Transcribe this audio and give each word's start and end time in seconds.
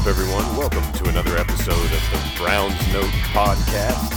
up, 0.00 0.06
everyone? 0.06 0.56
Welcome 0.56 0.92
to 0.94 1.08
another 1.08 1.38
episode 1.38 1.72
of 1.72 1.90
the 1.90 2.32
Browns 2.36 2.92
Note 2.92 3.10
Podcast. 3.32 4.12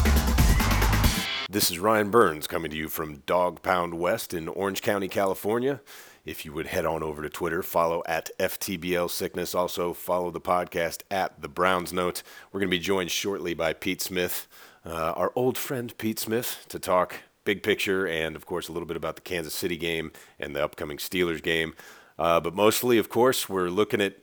This 1.49 1.72
is 1.72 1.80
Ryan 1.80 2.09
Burns 2.09 2.48
coming 2.48 2.70
to 2.72 2.77
you 2.77 2.90
from 2.90 3.17
Dog 3.26 3.62
Pound 3.62 3.94
West 3.94 4.34
in 4.34 4.48
Orange 4.48 4.81
County, 4.81 5.08
California. 5.08 5.80
If 6.26 6.44
you 6.44 6.52
would 6.53 6.67
head 6.67 6.86
on 6.86 7.02
over 7.02 7.22
to 7.22 7.30
Twitter, 7.30 7.63
follow 7.63 8.03
at 8.08 8.30
FTBL 8.39 9.09
Sickness. 9.09 9.55
Also, 9.55 9.94
follow 9.94 10.31
the 10.31 10.41
podcast 10.41 11.03
at 11.09 11.41
The 11.41 11.48
Browns 11.48 11.94
Note. 11.94 12.23
We're 12.52 12.59
going 12.59 12.70
to 12.72 12.77
be 12.77 12.84
joined 12.84 13.11
shortly 13.11 13.53
by 13.53 13.72
Pete 13.73 14.02
Smith, 14.02 14.48
uh, 14.86 15.14
our 15.16 15.31
old 15.36 15.58
friend 15.58 15.95
Pete 15.98 16.20
Smith, 16.20 16.66
to 16.70 16.80
talk 16.80 17.16
big 17.45 17.64
picture 17.64 18.05
and, 18.05 18.36
of 18.36 18.45
course, 18.45 18.67
a 18.67 18.73
little 18.73 18.88
bit 18.88 18.98
about 18.98 19.16
the 19.16 19.22
Kansas 19.22 19.53
City 19.53 19.77
game 19.77 20.11
and 20.39 20.55
the 20.55 20.64
upcoming 20.64 20.98
Steelers 20.98 21.41
game. 21.41 21.73
Uh, 22.17 22.39
but 22.41 22.53
mostly, 22.53 22.98
of 22.98 23.08
course, 23.08 23.48
we're 23.48 23.70
looking 23.70 24.02
at 24.02 24.17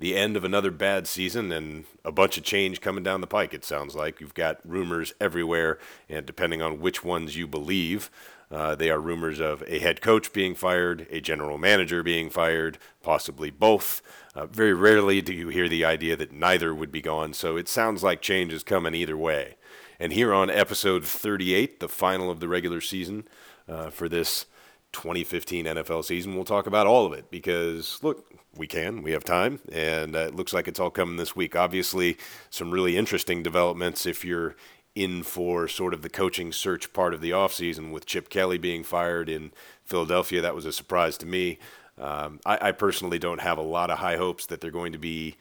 the 0.00 0.16
end 0.16 0.34
of 0.34 0.44
another 0.44 0.70
bad 0.70 1.06
season 1.06 1.52
and 1.52 1.84
a 2.06 2.10
bunch 2.10 2.38
of 2.38 2.42
change 2.42 2.80
coming 2.80 3.04
down 3.04 3.20
the 3.20 3.26
pike, 3.26 3.52
it 3.52 3.66
sounds 3.66 3.94
like. 3.94 4.18
You've 4.18 4.34
got 4.34 4.58
rumors 4.64 5.12
everywhere, 5.20 5.78
and 6.08 6.24
depending 6.24 6.62
on 6.62 6.80
which 6.80 7.04
ones 7.04 7.36
you 7.36 7.46
believe, 7.46 8.10
uh, 8.50 8.74
they 8.74 8.90
are 8.90 8.98
rumors 8.98 9.40
of 9.40 9.62
a 9.66 9.78
head 9.78 10.00
coach 10.00 10.32
being 10.32 10.54
fired, 10.54 11.06
a 11.10 11.20
general 11.20 11.58
manager 11.58 12.02
being 12.02 12.30
fired, 12.30 12.78
possibly 13.02 13.50
both. 13.50 14.00
Uh, 14.34 14.46
very 14.46 14.72
rarely 14.72 15.20
do 15.20 15.34
you 15.34 15.48
hear 15.48 15.68
the 15.68 15.84
idea 15.84 16.16
that 16.16 16.32
neither 16.32 16.74
would 16.74 16.90
be 16.90 17.02
gone, 17.02 17.34
so 17.34 17.58
it 17.58 17.68
sounds 17.68 18.02
like 18.02 18.22
change 18.22 18.54
is 18.54 18.62
coming 18.62 18.94
either 18.94 19.18
way. 19.18 19.56
And 20.00 20.14
here 20.14 20.32
on 20.32 20.48
episode 20.48 21.04
38, 21.04 21.78
the 21.78 21.88
final 21.88 22.30
of 22.30 22.40
the 22.40 22.48
regular 22.48 22.80
season 22.80 23.28
uh, 23.68 23.90
for 23.90 24.08
this 24.08 24.46
2015 24.92 25.66
NFL 25.66 26.06
season, 26.06 26.34
we'll 26.34 26.44
talk 26.44 26.66
about 26.66 26.86
all 26.86 27.04
of 27.04 27.12
it 27.12 27.30
because, 27.30 28.02
look, 28.02 28.29
we 28.56 28.66
can. 28.66 29.02
We 29.02 29.12
have 29.12 29.24
time, 29.24 29.60
and 29.70 30.16
uh, 30.16 30.20
it 30.20 30.34
looks 30.34 30.52
like 30.52 30.68
it's 30.68 30.80
all 30.80 30.90
coming 30.90 31.16
this 31.16 31.36
week. 31.36 31.54
Obviously, 31.54 32.16
some 32.50 32.70
really 32.70 32.96
interesting 32.96 33.42
developments 33.42 34.06
if 34.06 34.24
you're 34.24 34.56
in 34.94 35.22
for 35.22 35.68
sort 35.68 35.94
of 35.94 36.02
the 36.02 36.08
coaching 36.08 36.52
search 36.52 36.92
part 36.92 37.14
of 37.14 37.20
the 37.20 37.30
offseason 37.30 37.92
with 37.92 38.06
Chip 38.06 38.28
Kelly 38.28 38.58
being 38.58 38.82
fired 38.82 39.28
in 39.28 39.52
Philadelphia. 39.84 40.40
That 40.40 40.54
was 40.54 40.66
a 40.66 40.72
surprise 40.72 41.16
to 41.18 41.26
me. 41.26 41.58
Um, 41.96 42.40
I, 42.44 42.68
I 42.68 42.72
personally 42.72 43.18
don't 43.18 43.40
have 43.40 43.58
a 43.58 43.62
lot 43.62 43.90
of 43.90 43.98
high 43.98 44.16
hopes 44.16 44.46
that 44.46 44.60
they're 44.60 44.70
going 44.70 44.92
to 44.92 44.98
be 44.98 45.36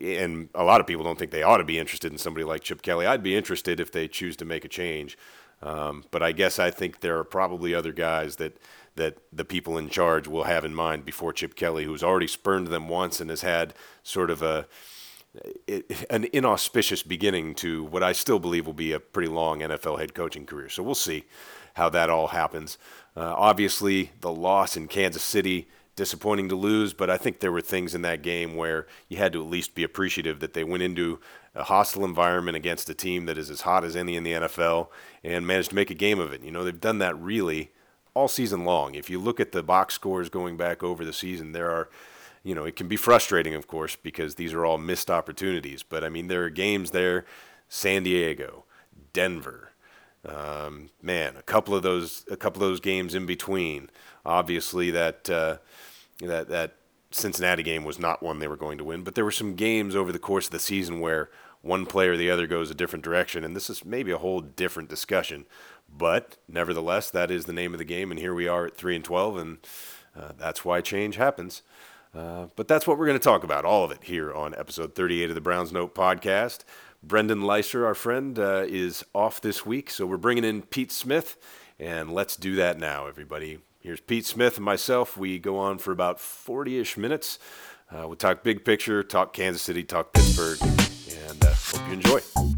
and 0.00 0.48
a 0.54 0.64
lot 0.64 0.80
of 0.80 0.86
people 0.86 1.04
don't 1.04 1.18
think 1.18 1.30
they 1.30 1.42
ought 1.42 1.58
to 1.58 1.64
be 1.64 1.78
interested 1.78 2.10
in 2.10 2.18
somebody 2.18 2.44
like 2.44 2.62
Chip 2.62 2.82
Kelly. 2.82 3.06
I'd 3.06 3.22
be 3.22 3.36
interested 3.36 3.78
if 3.78 3.92
they 3.92 4.08
choose 4.08 4.36
to 4.36 4.44
make 4.44 4.64
a 4.64 4.68
change. 4.68 5.18
Um, 5.62 6.04
but 6.10 6.22
I 6.22 6.32
guess 6.32 6.58
I 6.58 6.70
think 6.70 7.00
there 7.00 7.18
are 7.18 7.24
probably 7.24 7.74
other 7.74 7.92
guys 7.92 8.36
that 8.36 8.58
that 8.96 9.18
the 9.32 9.44
people 9.44 9.78
in 9.78 9.88
charge 9.88 10.26
will 10.26 10.44
have 10.44 10.64
in 10.64 10.74
mind 10.74 11.04
before 11.04 11.32
Chip 11.32 11.54
Kelly, 11.54 11.84
who's 11.84 12.02
already 12.02 12.26
spurned 12.26 12.68
them 12.68 12.88
once 12.88 13.20
and 13.20 13.30
has 13.30 13.42
had 13.42 13.74
sort 14.02 14.30
of 14.30 14.42
a 14.42 14.66
an 16.10 16.24
inauspicious 16.32 17.02
beginning 17.02 17.54
to 17.54 17.84
what 17.84 18.02
I 18.02 18.12
still 18.12 18.38
believe 18.38 18.66
will 18.66 18.72
be 18.72 18.92
a 18.92 19.00
pretty 19.00 19.28
long 19.28 19.60
NFL 19.60 19.98
head 19.98 20.14
coaching 20.14 20.46
career. 20.46 20.70
So 20.70 20.82
we'll 20.82 20.94
see 20.94 21.24
how 21.74 21.90
that 21.90 22.08
all 22.08 22.28
happens. 22.28 22.78
Uh, 23.14 23.34
obviously, 23.36 24.12
the 24.20 24.32
loss 24.32 24.76
in 24.76 24.88
Kansas 24.88 25.22
City 25.22 25.68
disappointing 25.94 26.48
to 26.50 26.54
lose, 26.54 26.92
but 26.92 27.08
I 27.08 27.16
think 27.16 27.40
there 27.40 27.52
were 27.52 27.62
things 27.62 27.94
in 27.94 28.02
that 28.02 28.22
game 28.22 28.54
where 28.54 28.86
you 29.08 29.16
had 29.16 29.32
to 29.32 29.42
at 29.42 29.50
least 29.50 29.74
be 29.74 29.82
appreciative 29.82 30.40
that 30.40 30.52
they 30.52 30.64
went 30.64 30.82
into 30.82 31.18
a 31.54 31.64
hostile 31.64 32.04
environment 32.04 32.56
against 32.56 32.90
a 32.90 32.94
team 32.94 33.24
that 33.26 33.38
is 33.38 33.50
as 33.50 33.62
hot 33.62 33.82
as 33.82 33.96
any 33.96 34.14
in 34.14 34.22
the 34.22 34.32
NFL 34.32 34.88
and 35.24 35.46
managed 35.46 35.70
to 35.70 35.74
make 35.74 35.90
a 35.90 35.94
game 35.94 36.18
of 36.18 36.32
it. 36.32 36.42
You 36.42 36.50
know, 36.50 36.64
they've 36.64 36.78
done 36.78 36.98
that 36.98 37.18
really 37.18 37.70
all 38.16 38.28
season 38.28 38.64
long. 38.64 38.94
If 38.94 39.10
you 39.10 39.20
look 39.20 39.40
at 39.40 39.52
the 39.52 39.62
box 39.62 39.92
scores 39.92 40.30
going 40.30 40.56
back 40.56 40.82
over 40.82 41.04
the 41.04 41.12
season, 41.12 41.52
there 41.52 41.70
are, 41.70 41.90
you 42.42 42.54
know, 42.54 42.64
it 42.64 42.74
can 42.74 42.88
be 42.88 42.96
frustrating, 42.96 43.52
of 43.52 43.66
course, 43.66 43.94
because 43.94 44.36
these 44.36 44.54
are 44.54 44.64
all 44.64 44.78
missed 44.78 45.10
opportunities. 45.10 45.82
But 45.82 46.02
I 46.02 46.08
mean, 46.08 46.28
there 46.28 46.42
are 46.44 46.50
games 46.50 46.92
there, 46.92 47.26
San 47.68 48.04
Diego, 48.04 48.64
Denver, 49.12 49.72
um, 50.24 50.88
man, 51.02 51.36
a 51.36 51.42
couple 51.42 51.74
of 51.74 51.82
those, 51.82 52.24
a 52.30 52.38
couple 52.38 52.62
of 52.62 52.70
those 52.70 52.80
games 52.80 53.14
in 53.14 53.26
between. 53.26 53.90
Obviously, 54.24 54.90
that 54.92 55.28
uh, 55.28 55.58
that 56.20 56.48
that 56.48 56.76
Cincinnati 57.10 57.62
game 57.62 57.84
was 57.84 57.98
not 57.98 58.22
one 58.22 58.38
they 58.38 58.48
were 58.48 58.56
going 58.56 58.78
to 58.78 58.84
win, 58.84 59.04
but 59.04 59.14
there 59.14 59.26
were 59.26 59.30
some 59.30 59.54
games 59.54 59.94
over 59.94 60.10
the 60.10 60.18
course 60.18 60.46
of 60.46 60.52
the 60.52 60.58
season 60.58 61.00
where 61.00 61.28
one 61.60 61.84
player 61.84 62.12
or 62.12 62.16
the 62.16 62.30
other 62.30 62.46
goes 62.46 62.70
a 62.70 62.74
different 62.74 63.04
direction, 63.04 63.44
and 63.44 63.54
this 63.54 63.68
is 63.68 63.84
maybe 63.84 64.10
a 64.10 64.18
whole 64.18 64.40
different 64.40 64.88
discussion. 64.88 65.44
But 65.88 66.36
nevertheless, 66.48 67.10
that 67.10 67.30
is 67.30 67.46
the 67.46 67.52
name 67.52 67.72
of 67.72 67.78
the 67.78 67.84
game, 67.84 68.10
and 68.10 68.20
here 68.20 68.34
we 68.34 68.48
are 68.48 68.66
at 68.66 68.76
three 68.76 68.96
and 68.96 69.04
twelve, 69.04 69.36
and 69.36 69.58
uh, 70.18 70.32
that's 70.36 70.64
why 70.64 70.80
change 70.80 71.16
happens. 71.16 71.62
Uh, 72.14 72.46
but 72.56 72.66
that's 72.66 72.86
what 72.86 72.98
we're 72.98 73.06
going 73.06 73.18
to 73.18 73.24
talk 73.24 73.44
about, 73.44 73.64
all 73.64 73.84
of 73.84 73.90
it 73.90 74.04
here 74.04 74.32
on 74.32 74.54
episode 74.54 74.94
38 74.94 75.28
of 75.28 75.34
the 75.34 75.40
Browns 75.40 75.70
Note 75.70 75.94
podcast. 75.94 76.60
Brendan 77.02 77.42
Leister, 77.42 77.84
our 77.84 77.94
friend, 77.94 78.38
uh, 78.38 78.64
is 78.66 79.04
off 79.14 79.40
this 79.40 79.66
week, 79.66 79.90
so 79.90 80.06
we're 80.06 80.16
bringing 80.16 80.44
in 80.44 80.62
Pete 80.62 80.90
Smith, 80.90 81.36
and 81.78 82.10
let's 82.10 82.36
do 82.36 82.56
that 82.56 82.78
now, 82.78 83.06
everybody. 83.06 83.58
Here's 83.80 84.00
Pete 84.00 84.24
Smith 84.24 84.56
and 84.56 84.64
myself. 84.64 85.16
We 85.16 85.38
go 85.38 85.58
on 85.58 85.78
for 85.78 85.92
about 85.92 86.18
40 86.18 86.78
ish 86.78 86.96
minutes. 86.96 87.38
Uh, 87.90 88.08
we 88.08 88.16
talk 88.16 88.42
big 88.42 88.64
picture, 88.64 89.02
talk 89.02 89.32
Kansas 89.32 89.62
City, 89.62 89.84
talk 89.84 90.12
Pittsburgh, 90.12 90.58
and 90.62 91.44
uh, 91.44 91.54
hope 91.54 91.86
you 91.86 91.92
enjoy. 91.94 92.55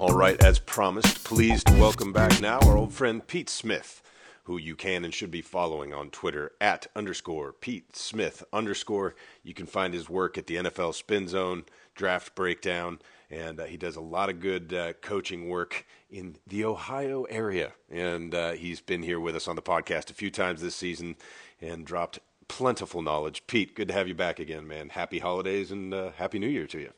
All 0.00 0.14
right, 0.14 0.42
as 0.42 0.58
promised, 0.58 1.24
pleased 1.24 1.66
to 1.66 1.74
welcome 1.74 2.10
back 2.10 2.40
now 2.40 2.58
our 2.60 2.74
old 2.74 2.94
friend 2.94 3.24
Pete 3.26 3.50
Smith, 3.50 4.00
who 4.44 4.56
you 4.56 4.74
can 4.74 5.04
and 5.04 5.12
should 5.12 5.30
be 5.30 5.42
following 5.42 5.92
on 5.92 6.08
Twitter 6.08 6.52
at 6.58 6.86
underscore 6.96 7.52
Pete 7.52 7.94
Smith 7.94 8.42
underscore. 8.50 9.14
You 9.42 9.52
can 9.52 9.66
find 9.66 9.92
his 9.92 10.08
work 10.08 10.38
at 10.38 10.46
the 10.46 10.56
NFL 10.56 10.94
Spin 10.94 11.28
Zone, 11.28 11.64
Draft 11.94 12.34
Breakdown, 12.34 13.00
and 13.28 13.60
uh, 13.60 13.64
he 13.64 13.76
does 13.76 13.94
a 13.94 14.00
lot 14.00 14.30
of 14.30 14.40
good 14.40 14.72
uh, 14.72 14.94
coaching 15.02 15.50
work 15.50 15.84
in 16.10 16.36
the 16.46 16.64
Ohio 16.64 17.24
area. 17.24 17.74
And 17.90 18.34
uh, 18.34 18.52
he's 18.52 18.80
been 18.80 19.02
here 19.02 19.20
with 19.20 19.36
us 19.36 19.48
on 19.48 19.54
the 19.54 19.60
podcast 19.60 20.10
a 20.10 20.14
few 20.14 20.30
times 20.30 20.62
this 20.62 20.74
season 20.74 21.16
and 21.60 21.84
dropped 21.84 22.20
plentiful 22.48 23.02
knowledge. 23.02 23.46
Pete, 23.46 23.76
good 23.76 23.88
to 23.88 23.94
have 23.94 24.08
you 24.08 24.14
back 24.14 24.38
again, 24.38 24.66
man. 24.66 24.88
Happy 24.88 25.18
holidays 25.18 25.70
and 25.70 25.92
uh, 25.92 26.12
happy 26.12 26.38
New 26.38 26.48
Year 26.48 26.66
to 26.68 26.80
you. 26.80 26.92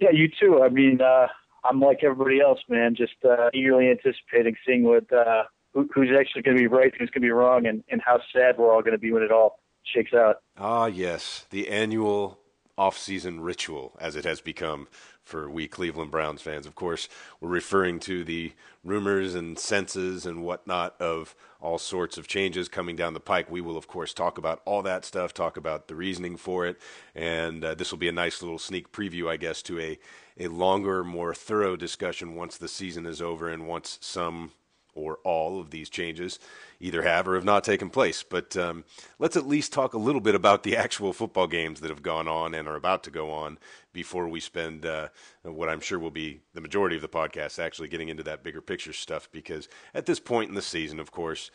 Yeah, 0.00 0.10
you 0.12 0.28
too. 0.28 0.62
I 0.62 0.70
mean, 0.70 1.00
uh, 1.00 1.28
I'm 1.64 1.80
like 1.80 2.02
everybody 2.02 2.40
else, 2.40 2.58
man. 2.68 2.94
Just 2.96 3.14
uh, 3.24 3.50
eagerly 3.52 3.90
anticipating 3.90 4.56
seeing 4.66 4.82
what 4.84 5.12
uh, 5.12 5.44
who, 5.74 5.88
who's 5.94 6.08
actually 6.18 6.42
going 6.42 6.56
to 6.56 6.62
be 6.62 6.66
right, 6.66 6.92
who's 6.98 7.10
going 7.10 7.22
to 7.22 7.26
be 7.26 7.30
wrong, 7.30 7.66
and, 7.66 7.84
and 7.90 8.00
how 8.04 8.20
sad 8.32 8.56
we're 8.58 8.72
all 8.72 8.80
going 8.80 8.92
to 8.92 8.98
be 8.98 9.12
when 9.12 9.22
it 9.22 9.30
all 9.30 9.60
shakes 9.84 10.12
out. 10.14 10.36
Ah, 10.56 10.86
yes, 10.86 11.46
the 11.50 11.68
annual 11.68 12.38
off-season 12.76 13.40
ritual, 13.40 13.96
as 14.00 14.16
it 14.16 14.24
has 14.24 14.40
become 14.40 14.88
for 15.30 15.48
we 15.48 15.68
Cleveland 15.68 16.10
Browns 16.10 16.42
fans. 16.42 16.66
Of 16.66 16.74
course, 16.74 17.08
we're 17.40 17.48
referring 17.48 18.00
to 18.00 18.24
the 18.24 18.52
rumors 18.84 19.34
and 19.34 19.58
senses 19.58 20.26
and 20.26 20.42
whatnot 20.42 21.00
of 21.00 21.34
all 21.60 21.78
sorts 21.78 22.18
of 22.18 22.26
changes 22.26 22.68
coming 22.68 22.96
down 22.96 23.14
the 23.14 23.20
pike. 23.20 23.50
We 23.50 23.60
will, 23.60 23.76
of 23.76 23.86
course, 23.86 24.12
talk 24.12 24.38
about 24.38 24.60
all 24.64 24.82
that 24.82 25.04
stuff, 25.04 25.32
talk 25.32 25.56
about 25.56 25.88
the 25.88 25.94
reasoning 25.94 26.36
for 26.36 26.66
it, 26.66 26.80
and 27.14 27.64
uh, 27.64 27.74
this 27.74 27.90
will 27.90 27.98
be 27.98 28.08
a 28.08 28.12
nice 28.12 28.42
little 28.42 28.58
sneak 28.58 28.92
preview, 28.92 29.30
I 29.30 29.36
guess, 29.36 29.62
to 29.62 29.78
a, 29.78 29.98
a 30.38 30.48
longer, 30.48 31.04
more 31.04 31.34
thorough 31.34 31.76
discussion 31.76 32.34
once 32.34 32.56
the 32.56 32.68
season 32.68 33.06
is 33.06 33.22
over 33.22 33.48
and 33.48 33.68
once 33.68 33.98
some 34.00 34.52
or 34.94 35.18
all 35.24 35.60
of 35.60 35.70
these 35.70 35.88
changes 35.88 36.38
either 36.80 37.02
have 37.02 37.28
or 37.28 37.34
have 37.34 37.44
not 37.44 37.64
taken 37.64 37.90
place. 37.90 38.22
But 38.22 38.56
um, 38.56 38.84
let's 39.18 39.36
at 39.36 39.46
least 39.46 39.72
talk 39.72 39.94
a 39.94 39.98
little 39.98 40.20
bit 40.20 40.34
about 40.34 40.62
the 40.62 40.76
actual 40.84 41.12
football 41.12 41.46
games 41.46 41.80
that 41.80 41.90
have 41.90 42.02
gone 42.02 42.28
on 42.28 42.54
and 42.54 42.66
are 42.68 42.76
about 42.76 43.02
to 43.04 43.10
go 43.10 43.30
on 43.30 43.58
before 43.92 44.28
we 44.28 44.40
spend 44.40 44.86
uh, 44.86 45.08
what 45.42 45.68
I'm 45.68 45.80
sure 45.80 45.98
will 45.98 46.10
be 46.10 46.40
the 46.54 46.60
majority 46.60 46.96
of 46.96 47.02
the 47.02 47.08
podcast 47.08 47.58
actually 47.58 47.88
getting 47.88 48.08
into 48.08 48.22
that 48.24 48.42
bigger 48.42 48.60
picture 48.60 48.92
stuff. 48.92 49.28
Because 49.32 49.68
at 49.94 50.06
this 50.06 50.20
point 50.20 50.48
in 50.48 50.54
the 50.54 50.62
season, 50.62 51.00
of 51.00 51.10
course, 51.10 51.50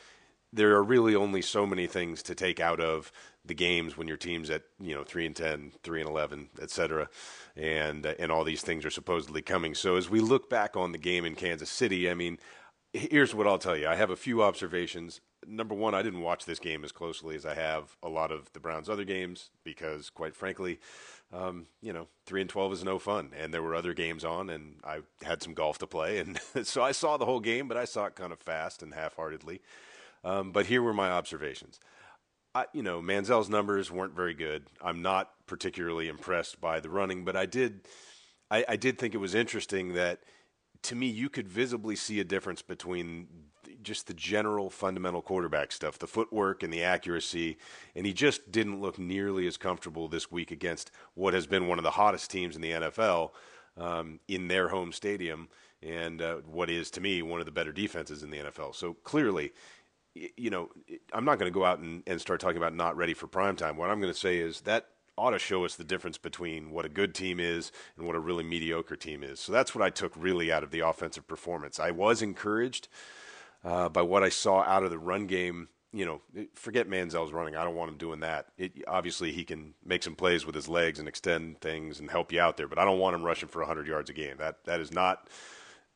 there 0.56 0.76
are 0.76 0.84
really 0.84 1.16
only 1.16 1.42
so 1.42 1.66
many 1.66 1.86
things 1.86 2.24
to 2.24 2.34
take 2.34 2.60
out 2.60 2.80
of 2.80 3.12
the 3.44 3.54
games 3.54 3.98
when 3.98 4.08
your 4.08 4.18
team's 4.18 4.50
at 4.50 4.64
you 4.80 4.96
know 4.96 5.04
three 5.04 5.26
and 5.26 5.36
10, 5.36 5.74
3 5.84 6.02
and 6.02 6.10
eleven, 6.10 6.50
etc. 6.62 7.10
And 7.56 8.06
uh, 8.06 8.14
and 8.18 8.31
all 8.31 8.44
these 8.44 8.62
things 8.62 8.86
are 8.86 8.90
supposedly 8.90 9.42
coming. 9.42 9.76
So 9.76 9.98
as 9.98 10.10
we 10.10 10.20
look 10.20 10.50
back 10.50 10.76
on 10.76 10.92
the 10.92 10.98
game 10.98 11.26
in 11.26 11.36
Kansas 11.36 11.70
City, 11.70 12.10
I 12.10 12.14
mean, 12.14 12.40
here's 12.95 13.36
what 13.36 13.47
I'll 13.47 13.57
tell 13.57 13.77
you. 13.77 13.88
I 13.88 13.95
have 13.95 14.09
a 14.09 14.15
few 14.15 14.42
observations. 14.42 15.21
Number 15.45 15.75
one, 15.75 15.94
I 15.94 16.01
didn't 16.01 16.21
watch 16.21 16.45
this 16.45 16.59
game 16.59 16.83
as 16.83 16.92
closely 16.92 17.36
as 17.36 17.45
I 17.45 17.53
have 17.53 17.95
a 18.01 18.09
lot 18.09 18.31
of 18.31 18.51
the 18.53 18.59
Browns' 18.59 18.89
other 18.89 19.03
games 19.03 19.50
because, 19.63 20.09
quite 20.09 20.36
frankly, 20.36 20.80
um, 21.33 21.68
you 21.81 21.92
know, 21.92 22.07
three 22.25 22.42
and 22.42 22.50
twelve 22.50 22.71
is 22.71 22.83
no 22.83 22.97
fun, 22.97 23.31
and 23.38 23.53
there 23.53 23.62
were 23.62 23.75
other 23.75 23.94
games 23.94 24.24
on, 24.24 24.50
and 24.50 24.75
I 24.83 25.00
had 25.24 25.44
some 25.44 25.53
golf 25.53 25.77
to 25.80 25.88
play, 25.88 26.19
and 26.19 26.39
so 26.63 26.81
I 26.81 26.92
saw 26.92 27.18
the 27.18 27.25
whole 27.25 27.39
game, 27.39 27.68
but 27.68 27.77
I 27.77 27.86
saw 27.86 28.06
it 28.06 28.15
kind 28.15 28.31
of 28.31 28.39
fast 28.39 28.81
and 28.81 28.94
half-heartedly. 28.94 29.62
Um, 30.24 30.51
but 30.51 30.65
here 30.65 30.81
were 30.81 30.94
my 30.94 31.09
observations. 31.09 31.80
I, 32.56 32.65
you 32.74 32.81
know, 32.81 33.01
Manziel's 33.01 33.50
numbers 33.50 33.92
weren't 33.92 34.15
very 34.15 34.33
good. 34.33 34.68
I'm 34.81 35.01
not 35.01 35.31
particularly 35.45 36.07
impressed 36.07 36.62
by 36.62 36.80
the 36.80 36.89
running, 36.89 37.25
but 37.25 37.36
I 37.36 37.45
did, 37.45 37.81
I, 38.50 38.65
I 38.69 38.75
did 38.77 38.97
think 38.97 39.13
it 39.13 39.19
was 39.19 39.36
interesting 39.36 39.94
that 39.94 40.21
to 40.86 40.96
me, 40.96 41.08
you 41.08 41.30
could 41.30 41.48
visibly 41.48 41.96
see 41.96 42.20
a 42.20 42.24
difference 42.24 42.62
between 42.62 43.28
just 43.82 44.08
the 44.08 44.14
general 44.14 44.70
fundamental 44.70 45.22
quarterback 45.22 45.72
stuff, 45.72 46.00
the 46.00 46.08
footwork 46.08 46.64
and 46.64 46.74
the 46.74 46.84
accuracy, 46.84 47.58
and 47.96 48.06
he 48.06 48.14
just 48.14 48.52
didn't 48.52 48.82
look 48.82 48.98
nearly 48.98 49.48
as 49.48 49.58
comfortable 49.58 50.08
this 50.08 50.32
week 50.32 50.52
against 50.52 50.92
what 51.14 51.34
has 51.34 51.48
been 51.48 51.68
one 51.68 51.78
of 51.78 51.84
the 51.84 51.92
hottest 51.92 52.32
teams 52.32 52.56
in 52.56 52.62
the 52.62 52.72
NFL 52.72 53.32
um, 53.78 54.20
in 54.28 54.48
their 54.48 54.70
home 54.70 54.92
stadium, 54.92 55.48
and 55.82 56.22
uh, 56.22 56.36
what 56.46 56.70
is 56.70 56.90
to 56.92 57.02
me 57.02 57.22
one 57.22 57.40
of 57.40 57.46
the 57.46 57.52
better 57.52 57.72
defenses 57.72 58.24
in 58.24 58.31
the 58.31 58.38
NFL. 58.38 58.76
So 58.76 58.94
clearly, 59.04 59.54
you 60.14 60.50
know, 60.50 60.70
I'm 61.14 61.26
not 61.26 61.40
going 61.40 61.52
to 61.52 61.58
go 61.58 61.66
out 61.66 61.80
and, 61.80 62.02
and 62.08 62.20
start 62.20 62.40
talking 62.40 62.58
about 62.58 62.74
not 62.74 62.96
ready 62.96 63.14
for 63.14 63.28
prime 63.28 63.56
time. 63.56 63.78
What 63.78 63.90
I'm 63.90 64.00
going 64.00 64.14
to 64.14 64.20
say 64.20 64.38
is 64.38 64.62
that 64.62 64.88
ought 65.18 65.32
to 65.32 65.40
show 65.40 65.66
us 65.66 65.76
the 65.76 65.84
difference 65.84 66.18
between 66.18 66.72
what 66.72 66.86
a 66.86 66.90
good 66.90 67.16
team 67.16 67.40
is 67.40 67.72
and 67.98 68.06
what 68.06 68.16
a 68.16 68.20
really 68.20 68.44
mediocre 68.44 68.96
team 68.96 69.24
is. 69.24 69.40
So 69.40 69.52
that's 69.52 69.74
what 69.74 69.84
I 69.84 69.90
took 69.90 70.14
really 70.16 70.52
out 70.52 70.64
of 70.64 70.72
the 70.72 70.82
offensive 70.82 71.28
performance. 71.28 71.80
I 71.80 71.92
was 71.92 72.22
encouraged 72.22 72.88
uh, 73.64 73.90
by 73.90 74.02
what 74.02 74.24
I 74.24 74.30
saw 74.30 74.62
out 74.62 74.84
of 74.84 74.92
the 74.92 75.00
run 75.00 75.28
game. 75.28 75.70
You 75.94 76.06
know, 76.06 76.22
forget 76.54 76.90
Manziel's 76.90 77.32
running. 77.32 77.56
I 77.56 77.64
don't 77.64 77.76
want 77.76 77.92
him 77.92 77.98
doing 77.98 78.20
that. 78.20 78.48
It, 78.58 78.84
obviously, 78.86 79.32
he 79.32 79.46
can 79.46 79.76
make 79.86 80.04
some 80.04 80.16
plays 80.16 80.46
with 80.46 80.54
his 80.54 80.68
legs 80.68 81.00
and 81.00 81.08
extend 81.08 81.62
things 81.62 82.02
and 82.02 82.12
help 82.12 82.34
you 82.34 82.42
out 82.42 82.58
there, 82.58 82.68
but 82.68 82.78
I 82.78 82.84
don't 82.84 83.00
want 83.00 83.16
him 83.16 83.24
rushing 83.24 83.48
for 83.48 83.60
100 83.60 83.88
yards 83.88 84.10
a 84.10 84.14
game. 84.14 84.36
That 84.38 84.66
that 84.66 84.82
is 84.82 84.92
not 84.92 85.30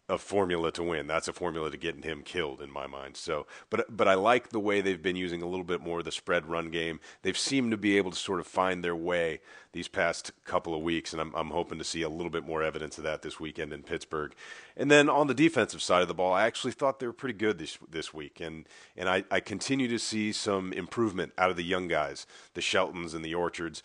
a 0.09 0.17
formula 0.17 0.71
to 0.71 0.83
win. 0.83 1.07
That's 1.07 1.27
a 1.27 1.33
formula 1.33 1.69
to 1.69 1.77
getting 1.77 2.01
him 2.01 2.23
killed 2.23 2.61
in 2.61 2.71
my 2.71 2.87
mind. 2.87 3.15
So, 3.15 3.45
but 3.69 3.95
but 3.95 4.07
I 4.07 4.15
like 4.15 4.49
the 4.49 4.59
way 4.59 4.81
they've 4.81 5.01
been 5.01 5.15
using 5.15 5.41
a 5.41 5.47
little 5.47 5.63
bit 5.63 5.81
more 5.81 5.99
of 5.99 6.05
the 6.05 6.11
spread 6.11 6.47
run 6.47 6.71
game. 6.71 6.99
They've 7.21 7.37
seemed 7.37 7.71
to 7.71 7.77
be 7.77 7.97
able 7.97 8.11
to 8.11 8.17
sort 8.17 8.39
of 8.39 8.47
find 8.47 8.83
their 8.83 8.95
way 8.95 9.39
these 9.71 9.87
past 9.87 10.31
couple 10.45 10.73
of 10.73 10.81
weeks, 10.81 11.13
and 11.13 11.21
I'm 11.21 11.33
I'm 11.35 11.51
hoping 11.51 11.77
to 11.77 11.83
see 11.83 12.01
a 12.01 12.09
little 12.09 12.31
bit 12.31 12.43
more 12.43 12.63
evidence 12.63 12.97
of 12.97 13.03
that 13.03 13.21
this 13.21 13.39
weekend 13.39 13.71
in 13.71 13.83
Pittsburgh. 13.83 14.33
And 14.75 14.89
then 14.89 15.09
on 15.09 15.27
the 15.27 15.33
defensive 15.33 15.81
side 15.81 16.01
of 16.01 16.07
the 16.07 16.13
ball, 16.13 16.33
I 16.33 16.45
actually 16.45 16.73
thought 16.73 16.99
they 16.99 17.07
were 17.07 17.13
pretty 17.13 17.37
good 17.37 17.59
this 17.59 17.77
this 17.89 18.13
week, 18.13 18.39
and 18.39 18.67
and 18.97 19.07
I 19.07 19.23
I 19.29 19.39
continue 19.39 19.87
to 19.89 19.99
see 19.99 20.31
some 20.31 20.73
improvement 20.73 21.33
out 21.37 21.51
of 21.51 21.55
the 21.55 21.63
young 21.63 21.87
guys, 21.87 22.25
the 22.55 22.61
Sheltons 22.61 23.13
and 23.13 23.23
the 23.23 23.35
Orchards. 23.35 23.83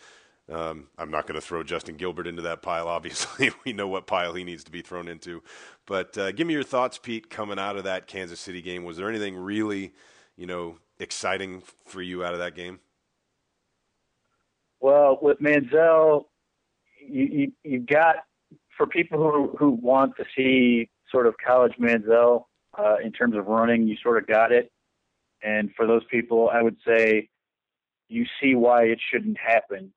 Um, 0.51 0.87
I'm 0.97 1.09
not 1.09 1.25
going 1.25 1.39
to 1.39 1.45
throw 1.45 1.63
Justin 1.63 1.95
Gilbert 1.95 2.27
into 2.27 2.43
that 2.43 2.61
pile. 2.61 2.87
Obviously, 2.87 3.51
we 3.65 3.73
know 3.73 3.87
what 3.87 4.07
pile 4.07 4.33
he 4.33 4.43
needs 4.43 4.63
to 4.65 4.71
be 4.71 4.81
thrown 4.81 5.07
into. 5.07 5.41
But 5.85 6.17
uh, 6.17 6.31
give 6.31 6.47
me 6.47 6.53
your 6.53 6.63
thoughts, 6.63 6.97
Pete, 6.97 7.29
coming 7.29 7.59
out 7.59 7.77
of 7.77 7.83
that 7.85 8.07
Kansas 8.07 8.39
City 8.39 8.61
game. 8.61 8.83
Was 8.83 8.97
there 8.97 9.09
anything 9.09 9.35
really, 9.35 9.93
you 10.35 10.45
know, 10.45 10.77
exciting 10.99 11.63
for 11.85 12.01
you 12.01 12.23
out 12.23 12.33
of 12.33 12.39
that 12.39 12.55
game? 12.55 12.79
Well, 14.79 15.17
with 15.21 15.39
Manziel, 15.39 16.25
you, 16.99 17.23
you, 17.23 17.51
you 17.63 17.79
got 17.79 18.17
for 18.77 18.85
people 18.85 19.17
who 19.19 19.55
who 19.57 19.71
want 19.71 20.15
to 20.17 20.25
see 20.35 20.89
sort 21.11 21.27
of 21.27 21.35
college 21.43 21.73
Manziel 21.79 22.45
uh, 22.77 22.97
in 23.03 23.11
terms 23.11 23.35
of 23.35 23.47
running, 23.47 23.87
you 23.87 23.95
sort 24.03 24.21
of 24.21 24.27
got 24.27 24.51
it. 24.51 24.71
And 25.41 25.71
for 25.75 25.87
those 25.87 26.03
people, 26.09 26.49
I 26.51 26.61
would 26.61 26.77
say 26.85 27.29
you 28.09 28.25
see 28.41 28.55
why 28.55 28.83
it 28.83 28.99
shouldn't 29.11 29.37
happen 29.37 29.91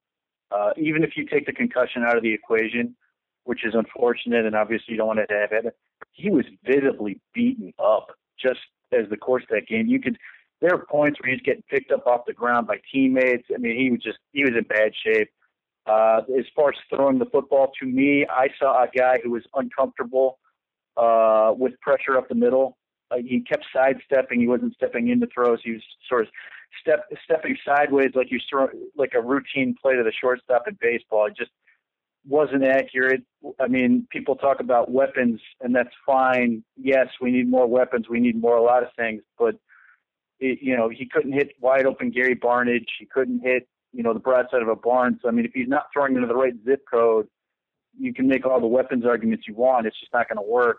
uh, 0.50 0.70
even 0.76 1.02
if 1.04 1.16
you 1.16 1.26
take 1.26 1.46
the 1.46 1.52
concussion 1.52 2.02
out 2.02 2.16
of 2.16 2.22
the 2.22 2.32
equation, 2.32 2.96
which 3.44 3.64
is 3.64 3.74
unfortunate, 3.74 4.44
and 4.44 4.54
obviously 4.54 4.92
you 4.92 4.96
don't 4.96 5.06
want 5.06 5.20
to 5.28 5.34
have 5.34 5.52
it, 5.52 5.74
he 6.12 6.30
was 6.30 6.44
visibly 6.64 7.20
beaten 7.34 7.72
up 7.78 8.08
just 8.40 8.60
as 8.92 9.08
the 9.10 9.16
course 9.16 9.42
of 9.42 9.48
that 9.50 9.66
game. 9.66 9.86
You 9.86 10.00
could 10.00 10.18
there 10.60 10.74
are 10.74 10.84
points 10.90 11.20
where 11.20 11.32
he's 11.32 11.42
getting 11.42 11.62
picked 11.70 11.92
up 11.92 12.06
off 12.06 12.22
the 12.26 12.32
ground 12.32 12.66
by 12.66 12.80
teammates. 12.92 13.46
I 13.54 13.58
mean, 13.58 13.78
he 13.78 13.90
was 13.90 14.00
just 14.02 14.18
he 14.32 14.42
was 14.42 14.54
in 14.56 14.64
bad 14.64 14.92
shape. 15.04 15.28
Uh, 15.86 16.20
as 16.38 16.44
far 16.54 16.70
as 16.70 16.74
throwing 16.90 17.18
the 17.18 17.26
football 17.26 17.70
to 17.80 17.86
me, 17.86 18.26
I 18.28 18.48
saw 18.58 18.82
a 18.82 18.88
guy 18.94 19.18
who 19.22 19.30
was 19.30 19.42
uncomfortable 19.54 20.38
uh, 20.96 21.52
with 21.56 21.80
pressure 21.80 22.18
up 22.18 22.28
the 22.28 22.34
middle. 22.34 22.76
He 23.16 23.40
kept 23.40 23.64
sidestepping. 23.74 24.40
He 24.40 24.46
wasn't 24.46 24.74
stepping 24.74 25.08
into 25.08 25.26
throws. 25.32 25.60
He 25.64 25.72
was 25.72 25.82
sort 26.08 26.22
of 26.22 26.28
step 26.80 27.06
stepping 27.24 27.56
sideways 27.64 28.10
like 28.14 28.30
you 28.30 28.38
throw 28.48 28.68
like 28.96 29.12
a 29.14 29.22
routine 29.22 29.74
play 29.80 29.96
to 29.96 30.02
the 30.02 30.12
shortstop 30.12 30.68
in 30.68 30.76
baseball. 30.80 31.26
It 31.26 31.36
just 31.36 31.50
wasn't 32.26 32.64
accurate. 32.64 33.22
I 33.58 33.68
mean, 33.68 34.06
people 34.10 34.36
talk 34.36 34.60
about 34.60 34.90
weapons, 34.90 35.40
and 35.60 35.74
that's 35.74 35.94
fine. 36.04 36.62
Yes, 36.76 37.08
we 37.20 37.30
need 37.30 37.48
more 37.48 37.66
weapons. 37.66 38.06
We 38.08 38.20
need 38.20 38.40
more 38.40 38.56
a 38.56 38.62
lot 38.62 38.82
of 38.82 38.90
things, 38.96 39.22
but 39.38 39.56
it, 40.40 40.58
you 40.60 40.76
know, 40.76 40.88
he 40.88 41.06
couldn't 41.06 41.32
hit 41.32 41.52
wide 41.60 41.86
open 41.86 42.10
Gary 42.10 42.36
Barnidge. 42.36 42.86
He 42.98 43.06
couldn't 43.06 43.40
hit 43.40 43.66
you 43.92 44.02
know 44.02 44.12
the 44.12 44.20
broadside 44.20 44.62
of 44.62 44.68
a 44.68 44.76
barn. 44.76 45.18
So 45.22 45.28
I 45.28 45.32
mean, 45.32 45.44
if 45.44 45.52
he's 45.52 45.68
not 45.68 45.86
throwing 45.92 46.14
into 46.14 46.28
the 46.28 46.34
right 46.34 46.54
zip 46.64 46.82
code, 46.90 47.28
you 47.98 48.12
can 48.12 48.28
make 48.28 48.46
all 48.46 48.60
the 48.60 48.66
weapons 48.66 49.04
arguments 49.04 49.46
you 49.48 49.54
want. 49.54 49.86
It's 49.86 49.98
just 49.98 50.12
not 50.12 50.28
going 50.28 50.36
to 50.36 50.50
work. 50.50 50.78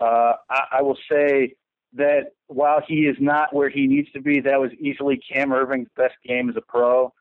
Uh, 0.00 0.34
I, 0.50 0.78
I 0.78 0.82
will 0.82 0.98
say 1.10 1.54
that 1.94 2.32
while 2.48 2.82
he 2.86 3.06
is 3.06 3.16
not 3.20 3.54
where 3.54 3.68
he 3.68 3.86
needs 3.86 4.10
to 4.12 4.20
be, 4.20 4.40
that 4.40 4.60
was 4.60 4.70
easily 4.78 5.20
Cam 5.32 5.50
Erving's 5.50 5.88
best 5.96 6.14
game 6.26 6.48
as 6.48 6.56
a 6.56 6.60
pro. 6.60 7.12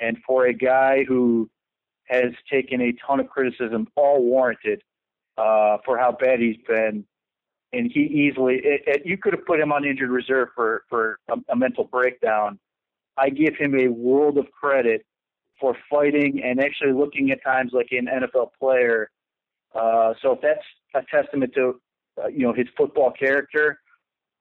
And 0.00 0.18
for 0.26 0.46
a 0.46 0.52
guy 0.52 1.04
who 1.06 1.50
has 2.06 2.32
taken 2.50 2.80
a 2.80 2.92
ton 3.06 3.20
of 3.20 3.28
criticism, 3.28 3.88
all 3.96 4.22
warranted, 4.22 4.82
uh, 5.38 5.78
for 5.84 5.96
how 5.98 6.12
bad 6.12 6.40
he's 6.40 6.56
been, 6.66 7.04
and 7.72 7.90
he 7.90 8.00
easily, 8.00 8.56
it, 8.56 8.82
it, 8.86 9.02
you 9.04 9.16
could 9.16 9.32
have 9.32 9.46
put 9.46 9.58
him 9.58 9.72
on 9.72 9.84
injured 9.84 10.10
reserve 10.10 10.48
for 10.54 10.84
for 10.90 11.18
a, 11.28 11.36
a 11.50 11.56
mental 11.56 11.84
breakdown. 11.84 12.58
I 13.16 13.30
give 13.30 13.56
him 13.56 13.78
a 13.78 13.88
world 13.88 14.36
of 14.36 14.50
credit 14.50 15.06
for 15.60 15.76
fighting 15.88 16.42
and 16.44 16.60
actually 16.60 16.92
looking 16.92 17.30
at 17.30 17.42
times 17.42 17.72
like 17.72 17.88
an 17.92 18.06
NFL 18.06 18.50
player. 18.58 19.10
Uh, 19.74 20.12
so 20.20 20.32
if 20.32 20.40
that's 20.42 20.64
a 20.94 21.02
testament 21.10 21.54
to, 21.54 21.80
uh, 22.22 22.28
you 22.28 22.40
know, 22.40 22.52
his 22.52 22.66
football 22.76 23.10
character, 23.10 23.80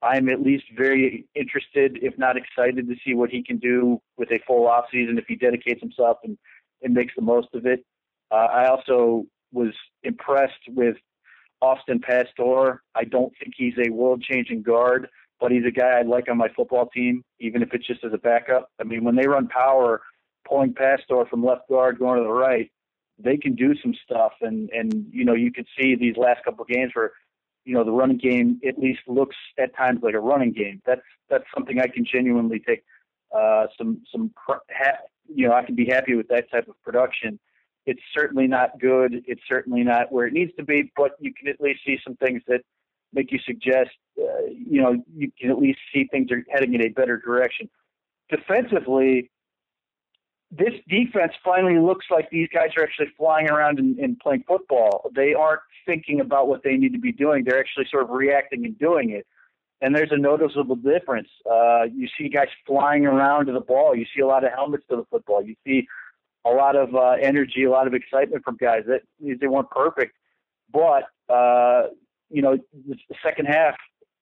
I'm 0.03 0.29
at 0.29 0.41
least 0.41 0.65
very 0.75 1.27
interested, 1.35 1.99
if 2.01 2.17
not 2.17 2.35
excited, 2.35 2.87
to 2.87 2.95
see 3.05 3.13
what 3.13 3.29
he 3.29 3.43
can 3.43 3.57
do 3.57 4.01
with 4.17 4.31
a 4.31 4.39
full 4.47 4.67
off 4.67 4.85
season 4.91 5.17
if 5.17 5.25
he 5.27 5.35
dedicates 5.35 5.81
himself 5.81 6.17
and, 6.23 6.37
and 6.81 6.93
makes 6.93 7.13
the 7.15 7.21
most 7.21 7.49
of 7.53 7.65
it. 7.65 7.85
Uh, 8.31 8.47
I 8.51 8.67
also 8.67 9.25
was 9.51 9.73
impressed 10.03 10.53
with 10.69 10.95
Austin 11.61 11.99
Pasztor. 11.99 12.79
I 12.95 13.03
don't 13.03 13.33
think 13.39 13.53
he's 13.55 13.75
a 13.77 13.91
world 13.91 14.23
changing 14.23 14.63
guard, 14.63 15.07
but 15.39 15.51
he's 15.51 15.65
a 15.65 15.71
guy 15.71 15.99
I'd 15.99 16.07
like 16.07 16.29
on 16.29 16.37
my 16.37 16.49
football 16.55 16.87
team, 16.87 17.23
even 17.39 17.61
if 17.61 17.73
it's 17.73 17.85
just 17.85 18.03
as 18.03 18.13
a 18.13 18.17
backup. 18.17 18.69
I 18.79 18.83
mean, 18.83 19.03
when 19.03 19.15
they 19.15 19.27
run 19.27 19.47
power, 19.47 20.01
pulling 20.47 20.73
Pasztor 20.73 21.29
from 21.29 21.45
left 21.45 21.69
guard 21.69 21.99
going 21.99 22.17
to 22.17 22.23
the 22.23 22.29
right, 22.29 22.71
they 23.19 23.37
can 23.37 23.53
do 23.53 23.75
some 23.83 23.93
stuff. 24.03 24.31
And, 24.41 24.69
and 24.71 25.05
you 25.11 25.25
know, 25.25 25.35
you 25.35 25.51
can 25.51 25.65
see 25.79 25.95
these 25.95 26.17
last 26.17 26.43
couple 26.43 26.63
of 26.63 26.69
games 26.69 26.91
where 26.95 27.11
you 27.65 27.73
know 27.73 27.83
the 27.83 27.91
running 27.91 28.17
game 28.17 28.59
at 28.67 28.77
least 28.79 29.01
looks 29.07 29.35
at 29.59 29.75
times 29.75 29.99
like 30.01 30.13
a 30.13 30.19
running 30.19 30.51
game. 30.51 30.81
That's 30.85 31.01
that's 31.29 31.45
something 31.53 31.79
I 31.79 31.87
can 31.87 32.05
genuinely 32.05 32.59
take 32.59 32.83
uh, 33.35 33.67
some 33.77 34.01
some 34.11 34.31
ha- 34.45 35.03
you 35.33 35.47
know 35.47 35.53
I 35.53 35.63
can 35.63 35.75
be 35.75 35.85
happy 35.85 36.15
with 36.15 36.27
that 36.29 36.51
type 36.51 36.67
of 36.67 36.81
production. 36.83 37.39
It's 37.85 38.01
certainly 38.13 38.47
not 38.47 38.79
good. 38.79 39.23
It's 39.27 39.41
certainly 39.47 39.83
not 39.83 40.11
where 40.11 40.27
it 40.27 40.33
needs 40.33 40.51
to 40.57 40.63
be, 40.63 40.91
but 40.95 41.11
you 41.19 41.33
can 41.33 41.47
at 41.47 41.59
least 41.59 41.81
see 41.85 41.97
some 42.03 42.15
things 42.17 42.41
that 42.47 42.61
make 43.13 43.31
you 43.31 43.39
suggest 43.45 43.91
uh, 44.19 44.45
you 44.47 44.81
know 44.81 45.03
you 45.15 45.31
can 45.39 45.51
at 45.51 45.59
least 45.59 45.79
see 45.93 46.07
things 46.11 46.31
are 46.31 46.43
heading 46.49 46.73
in 46.73 46.81
a 46.81 46.89
better 46.89 47.17
direction. 47.17 47.69
Defensively, 48.29 49.29
this 50.51 50.73
defense 50.89 51.31
finally 51.43 51.79
looks 51.79 52.07
like 52.11 52.29
these 52.29 52.49
guys 52.53 52.69
are 52.77 52.83
actually 52.83 53.07
flying 53.17 53.49
around 53.49 53.79
and, 53.79 53.97
and 53.99 54.19
playing 54.19 54.43
football. 54.45 55.09
They 55.15 55.33
aren't 55.33 55.61
thinking 55.85 56.19
about 56.19 56.49
what 56.49 56.63
they 56.63 56.75
need 56.75 56.91
to 56.91 56.99
be 56.99 57.13
doing. 57.13 57.45
They're 57.45 57.59
actually 57.59 57.85
sort 57.89 58.03
of 58.03 58.09
reacting 58.09 58.65
and 58.65 58.77
doing 58.77 59.11
it. 59.11 59.25
And 59.79 59.95
there's 59.95 60.11
a 60.11 60.17
noticeable 60.17 60.75
difference. 60.75 61.29
Uh, 61.49 61.83
you 61.83 62.07
see 62.17 62.27
guys 62.27 62.49
flying 62.67 63.05
around 63.05 63.45
to 63.45 63.53
the 63.53 63.61
ball. 63.61 63.95
You 63.95 64.05
see 64.13 64.21
a 64.21 64.27
lot 64.27 64.43
of 64.43 64.51
helmets 64.51 64.83
to 64.89 64.97
the 64.97 65.05
football. 65.09 65.41
You 65.41 65.55
see 65.65 65.87
a 66.45 66.49
lot 66.49 66.75
of 66.75 66.93
uh, 66.95 67.11
energy, 67.21 67.63
a 67.63 67.71
lot 67.71 67.87
of 67.87 67.93
excitement 67.93 68.43
from 68.43 68.57
guys. 68.57 68.83
That 68.87 69.01
they 69.19 69.47
weren't 69.47 69.69
perfect, 69.69 70.15
but 70.71 71.05
uh, 71.33 71.87
you 72.29 72.41
know, 72.41 72.57
the 72.87 72.97
second 73.23 73.45
half, 73.45 73.75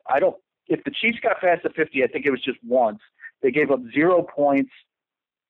I 0.08 0.20
don't. 0.20 0.36
If 0.68 0.84
the 0.84 0.92
Chiefs 0.92 1.18
got 1.22 1.42
past 1.42 1.64
the 1.64 1.70
50, 1.70 2.04
I 2.04 2.08
think 2.08 2.26
it 2.26 2.32
was 2.32 2.42
just 2.42 2.60
once. 2.64 3.00
They 3.42 3.52
gave 3.52 3.72
up 3.72 3.80
zero 3.94 4.22
points 4.22 4.72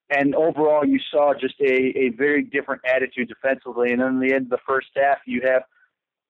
and 0.09 0.33
overall 0.35 0.85
you 0.85 0.99
saw 1.11 1.33
just 1.39 1.55
a, 1.61 1.73
a 1.97 2.09
very 2.09 2.43
different 2.43 2.81
attitude 2.85 3.29
defensively. 3.29 3.91
And 3.91 4.01
then 4.01 4.07
in 4.09 4.19
the 4.19 4.33
end 4.33 4.45
of 4.45 4.49
the 4.49 4.59
first 4.67 4.87
half, 4.95 5.19
you 5.25 5.41
have 5.43 5.63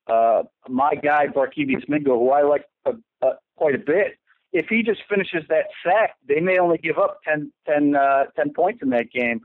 uh, 0.08 0.44
my 0.68 0.96
guy 0.96 1.28
Barkevious 1.28 1.88
Mingo, 1.88 2.18
who 2.18 2.32
I 2.32 2.44
like 2.44 2.66
uh, 2.86 2.94
uh, 3.22 3.34
quite 3.56 3.76
a 3.76 3.80
bit. 3.80 4.18
If 4.52 4.66
he 4.68 4.82
just 4.82 5.02
finishes 5.08 5.44
that 5.50 5.66
sack, 5.86 6.16
they 6.28 6.40
may 6.40 6.58
only 6.58 6.80
give 6.80 6.98
up 6.98 7.20
10, 7.28 7.52
10, 7.68 7.96
uh, 7.96 8.24
10 8.36 8.54
points 8.54 8.82
in 8.82 8.90
that 8.90 9.12
game. 9.12 9.42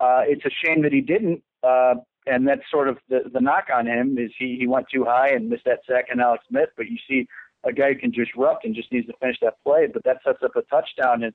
Uh, 0.00 0.22
it's 0.24 0.44
a 0.44 0.50
shame 0.64 0.82
that 0.82 0.92
he 0.92 1.00
didn't, 1.00 1.42
uh, 1.62 1.94
and 2.26 2.48
that's 2.48 2.62
sort 2.70 2.88
of 2.88 2.98
the, 3.08 3.20
the 3.32 3.40
knock 3.40 3.66
on 3.72 3.86
him 3.86 4.18
is 4.18 4.30
he, 4.38 4.56
he 4.58 4.66
went 4.66 4.86
too 4.92 5.04
high 5.04 5.28
and 5.28 5.48
missed 5.48 5.64
that 5.64 5.80
sack 5.88 6.06
on 6.10 6.20
Alex 6.20 6.44
Smith. 6.48 6.70
But 6.76 6.86
you 6.86 6.96
see 7.08 7.28
a 7.64 7.72
guy 7.72 7.92
who 7.92 7.98
can 7.98 8.12
ruck 8.36 8.60
and 8.64 8.74
just 8.74 8.90
needs 8.92 9.06
to 9.06 9.12
finish 9.20 9.36
that 9.42 9.62
play, 9.64 9.86
but 9.92 10.04
that 10.04 10.18
sets 10.24 10.42
up 10.42 10.56
a 10.56 10.62
touchdown. 10.62 11.22
And 11.22 11.34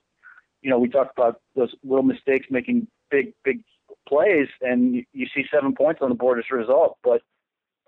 you 0.61 0.69
know, 0.69 0.79
we 0.79 0.89
talked 0.89 1.17
about 1.17 1.41
those 1.55 1.73
little 1.83 2.03
mistakes 2.03 2.47
making 2.49 2.87
big, 3.09 3.33
big 3.43 3.61
plays, 4.07 4.47
and 4.61 4.95
you, 4.95 5.03
you 5.13 5.27
see 5.33 5.43
seven 5.53 5.73
points 5.73 6.01
on 6.01 6.09
the 6.09 6.15
board 6.15 6.39
as 6.39 6.45
a 6.51 6.55
result. 6.55 6.97
But 7.03 7.21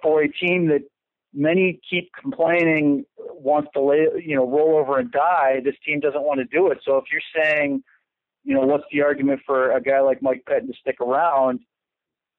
for 0.01 0.21
a 0.21 0.27
team 0.27 0.67
that 0.67 0.81
many 1.33 1.79
keep 1.89 2.11
complaining 2.19 3.05
wants 3.17 3.69
to 3.73 3.81
lay, 3.81 4.07
you 4.23 4.35
know, 4.35 4.47
roll 4.47 4.77
over 4.77 4.99
and 4.99 5.11
die. 5.11 5.59
This 5.63 5.75
team 5.85 5.99
doesn't 5.99 6.23
want 6.23 6.39
to 6.39 6.45
do 6.45 6.69
it. 6.69 6.79
So 6.85 6.97
if 6.97 7.05
you're 7.11 7.43
saying, 7.43 7.83
you 8.43 8.53
know, 8.53 8.61
what's 8.61 8.83
the 8.91 9.01
argument 9.01 9.41
for 9.45 9.71
a 9.71 9.81
guy 9.81 10.01
like 10.01 10.21
Mike 10.21 10.43
Pettine 10.47 10.67
to 10.67 10.73
stick 10.79 10.97
around? 11.01 11.61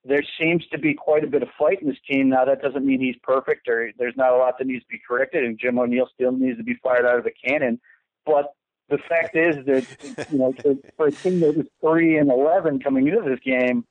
There 0.05 0.23
seems 0.39 0.65
to 0.71 0.79
be 0.79 0.95
quite 0.95 1.25
a 1.25 1.27
bit 1.27 1.43
of 1.43 1.49
fight 1.59 1.81
in 1.81 1.89
this 1.89 1.97
team. 2.09 2.29
Now 2.29 2.45
that 2.45 2.61
doesn't 2.63 2.85
mean 2.85 3.01
he's 3.01 3.17
perfect 3.23 3.69
or 3.69 3.91
there's 3.99 4.17
not 4.17 4.33
a 4.33 4.37
lot 4.37 4.59
that 4.59 4.67
needs 4.67 4.85
to 4.85 4.89
be 4.91 5.01
corrected, 5.07 5.45
and 5.45 5.59
Jim 5.59 5.79
O'Neil 5.79 6.09
still 6.13 6.33
needs 6.33 6.59
to 6.59 6.65
be 6.65 6.79
fired 6.83 7.07
out 7.07 7.19
of 7.19 7.25
the 7.25 7.33
cannon. 7.47 7.81
But 8.27 8.53
the 8.89 8.99
fact 8.99 9.37
is 9.37 9.57
that 9.67 10.29
you 10.31 10.39
know, 10.39 10.55
for 10.97 11.07
a 11.07 11.13
team 11.13 11.41
that 11.41 11.57
was 11.57 11.67
three 11.81 12.17
and 12.19 12.31
eleven 12.31 12.81
coming 12.81 13.09
into 13.09 13.23
this 13.29 13.41
game, 13.41 13.85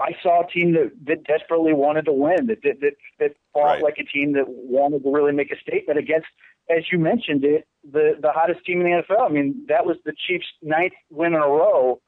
I 0.00 0.14
saw 0.22 0.44
a 0.44 0.46
team 0.46 0.72
that, 0.74 0.92
that 1.06 1.24
desperately 1.24 1.72
wanted 1.72 2.04
to 2.04 2.12
win, 2.12 2.46
that 2.46 2.62
that 2.62 2.80
that, 2.80 2.92
that 3.18 3.36
fought 3.52 3.64
right. 3.64 3.82
like 3.82 3.98
a 3.98 4.04
team 4.04 4.32
that 4.34 4.44
wanted 4.46 5.02
to 5.02 5.12
really 5.12 5.32
make 5.32 5.50
a 5.50 5.58
statement 5.58 5.98
against, 5.98 6.28
as 6.70 6.84
you 6.92 6.98
mentioned 6.98 7.44
it, 7.44 7.66
the 7.90 8.16
the 8.20 8.30
hottest 8.30 8.64
team 8.64 8.80
in 8.80 8.86
the 8.86 9.02
NFL. 9.02 9.28
I 9.28 9.32
mean, 9.32 9.64
that 9.68 9.86
was 9.86 9.96
the 10.04 10.12
Chiefs' 10.26 10.46
ninth 10.62 10.92
win 11.10 11.34
in 11.34 11.40
a 11.40 11.48
row, 11.48 12.00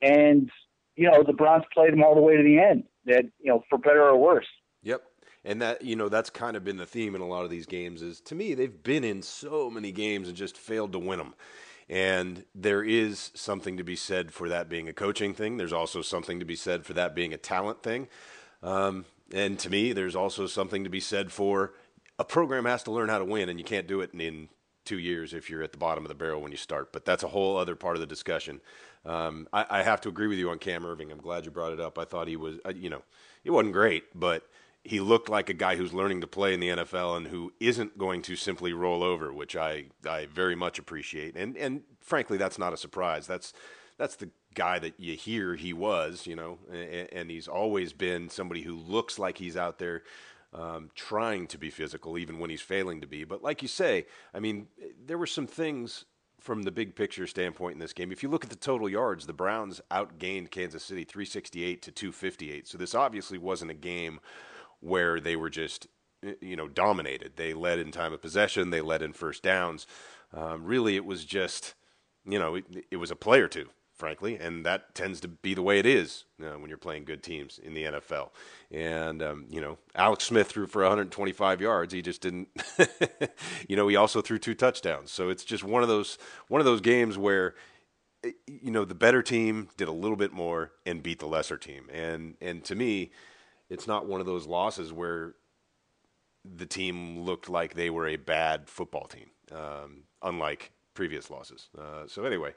and 0.00 0.50
you 0.94 1.10
know 1.10 1.22
the 1.24 1.32
Browns 1.32 1.64
played 1.74 1.92
them 1.92 2.02
all 2.02 2.14
the 2.14 2.20
way 2.20 2.36
to 2.36 2.42
the 2.42 2.58
end. 2.58 2.84
That 3.06 3.24
you 3.40 3.50
know, 3.50 3.64
for 3.68 3.78
better 3.78 4.02
or 4.02 4.16
worse. 4.16 4.46
Yep. 4.82 5.02
And 5.46 5.62
that 5.62 5.82
you 5.82 5.96
know 5.96 6.08
that's 6.08 6.28
kind 6.28 6.56
of 6.56 6.64
been 6.64 6.76
the 6.76 6.86
theme 6.86 7.14
in 7.14 7.22
a 7.22 7.26
lot 7.26 7.44
of 7.44 7.50
these 7.50 7.66
games. 7.66 8.02
Is 8.02 8.20
to 8.22 8.34
me 8.34 8.52
they've 8.52 8.82
been 8.82 9.04
in 9.04 9.22
so 9.22 9.70
many 9.70 9.92
games 9.92 10.28
and 10.28 10.36
just 10.36 10.58
failed 10.58 10.92
to 10.92 10.98
win 10.98 11.18
them. 11.18 11.34
And 11.88 12.44
there 12.52 12.82
is 12.82 13.30
something 13.34 13.76
to 13.76 13.84
be 13.84 13.94
said 13.94 14.32
for 14.32 14.48
that 14.48 14.68
being 14.68 14.88
a 14.88 14.92
coaching 14.92 15.34
thing. 15.34 15.56
There's 15.56 15.72
also 15.72 16.02
something 16.02 16.40
to 16.40 16.44
be 16.44 16.56
said 16.56 16.84
for 16.84 16.94
that 16.94 17.14
being 17.14 17.32
a 17.32 17.36
talent 17.36 17.84
thing. 17.84 18.08
Um, 18.60 19.04
and 19.32 19.56
to 19.60 19.70
me, 19.70 19.92
there's 19.92 20.16
also 20.16 20.48
something 20.48 20.82
to 20.82 20.90
be 20.90 20.98
said 20.98 21.30
for 21.30 21.74
a 22.18 22.24
program 22.24 22.64
has 22.64 22.82
to 22.84 22.90
learn 22.90 23.08
how 23.08 23.18
to 23.18 23.24
win, 23.24 23.48
and 23.48 23.58
you 23.60 23.64
can't 23.64 23.86
do 23.86 24.00
it 24.00 24.10
in, 24.14 24.48
two 24.86 24.98
years 24.98 25.34
if 25.34 25.50
you're 25.50 25.62
at 25.62 25.72
the 25.72 25.78
bottom 25.78 26.04
of 26.04 26.08
the 26.08 26.14
barrel 26.14 26.40
when 26.40 26.52
you 26.52 26.56
start. 26.56 26.92
But 26.92 27.04
that's 27.04 27.24
a 27.24 27.28
whole 27.28 27.58
other 27.58 27.74
part 27.74 27.96
of 27.96 28.00
the 28.00 28.06
discussion. 28.06 28.60
Um, 29.04 29.48
I, 29.52 29.66
I, 29.68 29.82
have 29.82 30.00
to 30.02 30.08
agree 30.08 30.28
with 30.28 30.38
you 30.38 30.50
on 30.50 30.58
Cam 30.58 30.84
Erving 30.84 31.12
I'm 31.12 31.18
glad 31.18 31.44
you 31.44 31.50
brought 31.50 31.72
it 31.72 31.80
up. 31.80 31.98
I 31.98 32.04
thought 32.04 32.26
he 32.28 32.36
was, 32.36 32.58
uh, 32.64 32.72
you 32.74 32.90
know, 32.90 33.02
he 33.44 33.50
wasn't 33.50 33.72
great, 33.72 34.04
but 34.14 34.48
he 34.86 35.00
looked 35.00 35.28
like 35.28 35.50
a 35.50 35.54
guy 35.54 35.76
who's 35.76 35.92
learning 35.92 36.20
to 36.20 36.26
play 36.26 36.54
in 36.54 36.60
the 36.60 36.68
NFL 36.68 37.16
and 37.16 37.26
who 37.26 37.52
isn't 37.60 37.98
going 37.98 38.22
to 38.22 38.36
simply 38.36 38.72
roll 38.72 39.02
over, 39.02 39.32
which 39.32 39.56
I, 39.56 39.86
I 40.08 40.26
very 40.26 40.54
much 40.54 40.78
appreciate. 40.78 41.36
And 41.36 41.56
and 41.56 41.82
frankly, 42.00 42.38
that's 42.38 42.58
not 42.58 42.72
a 42.72 42.76
surprise. 42.76 43.26
That's 43.26 43.52
that's 43.98 44.16
the 44.16 44.30
guy 44.54 44.78
that 44.78 44.98
you 44.98 45.14
hear 45.14 45.54
he 45.54 45.72
was, 45.72 46.26
you 46.26 46.36
know, 46.36 46.58
and, 46.70 47.08
and 47.12 47.30
he's 47.30 47.48
always 47.48 47.92
been 47.92 48.28
somebody 48.28 48.62
who 48.62 48.76
looks 48.76 49.18
like 49.18 49.38
he's 49.38 49.56
out 49.56 49.78
there 49.78 50.02
um, 50.52 50.90
trying 50.94 51.46
to 51.48 51.58
be 51.58 51.70
physical, 51.70 52.16
even 52.16 52.38
when 52.38 52.50
he's 52.50 52.62
failing 52.62 53.00
to 53.00 53.06
be. 53.06 53.24
But 53.24 53.42
like 53.42 53.62
you 53.62 53.68
say, 53.68 54.06
I 54.32 54.40
mean, 54.40 54.68
there 55.04 55.18
were 55.18 55.26
some 55.26 55.46
things 55.46 56.04
from 56.40 56.62
the 56.62 56.70
big 56.70 56.94
picture 56.94 57.26
standpoint 57.26 57.74
in 57.74 57.80
this 57.80 57.92
game. 57.92 58.12
If 58.12 58.22
you 58.22 58.28
look 58.28 58.44
at 58.44 58.50
the 58.50 58.56
total 58.56 58.88
yards, 58.88 59.26
the 59.26 59.32
Browns 59.32 59.80
outgained 59.90 60.50
Kansas 60.50 60.84
City 60.84 61.04
368 61.04 61.82
to 61.82 61.90
258. 61.90 62.68
So 62.68 62.78
this 62.78 62.94
obviously 62.94 63.38
wasn't 63.38 63.70
a 63.70 63.74
game 63.74 64.20
where 64.80 65.20
they 65.20 65.36
were 65.36 65.50
just 65.50 65.88
you 66.40 66.56
know 66.56 66.68
dominated. 66.68 67.32
They 67.36 67.54
led 67.54 67.78
in 67.78 67.90
time 67.90 68.12
of 68.12 68.22
possession. 68.22 68.70
They 68.70 68.80
led 68.80 69.02
in 69.02 69.12
first 69.12 69.42
downs. 69.42 69.86
Um, 70.32 70.64
really, 70.64 70.96
it 70.96 71.04
was 71.04 71.24
just 71.24 71.74
you 72.24 72.38
know 72.38 72.56
it, 72.56 72.64
it, 72.90 72.96
was 72.96 73.10
a 73.10 73.16
play 73.16 73.40
or 73.40 73.48
two, 73.48 73.68
frankly, 73.94 74.36
and 74.36 74.64
that 74.66 74.94
tends 74.94 75.20
to 75.20 75.28
be 75.28 75.54
the 75.54 75.62
way 75.62 75.78
it 75.78 75.86
is 75.86 76.24
uh, 76.42 76.58
when 76.58 76.68
you're 76.68 76.78
playing 76.78 77.04
good 77.04 77.22
teams 77.22 77.58
in 77.58 77.74
the 77.74 77.84
NFL. 77.84 78.30
And 78.70 79.22
um, 79.22 79.46
you 79.48 79.60
know, 79.60 79.78
Alex 79.94 80.24
Smith 80.24 80.48
threw 80.48 80.66
for 80.66 80.82
125 80.82 81.60
yards. 81.60 81.92
He 81.92 82.02
just 82.02 82.22
didn't. 82.22 82.48
you 83.68 83.76
know, 83.76 83.88
he 83.88 83.96
also 83.96 84.20
threw 84.20 84.38
two 84.38 84.54
touchdowns. 84.54 85.12
So 85.12 85.28
it's 85.28 85.44
just 85.44 85.64
one 85.64 85.82
of 85.82 85.88
those 85.88 86.18
one 86.48 86.60
of 86.60 86.64
those 86.64 86.80
games 86.80 87.16
where 87.16 87.54
you 88.46 88.70
know 88.70 88.84
the 88.84 88.94
better 88.94 89.22
team 89.22 89.68
did 89.76 89.88
a 89.88 89.92
little 89.92 90.16
bit 90.16 90.32
more 90.32 90.72
and 90.84 91.02
beat 91.02 91.20
the 91.20 91.26
lesser 91.26 91.56
team. 91.56 91.88
And 91.92 92.36
and 92.40 92.64
to 92.64 92.74
me 92.74 93.10
it's 93.68 93.86
not 93.86 94.06
one 94.06 94.20
of 94.20 94.26
those 94.26 94.46
losses 94.46 94.92
where 94.92 95.34
the 96.44 96.66
team 96.66 97.20
looked 97.20 97.48
like 97.48 97.74
they 97.74 97.90
were 97.90 98.06
a 98.06 98.16
bad 98.16 98.68
football 98.68 99.06
team, 99.06 99.30
um, 99.52 100.04
unlike 100.22 100.72
previous 100.94 101.30
losses. 101.30 101.68
Uh, 101.76 102.06
so 102.06 102.24
anyway, 102.24 102.54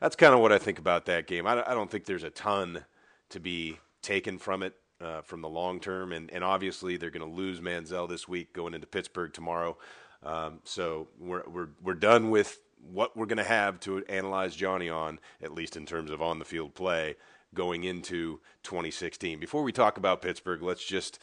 that's 0.00 0.16
kind 0.16 0.34
of 0.34 0.40
what 0.40 0.52
I 0.52 0.58
think 0.58 0.78
about 0.78 1.06
that 1.06 1.26
game. 1.26 1.46
I, 1.46 1.62
I, 1.68 1.74
don't 1.74 1.90
think 1.90 2.04
there's 2.04 2.22
a 2.22 2.30
ton 2.30 2.84
to 3.30 3.40
be 3.40 3.78
taken 4.02 4.38
from 4.38 4.62
it 4.62 4.74
uh, 5.00 5.22
from 5.22 5.40
the 5.40 5.48
long 5.48 5.80
term, 5.80 6.12
and, 6.12 6.30
and 6.30 6.44
obviously 6.44 6.96
they're 6.96 7.10
going 7.10 7.28
to 7.28 7.36
lose 7.36 7.60
Manziel 7.60 8.08
this 8.08 8.28
week, 8.28 8.52
going 8.52 8.74
into 8.74 8.86
Pittsburgh 8.86 9.32
tomorrow. 9.32 9.76
Um, 10.22 10.60
so 10.64 11.08
we're 11.18 11.42
we're 11.48 11.68
we're 11.82 11.94
done 11.94 12.30
with 12.30 12.60
what 12.92 13.16
we're 13.16 13.26
going 13.26 13.38
to 13.38 13.44
have 13.44 13.80
to 13.80 14.04
analyze 14.06 14.54
Johnny 14.54 14.88
on, 14.88 15.18
at 15.42 15.52
least 15.52 15.76
in 15.76 15.86
terms 15.86 16.10
of 16.10 16.22
on 16.22 16.38
the 16.38 16.44
field 16.44 16.74
play 16.74 17.16
going 17.54 17.84
into 17.84 18.40
2016. 18.62 19.38
Before 19.38 19.62
we 19.62 19.72
talk 19.72 19.96
about 19.96 20.22
Pittsburgh, 20.22 20.62
let's 20.62 20.84
just 20.84 21.18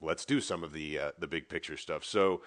let's 0.00 0.24
do 0.24 0.40
some 0.40 0.62
of 0.62 0.72
the 0.72 0.98
uh, 0.98 1.10
the 1.18 1.26
big 1.26 1.48
picture 1.48 1.76
stuff. 1.76 2.04
So 2.04 2.42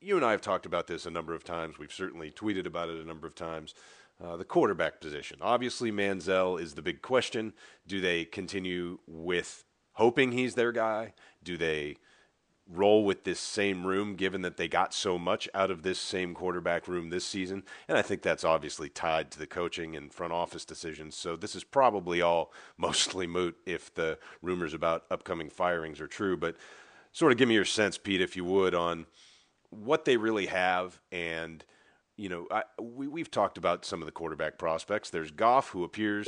you 0.00 0.16
and 0.16 0.24
I 0.24 0.32
have 0.32 0.40
talked 0.40 0.66
about 0.66 0.86
this 0.86 1.06
a 1.06 1.10
number 1.10 1.34
of 1.34 1.44
times. 1.44 1.78
We've 1.78 1.92
certainly 1.92 2.30
tweeted 2.30 2.66
about 2.66 2.90
it 2.90 3.02
a 3.02 3.06
number 3.06 3.26
of 3.26 3.34
times. 3.34 3.74
Uh, 4.22 4.36
the 4.36 4.44
quarterback 4.44 4.98
position. 4.98 5.36
Obviously, 5.42 5.92
Manziel 5.92 6.58
is 6.58 6.72
the 6.72 6.80
big 6.80 7.02
question. 7.02 7.52
Do 7.86 8.00
they 8.00 8.24
continue 8.24 8.98
with 9.06 9.64
hoping 9.92 10.32
he's 10.32 10.54
their 10.54 10.72
guy? 10.72 11.12
Do 11.42 11.58
they 11.58 11.96
roll 12.68 13.04
with 13.04 13.24
this 13.24 13.38
same 13.38 13.86
room 13.86 14.16
given 14.16 14.42
that 14.42 14.56
they 14.56 14.66
got 14.66 14.92
so 14.92 15.18
much 15.18 15.48
out 15.54 15.70
of 15.70 15.82
this 15.82 15.98
same 15.98 16.34
quarterback 16.34 16.88
room 16.88 17.10
this 17.10 17.24
season. 17.24 17.62
And 17.88 17.96
I 17.96 18.02
think 18.02 18.22
that's 18.22 18.44
obviously 18.44 18.88
tied 18.88 19.30
to 19.32 19.38
the 19.38 19.46
coaching 19.46 19.94
and 19.94 20.12
front 20.12 20.32
office 20.32 20.64
decisions. 20.64 21.14
So 21.14 21.36
this 21.36 21.54
is 21.54 21.62
probably 21.62 22.20
all 22.20 22.52
mostly 22.76 23.26
moot 23.26 23.56
if 23.66 23.94
the 23.94 24.18
rumors 24.42 24.74
about 24.74 25.04
upcoming 25.10 25.48
firings 25.48 26.00
are 26.00 26.08
true. 26.08 26.36
But 26.36 26.56
sort 27.12 27.32
of 27.32 27.38
give 27.38 27.48
me 27.48 27.54
your 27.54 27.64
sense, 27.64 27.98
Pete, 27.98 28.20
if 28.20 28.36
you 28.36 28.44
would, 28.44 28.74
on 28.74 29.06
what 29.70 30.04
they 30.04 30.16
really 30.16 30.46
have 30.46 31.00
and. 31.10 31.64
You 32.18 32.30
know, 32.30 32.46
I, 32.50 32.62
we 32.80 33.08
we've 33.08 33.30
talked 33.30 33.58
about 33.58 33.84
some 33.84 34.00
of 34.00 34.06
the 34.06 34.10
quarterback 34.10 34.56
prospects. 34.56 35.10
There's 35.10 35.30
Goff, 35.30 35.68
who 35.68 35.84
appears 35.84 36.26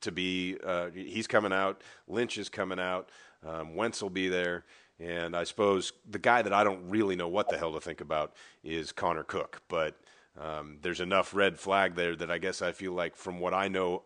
to 0.00 0.10
be 0.10 0.56
uh, 0.64 0.88
he's 0.94 1.26
coming 1.26 1.52
out. 1.52 1.82
Lynch 2.08 2.38
is 2.38 2.48
coming 2.48 2.78
out. 2.78 3.10
Um, 3.46 3.74
Wentz 3.74 4.02
will 4.02 4.08
be 4.08 4.28
there. 4.28 4.64
And 5.00 5.34
I 5.36 5.44
suppose 5.44 5.92
the 6.08 6.18
guy 6.18 6.42
that 6.42 6.52
I 6.52 6.62
don't 6.62 6.88
really 6.88 7.16
know 7.16 7.28
what 7.28 7.48
the 7.48 7.58
hell 7.58 7.72
to 7.72 7.80
think 7.80 8.00
about 8.00 8.32
is 8.62 8.92
Connor 8.92 9.24
Cook. 9.24 9.62
But 9.68 9.96
um, 10.40 10.78
there's 10.82 11.00
enough 11.00 11.34
red 11.34 11.58
flag 11.58 11.94
there 11.94 12.14
that 12.16 12.30
I 12.30 12.38
guess 12.38 12.62
I 12.62 12.72
feel 12.72 12.92
like, 12.92 13.16
from 13.16 13.40
what 13.40 13.54
I 13.54 13.68
know, 13.68 14.02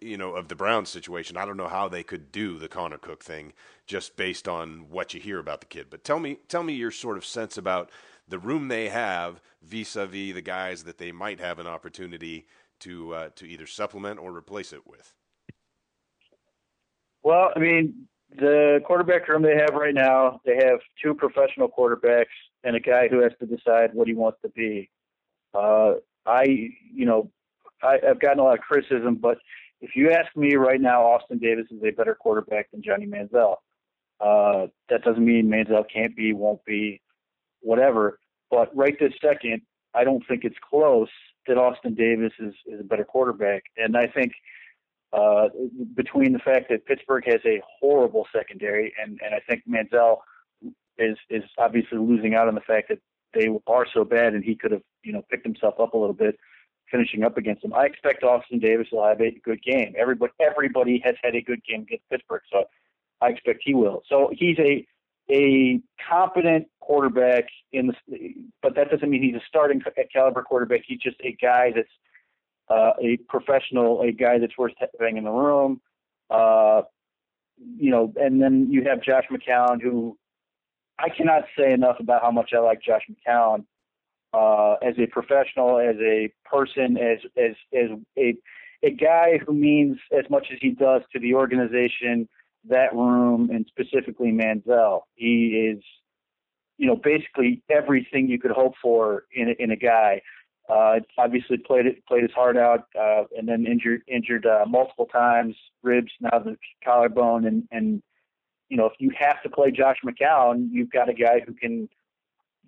you 0.00 0.16
know, 0.16 0.34
of 0.34 0.48
the 0.48 0.56
Browns 0.56 0.88
situation, 0.88 1.36
I 1.36 1.44
don't 1.44 1.56
know 1.56 1.68
how 1.68 1.88
they 1.88 2.02
could 2.02 2.32
do 2.32 2.58
the 2.58 2.68
Connor 2.68 2.98
Cook 2.98 3.22
thing 3.22 3.52
just 3.86 4.16
based 4.16 4.48
on 4.48 4.86
what 4.90 5.14
you 5.14 5.20
hear 5.20 5.38
about 5.38 5.60
the 5.60 5.66
kid. 5.66 5.86
But 5.88 6.02
tell 6.02 6.18
me, 6.18 6.38
tell 6.48 6.64
me 6.64 6.72
your 6.72 6.90
sort 6.90 7.16
of 7.16 7.24
sense 7.24 7.56
about 7.56 7.90
the 8.26 8.38
room 8.38 8.68
they 8.68 8.88
have 8.88 9.40
vis-a-vis 9.62 10.34
the 10.34 10.42
guys 10.42 10.84
that 10.84 10.98
they 10.98 11.12
might 11.12 11.40
have 11.40 11.58
an 11.58 11.66
opportunity 11.66 12.46
to 12.80 13.14
uh, 13.14 13.28
to 13.36 13.46
either 13.46 13.66
supplement 13.66 14.20
or 14.20 14.36
replace 14.36 14.72
it 14.72 14.86
with. 14.86 15.14
Well, 17.22 17.50
I 17.54 17.58
mean, 17.58 18.06
the 18.36 18.80
quarterback 18.86 19.28
room 19.28 19.42
they 19.42 19.56
have 19.56 19.74
right 19.74 19.94
now, 19.94 20.40
they 20.44 20.56
have 20.56 20.80
two 21.02 21.14
professional 21.14 21.68
quarterbacks 21.68 22.26
and 22.64 22.76
a 22.76 22.80
guy 22.80 23.08
who 23.08 23.22
has 23.22 23.32
to 23.40 23.46
decide 23.46 23.94
what 23.94 24.06
he 24.06 24.14
wants 24.14 24.38
to 24.42 24.48
be. 24.50 24.90
Uh, 25.54 25.94
I, 26.26 26.44
you 26.44 27.06
know, 27.06 27.30
I, 27.82 27.98
I've 28.06 28.20
gotten 28.20 28.38
a 28.38 28.44
lot 28.44 28.58
of 28.58 28.64
criticism, 28.64 29.16
but 29.16 29.38
if 29.80 29.96
you 29.96 30.10
ask 30.10 30.36
me 30.36 30.56
right 30.56 30.80
now, 30.80 31.04
Austin 31.04 31.38
Davis 31.38 31.66
is 31.70 31.82
a 31.82 31.90
better 31.90 32.14
quarterback 32.14 32.70
than 32.70 32.82
Johnny 32.82 33.06
Manziel. 33.06 33.56
Uh, 34.20 34.66
that 34.90 35.02
doesn't 35.04 35.24
mean 35.24 35.48
Manziel 35.48 35.84
can't 35.92 36.14
be, 36.16 36.32
won't 36.32 36.64
be, 36.64 37.00
whatever. 37.60 38.18
But 38.50 38.76
right 38.76 38.96
this 38.98 39.12
second, 39.22 39.62
I 39.94 40.04
don't 40.04 40.26
think 40.26 40.44
it's 40.44 40.56
close 40.68 41.08
that 41.46 41.56
Austin 41.56 41.94
Davis 41.94 42.32
is, 42.40 42.54
is 42.66 42.80
a 42.80 42.84
better 42.84 43.04
quarterback. 43.04 43.62
And 43.76 43.96
I 43.96 44.06
think– 44.06 44.32
uh, 45.12 45.48
between 45.94 46.32
the 46.32 46.38
fact 46.38 46.68
that 46.70 46.86
Pittsburgh 46.86 47.24
has 47.26 47.40
a 47.46 47.62
horrible 47.80 48.26
secondary, 48.34 48.92
and, 49.00 49.18
and 49.24 49.34
I 49.34 49.40
think 49.48 49.62
Manziel 49.68 50.18
is 50.98 51.16
is 51.30 51.44
obviously 51.56 51.98
losing 51.98 52.34
out 52.34 52.48
on 52.48 52.54
the 52.54 52.60
fact 52.60 52.88
that 52.88 52.98
they 53.34 53.48
are 53.66 53.86
so 53.92 54.04
bad, 54.04 54.34
and 54.34 54.44
he 54.44 54.54
could 54.54 54.72
have 54.72 54.82
you 55.02 55.12
know 55.12 55.22
picked 55.30 55.46
himself 55.46 55.74
up 55.80 55.94
a 55.94 55.98
little 55.98 56.14
bit, 56.14 56.38
finishing 56.90 57.22
up 57.22 57.36
against 57.38 57.62
them. 57.62 57.72
I 57.72 57.86
expect 57.86 58.22
Austin 58.22 58.58
Davis 58.58 58.88
will 58.92 59.06
have 59.06 59.20
a 59.20 59.30
good 59.44 59.62
game. 59.62 59.94
Everybody 59.98 60.32
everybody 60.40 61.00
has 61.04 61.14
had 61.22 61.34
a 61.34 61.40
good 61.40 61.62
game 61.64 61.82
against 61.82 62.08
Pittsburgh, 62.10 62.42
so 62.52 62.64
I 63.20 63.28
expect 63.28 63.62
he 63.64 63.74
will. 63.74 64.02
So 64.08 64.30
he's 64.32 64.58
a 64.58 64.86
a 65.30 65.80
competent 66.08 66.68
quarterback 66.80 67.44
in 67.72 67.88
the, 67.88 68.34
but 68.62 68.74
that 68.74 68.90
doesn't 68.90 69.08
mean 69.08 69.22
he's 69.22 69.34
a 69.34 69.44
starting 69.46 69.82
caliber 70.12 70.42
quarterback. 70.42 70.80
He's 70.86 71.00
just 71.00 71.16
a 71.22 71.32
guy 71.32 71.72
that's 71.74 71.88
uh, 72.70 72.92
a 73.00 73.16
professional, 73.28 74.02
a 74.02 74.12
guy 74.12 74.38
that's 74.38 74.56
worth 74.58 74.72
having 74.98 75.16
in 75.16 75.24
the 75.24 75.30
room. 75.30 75.80
Uh, 76.30 76.82
you 77.76 77.90
know, 77.90 78.12
and 78.16 78.40
then 78.40 78.68
you 78.70 78.84
have 78.84 79.02
Josh 79.02 79.24
McCown, 79.30 79.82
who 79.82 80.16
I 80.98 81.08
cannot 81.08 81.44
say 81.56 81.72
enough 81.72 81.96
about 82.00 82.22
how 82.22 82.30
much 82.30 82.50
I 82.54 82.58
like 82.58 82.82
Josh 82.82 83.02
McCown 83.10 83.64
uh, 84.32 84.74
as 84.82 84.94
a 84.98 85.06
professional, 85.06 85.78
as 85.78 85.96
a 86.00 86.32
person, 86.44 86.96
as 86.98 87.18
as 87.36 87.54
as 87.72 87.90
a 88.18 88.36
a 88.82 88.90
guy 88.90 89.38
who 89.44 89.54
means 89.54 89.98
as 90.16 90.28
much 90.30 90.48
as 90.52 90.58
he 90.60 90.70
does 90.70 91.02
to 91.12 91.18
the 91.18 91.34
organization, 91.34 92.28
that 92.68 92.94
room, 92.94 93.50
and 93.50 93.66
specifically 93.68 94.30
Manziel. 94.30 95.00
He 95.14 95.72
is, 95.72 95.82
you 96.76 96.86
know, 96.86 96.96
basically 96.96 97.62
everything 97.70 98.28
you 98.28 98.38
could 98.38 98.52
hope 98.52 98.74
for 98.80 99.24
in 99.32 99.54
in 99.58 99.70
a 99.70 99.76
guy. 99.76 100.22
Uh, 100.68 101.00
obviously 101.16 101.56
played 101.56 101.86
it, 101.86 102.04
played 102.06 102.22
his 102.22 102.32
heart 102.32 102.56
out, 102.56 102.86
uh, 102.98 103.24
and 103.36 103.48
then 103.48 103.66
injured 103.66 104.02
injured 104.06 104.44
uh, 104.44 104.64
multiple 104.68 105.06
times, 105.06 105.54
ribs, 105.82 106.12
now 106.20 106.38
the 106.38 106.56
collarbone, 106.84 107.46
and 107.46 107.64
and 107.70 108.02
you 108.68 108.76
know 108.76 108.84
if 108.84 108.92
you 108.98 109.10
have 109.18 109.42
to 109.42 109.48
play 109.48 109.70
Josh 109.70 109.96
McCown, 110.04 110.68
you've 110.70 110.90
got 110.90 111.08
a 111.08 111.14
guy 111.14 111.40
who 111.46 111.54
can 111.54 111.88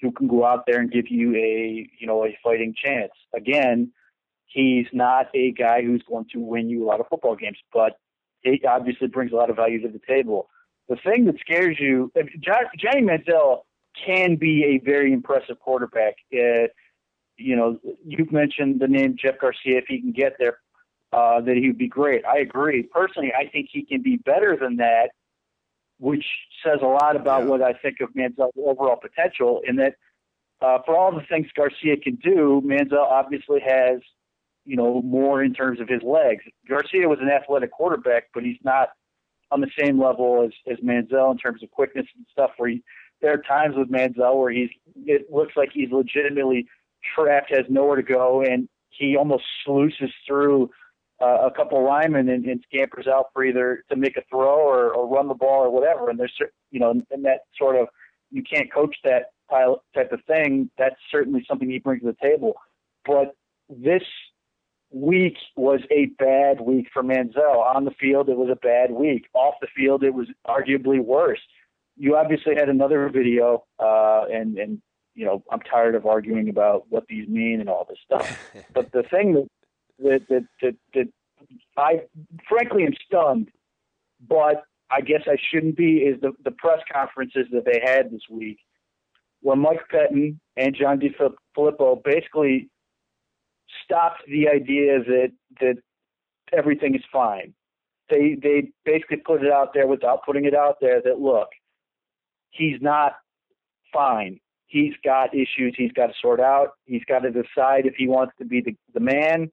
who 0.00 0.12
can 0.12 0.28
go 0.28 0.46
out 0.46 0.64
there 0.66 0.80
and 0.80 0.90
give 0.90 1.10
you 1.10 1.34
a 1.36 1.90
you 1.98 2.06
know 2.06 2.24
a 2.24 2.38
fighting 2.42 2.74
chance. 2.74 3.12
Again, 3.34 3.92
he's 4.46 4.86
not 4.94 5.26
a 5.34 5.52
guy 5.52 5.82
who's 5.82 6.02
going 6.08 6.26
to 6.32 6.40
win 6.40 6.70
you 6.70 6.84
a 6.84 6.86
lot 6.86 7.00
of 7.00 7.06
football 7.08 7.36
games, 7.36 7.58
but 7.72 7.98
he 8.42 8.62
obviously 8.66 9.08
brings 9.08 9.32
a 9.32 9.36
lot 9.36 9.50
of 9.50 9.56
value 9.56 9.80
to 9.82 9.88
the 9.88 10.00
table. 10.08 10.48
The 10.88 10.96
thing 10.96 11.26
that 11.26 11.38
scares 11.38 11.76
you, 11.78 12.10
Johnny 12.42 13.02
Manziel 13.02 13.60
can 14.06 14.36
be 14.36 14.64
a 14.64 14.84
very 14.84 15.12
impressive 15.12 15.60
quarterback. 15.60 16.14
Uh, 16.32 16.68
you 17.40 17.56
know, 17.56 17.78
you've 18.06 18.32
mentioned 18.32 18.80
the 18.80 18.88
name 18.88 19.16
Jeff 19.20 19.38
Garcia. 19.40 19.78
If 19.78 19.84
he 19.88 20.00
can 20.00 20.12
get 20.12 20.36
there, 20.38 20.58
uh, 21.12 21.40
that 21.40 21.56
he 21.56 21.68
would 21.68 21.78
be 21.78 21.88
great. 21.88 22.24
I 22.24 22.38
agree. 22.38 22.82
Personally, 22.82 23.32
I 23.36 23.48
think 23.48 23.68
he 23.72 23.84
can 23.84 24.02
be 24.02 24.16
better 24.16 24.56
than 24.60 24.76
that, 24.76 25.10
which 25.98 26.24
says 26.64 26.78
a 26.82 26.86
lot 26.86 27.16
about 27.16 27.42
yeah. 27.42 27.48
what 27.48 27.62
I 27.62 27.72
think 27.72 28.00
of 28.00 28.10
Manziel's 28.10 28.54
overall 28.56 28.96
potential. 28.96 29.60
In 29.66 29.76
that, 29.76 29.94
uh, 30.60 30.78
for 30.84 30.96
all 30.96 31.12
the 31.12 31.24
things 31.28 31.48
Garcia 31.56 31.96
can 31.96 32.16
do, 32.16 32.62
Manziel 32.64 33.10
obviously 33.10 33.60
has, 33.66 34.00
you 34.64 34.76
know, 34.76 35.02
more 35.02 35.42
in 35.42 35.54
terms 35.54 35.80
of 35.80 35.88
his 35.88 36.02
legs. 36.02 36.44
Garcia 36.68 37.08
was 37.08 37.18
an 37.20 37.28
athletic 37.30 37.72
quarterback, 37.72 38.24
but 38.32 38.44
he's 38.44 38.58
not 38.62 38.90
on 39.50 39.60
the 39.60 39.70
same 39.78 40.00
level 40.00 40.44
as 40.44 40.52
as 40.70 40.78
Manziel 40.78 41.32
in 41.32 41.38
terms 41.38 41.62
of 41.62 41.70
quickness 41.70 42.06
and 42.14 42.26
stuff. 42.30 42.50
Where 42.56 42.70
he, 42.70 42.82
there 43.20 43.32
are 43.32 43.42
times 43.42 43.74
with 43.76 43.90
Manziel 43.90 44.38
where 44.38 44.52
he's 44.52 44.70
it 45.06 45.32
looks 45.32 45.54
like 45.56 45.70
he's 45.72 45.90
legitimately 45.90 46.68
trapped, 47.14 47.50
has 47.50 47.66
nowhere 47.68 47.96
to 47.96 48.02
go, 48.02 48.42
and 48.42 48.68
he 48.90 49.16
almost 49.16 49.44
sluices 49.64 50.10
through 50.26 50.70
uh, 51.20 51.46
a 51.46 51.50
couple 51.50 51.84
linemen 51.84 52.28
and, 52.28 52.44
and 52.46 52.64
scampers 52.66 53.06
out 53.06 53.26
for 53.32 53.44
either 53.44 53.84
to 53.90 53.96
make 53.96 54.16
a 54.16 54.22
throw 54.30 54.58
or, 54.58 54.92
or 54.92 55.08
run 55.08 55.28
the 55.28 55.34
ball 55.34 55.62
or 55.62 55.70
whatever. 55.70 56.08
And 56.08 56.18
there's, 56.18 56.32
you 56.70 56.80
know, 56.80 56.90
and 56.90 57.24
that 57.24 57.40
sort 57.58 57.76
of 57.76 57.88
you 58.30 58.42
can't 58.42 58.72
coach 58.72 58.96
that 59.04 59.32
type 59.50 60.12
of 60.12 60.20
thing. 60.26 60.70
That's 60.78 60.96
certainly 61.10 61.44
something 61.48 61.68
he 61.68 61.78
brings 61.78 62.02
to 62.02 62.08
the 62.08 62.16
table. 62.22 62.54
But 63.04 63.34
this 63.68 64.02
week 64.90 65.36
was 65.56 65.80
a 65.90 66.06
bad 66.18 66.60
week 66.60 66.88
for 66.92 67.02
Manziel. 67.02 67.74
On 67.74 67.84
the 67.84 67.90
field, 67.92 68.28
it 68.28 68.36
was 68.36 68.50
a 68.50 68.56
bad 68.56 68.90
week. 68.90 69.28
Off 69.34 69.54
the 69.60 69.68
field, 69.76 70.02
it 70.02 70.14
was 70.14 70.28
arguably 70.46 71.02
worse. 71.02 71.40
You 71.96 72.16
obviously 72.16 72.54
had 72.54 72.68
another 72.68 73.08
video, 73.10 73.64
uh, 73.78 74.24
and 74.32 74.58
and 74.58 74.80
you 75.20 75.26
know, 75.26 75.44
I'm 75.52 75.60
tired 75.60 75.94
of 75.94 76.06
arguing 76.06 76.48
about 76.48 76.86
what 76.88 77.06
these 77.06 77.28
mean 77.28 77.60
and 77.60 77.68
all 77.68 77.86
this 77.86 77.98
stuff. 78.02 78.38
but 78.72 78.90
the 78.92 79.02
thing 79.02 79.34
that 79.34 79.46
that, 79.98 80.26
that 80.30 80.46
that 80.62 80.76
that 80.94 81.08
I 81.76 82.00
frankly 82.48 82.84
am 82.84 82.94
stunned, 83.06 83.50
but 84.26 84.62
I 84.90 85.02
guess 85.02 85.20
I 85.26 85.36
shouldn't 85.52 85.76
be 85.76 85.98
is 85.98 86.18
the 86.22 86.32
the 86.42 86.52
press 86.52 86.80
conferences 86.90 87.48
that 87.52 87.66
they 87.66 87.82
had 87.84 88.10
this 88.10 88.22
week, 88.30 88.60
where 89.42 89.56
Mike 89.56 89.82
Pettine 89.92 90.38
and 90.56 90.74
John 90.74 90.98
DeFilippo 90.98 92.02
basically 92.02 92.70
stopped 93.84 94.22
the 94.26 94.48
idea 94.48 95.00
that 95.00 95.32
that 95.60 95.74
everything 96.50 96.94
is 96.94 97.02
fine. 97.12 97.52
They 98.08 98.38
they 98.42 98.70
basically 98.86 99.18
put 99.18 99.44
it 99.44 99.52
out 99.52 99.74
there 99.74 99.86
without 99.86 100.24
putting 100.24 100.46
it 100.46 100.54
out 100.54 100.76
there 100.80 101.02
that 101.02 101.20
look, 101.20 101.50
he's 102.52 102.80
not 102.80 103.16
fine 103.92 104.40
he's 104.70 104.94
got 105.04 105.34
issues 105.34 105.74
he's 105.76 105.92
got 105.92 106.06
to 106.06 106.14
sort 106.22 106.40
out. 106.40 106.74
He's 106.86 107.04
got 107.04 107.20
to 107.20 107.30
decide 107.30 107.86
if 107.86 107.94
he 107.96 108.06
wants 108.06 108.32
to 108.38 108.44
be 108.44 108.62
the, 108.62 108.74
the 108.94 109.00
man. 109.00 109.50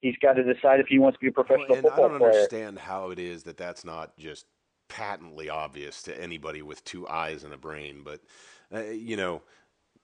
He's 0.00 0.16
got 0.22 0.34
to 0.34 0.44
decide 0.44 0.80
if 0.80 0.86
he 0.86 0.98
wants 0.98 1.18
to 1.18 1.20
be 1.20 1.28
a 1.28 1.32
professional 1.32 1.66
well, 1.68 1.78
and 1.78 1.82
football 1.82 1.96
player. 1.96 2.06
I 2.06 2.10
don't 2.10 2.18
player. 2.18 2.32
understand 2.32 2.78
how 2.78 3.10
it 3.10 3.18
is 3.18 3.42
that 3.44 3.56
that's 3.56 3.84
not 3.84 4.16
just 4.16 4.46
patently 4.88 5.48
obvious 5.48 6.02
to 6.02 6.20
anybody 6.20 6.62
with 6.62 6.84
two 6.84 7.08
eyes 7.08 7.42
and 7.42 7.52
a 7.52 7.58
brain. 7.58 8.02
But 8.04 8.20
uh, 8.72 8.90
you 8.90 9.16
know, 9.16 9.42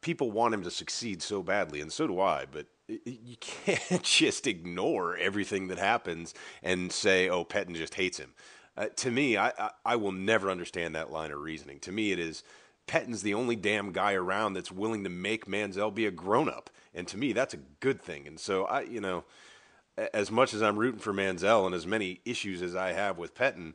people 0.01 0.31
want 0.31 0.55
him 0.55 0.63
to 0.63 0.71
succeed 0.71 1.23
so 1.23 1.43
badly, 1.43 1.81
and 1.81 1.93
so 1.93 2.07
do 2.07 2.21
I. 2.21 2.47
But 2.51 2.67
you 2.89 3.37
can't 3.41 4.03
just 4.03 4.47
ignore 4.47 5.17
everything 5.17 5.69
that 5.69 5.79
happens 5.79 6.33
and 6.63 6.91
say, 6.91 7.29
"Oh, 7.29 7.45
Pettine 7.45 7.77
just 7.77 7.95
hates 7.95 8.19
him." 8.19 8.33
Uh, 8.77 8.87
to 8.97 9.11
me, 9.11 9.37
I, 9.37 9.53
I 9.59 9.71
I 9.85 9.97
will 9.97 10.13
never 10.13 10.51
understand 10.51 10.95
that 10.95 11.11
line 11.11 11.31
of 11.31 11.41
reasoning. 11.41 11.79
To 11.81 11.93
me, 11.93 12.13
it 12.13 12.19
is 12.19 12.43
Pettine's 12.87 13.23
the 13.23 13.35
only 13.35 13.57
damn 13.57 13.93
guy 13.93 14.15
around 14.15 14.55
that's 14.55 14.71
willing 14.71 15.05
to 15.05 15.11
make 15.11 15.47
Manziel 15.47 15.95
be 15.95 16.07
a 16.07 16.11
grown 16.11 16.49
up. 16.49 16.71
And 16.95 17.07
to 17.09 17.19
me, 17.19 17.33
that's 17.33 17.55
a 17.55 17.59
good 17.81 18.01
thing. 18.01 18.27
And 18.27 18.39
so 18.39 18.65
I, 18.65 18.83
you 18.83 19.01
know, 19.01 19.25
as 20.15 20.31
much 20.31 20.55
as 20.55 20.63
I'm 20.63 20.79
rooting 20.79 21.01
for 21.01 21.13
Manziel 21.13 21.67
and 21.67 21.75
as 21.75 21.87
many 21.87 22.21
issues 22.25 22.63
as 22.63 22.75
I 22.75 22.93
have 22.93 23.19
with 23.19 23.35
Pettine, 23.35 23.75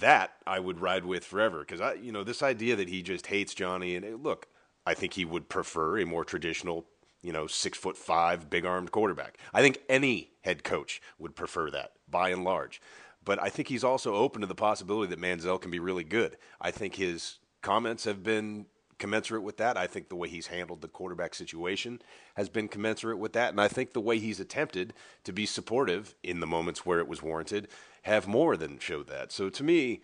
that 0.00 0.32
I 0.46 0.60
would 0.60 0.80
ride 0.80 1.04
with 1.04 1.24
forever. 1.24 1.60
Because 1.60 1.80
I, 1.80 1.94
you 1.94 2.12
know, 2.12 2.22
this 2.22 2.42
idea 2.42 2.76
that 2.76 2.88
he 2.88 3.02
just 3.02 3.26
hates 3.26 3.54
Johnny 3.54 3.96
and 3.96 4.04
eh, 4.04 4.16
look, 4.20 4.46
I 4.86 4.94
think 4.94 5.14
he 5.14 5.24
would 5.24 5.48
prefer 5.48 5.98
a 5.98 6.06
more 6.06 6.24
traditional, 6.24 6.86
you 7.22 7.32
know, 7.32 7.46
six 7.46 7.78
foot 7.78 7.96
five, 7.96 8.48
big 8.48 8.64
armed 8.64 8.92
quarterback. 8.92 9.38
I 9.52 9.60
think 9.60 9.80
any 9.88 10.30
head 10.42 10.64
coach 10.64 11.00
would 11.18 11.34
prefer 11.34 11.70
that 11.70 11.92
by 12.08 12.30
and 12.30 12.44
large. 12.44 12.80
But 13.24 13.42
I 13.42 13.50
think 13.50 13.68
he's 13.68 13.84
also 13.84 14.14
open 14.14 14.40
to 14.40 14.46
the 14.46 14.54
possibility 14.54 15.10
that 15.10 15.20
Manziel 15.20 15.60
can 15.60 15.70
be 15.70 15.78
really 15.78 16.04
good. 16.04 16.36
I 16.60 16.70
think 16.70 16.94
his 16.94 17.38
comments 17.62 18.04
have 18.04 18.22
been 18.22 18.66
commensurate 18.98 19.42
with 19.42 19.56
that. 19.56 19.76
I 19.76 19.86
think 19.86 20.08
the 20.08 20.16
way 20.16 20.28
he's 20.28 20.48
handled 20.48 20.82
the 20.82 20.88
quarterback 20.88 21.34
situation 21.34 22.00
has 22.34 22.48
been 22.48 22.68
commensurate 22.68 23.18
with 23.18 23.32
that. 23.32 23.50
And 23.50 23.60
I 23.60 23.66
think 23.66 23.92
the 23.92 24.00
way 24.00 24.18
he's 24.18 24.38
attempted 24.38 24.92
to 25.24 25.32
be 25.32 25.46
supportive 25.46 26.14
in 26.22 26.40
the 26.40 26.46
moments 26.46 26.84
where 26.84 27.00
it 27.00 27.08
was 27.08 27.22
warranted 27.22 27.68
have 28.02 28.28
more 28.28 28.56
than 28.56 28.78
showed 28.78 29.08
that. 29.08 29.32
So 29.32 29.48
to 29.48 29.64
me, 29.64 30.02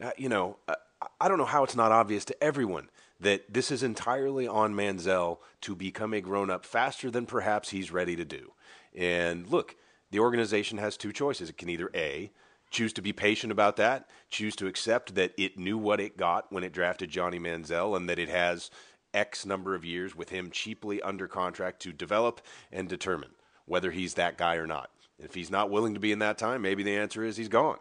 uh, 0.00 0.10
you 0.16 0.28
know, 0.28 0.58
uh, 0.68 0.74
I 1.20 1.28
don't 1.28 1.38
know 1.38 1.44
how 1.44 1.64
it's 1.64 1.76
not 1.76 1.90
obvious 1.90 2.24
to 2.26 2.44
everyone 2.44 2.90
that 3.20 3.52
this 3.52 3.70
is 3.70 3.82
entirely 3.82 4.46
on 4.46 4.74
Manziel 4.74 5.38
to 5.62 5.74
become 5.74 6.12
a 6.12 6.20
grown 6.20 6.50
up 6.50 6.64
faster 6.64 7.10
than 7.10 7.26
perhaps 7.26 7.70
he's 7.70 7.90
ready 7.90 8.16
to 8.16 8.24
do. 8.24 8.52
And 8.94 9.46
look, 9.46 9.76
the 10.10 10.20
organization 10.20 10.78
has 10.78 10.96
two 10.96 11.12
choices. 11.12 11.48
It 11.48 11.56
can 11.56 11.70
either 11.70 11.90
A, 11.94 12.30
choose 12.74 12.92
to 12.92 13.02
be 13.02 13.12
patient 13.12 13.52
about 13.52 13.76
that, 13.76 14.08
choose 14.28 14.56
to 14.56 14.66
accept 14.66 15.14
that 15.14 15.32
it 15.38 15.58
knew 15.58 15.78
what 15.78 16.00
it 16.00 16.16
got 16.16 16.52
when 16.52 16.64
it 16.64 16.72
drafted 16.72 17.08
Johnny 17.08 17.38
Manziel 17.38 17.96
and 17.96 18.08
that 18.08 18.18
it 18.18 18.28
has 18.28 18.70
X 19.14 19.46
number 19.46 19.74
of 19.74 19.84
years 19.84 20.14
with 20.14 20.30
him 20.30 20.50
cheaply 20.50 21.00
under 21.00 21.28
contract 21.28 21.80
to 21.82 21.92
develop 21.92 22.40
and 22.72 22.88
determine 22.88 23.30
whether 23.64 23.92
he's 23.92 24.14
that 24.14 24.36
guy 24.36 24.56
or 24.56 24.66
not. 24.66 24.90
If 25.18 25.34
he's 25.34 25.50
not 25.50 25.70
willing 25.70 25.94
to 25.94 26.00
be 26.00 26.12
in 26.12 26.18
that 26.18 26.36
time, 26.36 26.60
maybe 26.62 26.82
the 26.82 26.96
answer 26.96 27.24
is 27.24 27.36
he's 27.36 27.48
gone. 27.48 27.78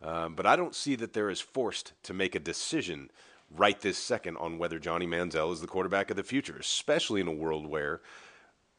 Um, 0.00 0.34
but 0.34 0.46
I 0.46 0.56
don't 0.56 0.74
see 0.74 0.94
that 0.96 1.12
they're 1.12 1.30
as 1.30 1.40
forced 1.40 1.92
to 2.04 2.14
make 2.14 2.34
a 2.34 2.40
decision 2.40 3.10
right 3.50 3.80
this 3.80 3.98
second 3.98 4.36
on 4.36 4.58
whether 4.58 4.78
Johnny 4.78 5.06
Manziel 5.06 5.52
is 5.52 5.60
the 5.60 5.66
quarterback 5.66 6.10
of 6.10 6.16
the 6.16 6.22
future, 6.22 6.56
especially 6.58 7.20
in 7.20 7.28
a 7.28 7.32
world 7.32 7.66
where 7.66 8.00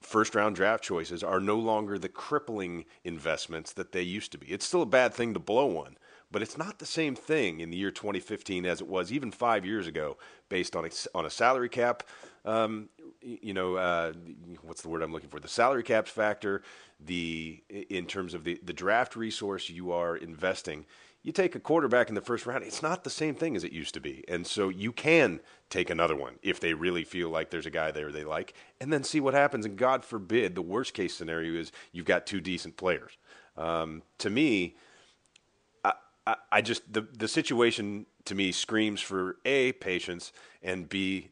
first 0.01 0.35
round 0.35 0.55
draft 0.55 0.83
choices 0.83 1.23
are 1.23 1.39
no 1.39 1.57
longer 1.57 1.97
the 1.97 2.09
crippling 2.09 2.85
investments 3.03 3.73
that 3.73 3.91
they 3.91 4.01
used 4.01 4.31
to 4.31 4.37
be. 4.37 4.47
It's 4.47 4.65
still 4.65 4.81
a 4.81 4.87
bad 4.87 5.13
thing 5.13 5.33
to 5.33 5.39
blow 5.39 5.65
one, 5.65 5.97
but 6.31 6.41
it's 6.41 6.57
not 6.57 6.79
the 6.79 6.85
same 6.85 7.15
thing 7.15 7.59
in 7.59 7.69
the 7.69 7.77
year 7.77 7.91
2015 7.91 8.65
as 8.65 8.81
it 8.81 8.87
was 8.87 9.11
even 9.11 9.31
five 9.31 9.65
years 9.65 9.87
ago, 9.87 10.17
based 10.49 10.75
on 10.75 10.85
a, 10.85 10.89
on 11.15 11.25
a 11.25 11.29
salary 11.29 11.69
cap. 11.69 12.03
Um, 12.45 12.89
you 13.21 13.53
know, 13.53 13.75
uh, 13.75 14.13
what's 14.61 14.81
the 14.81 14.89
word 14.89 15.01
I'm 15.01 15.11
looking 15.11 15.29
for? 15.29 15.39
The 15.39 15.47
salary 15.47 15.83
cap 15.83 16.07
factor, 16.07 16.61
the 16.99 17.61
in 17.69 18.05
terms 18.05 18.33
of 18.33 18.43
the, 18.43 18.59
the 18.63 18.73
draft 18.73 19.15
resource 19.15 19.69
you 19.69 19.91
are 19.91 20.15
investing 20.15 20.85
you 21.23 21.31
take 21.31 21.55
a 21.55 21.59
quarterback 21.59 22.09
in 22.09 22.15
the 22.15 22.21
first 22.21 22.45
round, 22.45 22.63
it's 22.63 22.81
not 22.81 23.03
the 23.03 23.09
same 23.09 23.35
thing 23.35 23.55
as 23.55 23.63
it 23.63 23.71
used 23.71 23.93
to 23.95 23.99
be. 23.99 24.23
And 24.27 24.47
so 24.47 24.69
you 24.69 24.91
can 24.91 25.41
take 25.69 25.89
another 25.89 26.15
one 26.15 26.39
if 26.41 26.59
they 26.59 26.73
really 26.73 27.03
feel 27.03 27.29
like 27.29 27.49
there's 27.49 27.65
a 27.65 27.71
guy 27.71 27.91
there 27.91 28.11
they 28.11 28.23
like, 28.23 28.53
and 28.79 28.93
then 28.93 29.03
see 29.03 29.19
what 29.19 29.33
happens. 29.33 29.65
And 29.65 29.77
God 29.77 30.05
forbid, 30.05 30.55
the 30.55 30.61
worst 30.61 30.93
case 30.93 31.15
scenario 31.15 31.59
is 31.59 31.71
you've 31.91 32.05
got 32.05 32.25
two 32.25 32.39
decent 32.39 32.77
players. 32.77 33.17
Um, 33.57 34.03
to 34.19 34.29
me, 34.29 34.77
I, 35.83 35.93
I, 36.25 36.35
I 36.51 36.61
just 36.61 36.93
the 36.93 37.01
the 37.01 37.27
situation 37.27 38.05
to 38.25 38.35
me 38.35 38.51
screams 38.51 39.01
for 39.01 39.37
a 39.45 39.71
patience 39.73 40.31
and 40.61 40.87
b 40.87 41.29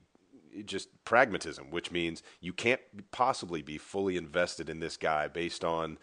just 0.65 0.87
pragmatism, 1.03 1.69
which 1.69 1.91
means 1.91 2.23
you 2.39 2.53
can't 2.53 2.79
possibly 3.11 3.61
be 3.61 3.77
fully 3.77 4.15
invested 4.15 4.69
in 4.69 4.79
this 4.79 4.95
guy 4.97 5.27
based 5.27 5.65
on 5.65 5.97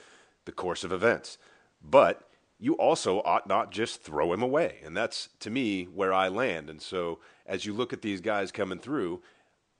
the 0.44 0.52
course 0.52 0.84
of 0.84 0.92
events, 0.92 1.38
but 1.82 2.28
you 2.62 2.74
also 2.74 3.20
ought 3.22 3.48
not 3.48 3.72
just 3.72 4.02
throw 4.02 4.32
him 4.32 4.40
away. 4.40 4.76
And 4.84 4.96
that's, 4.96 5.30
to 5.40 5.50
me, 5.50 5.82
where 5.82 6.14
I 6.14 6.28
land. 6.28 6.70
And 6.70 6.80
so, 6.80 7.18
as 7.44 7.66
you 7.66 7.72
look 7.72 7.92
at 7.92 8.02
these 8.02 8.20
guys 8.20 8.52
coming 8.52 8.78
through, 8.78 9.20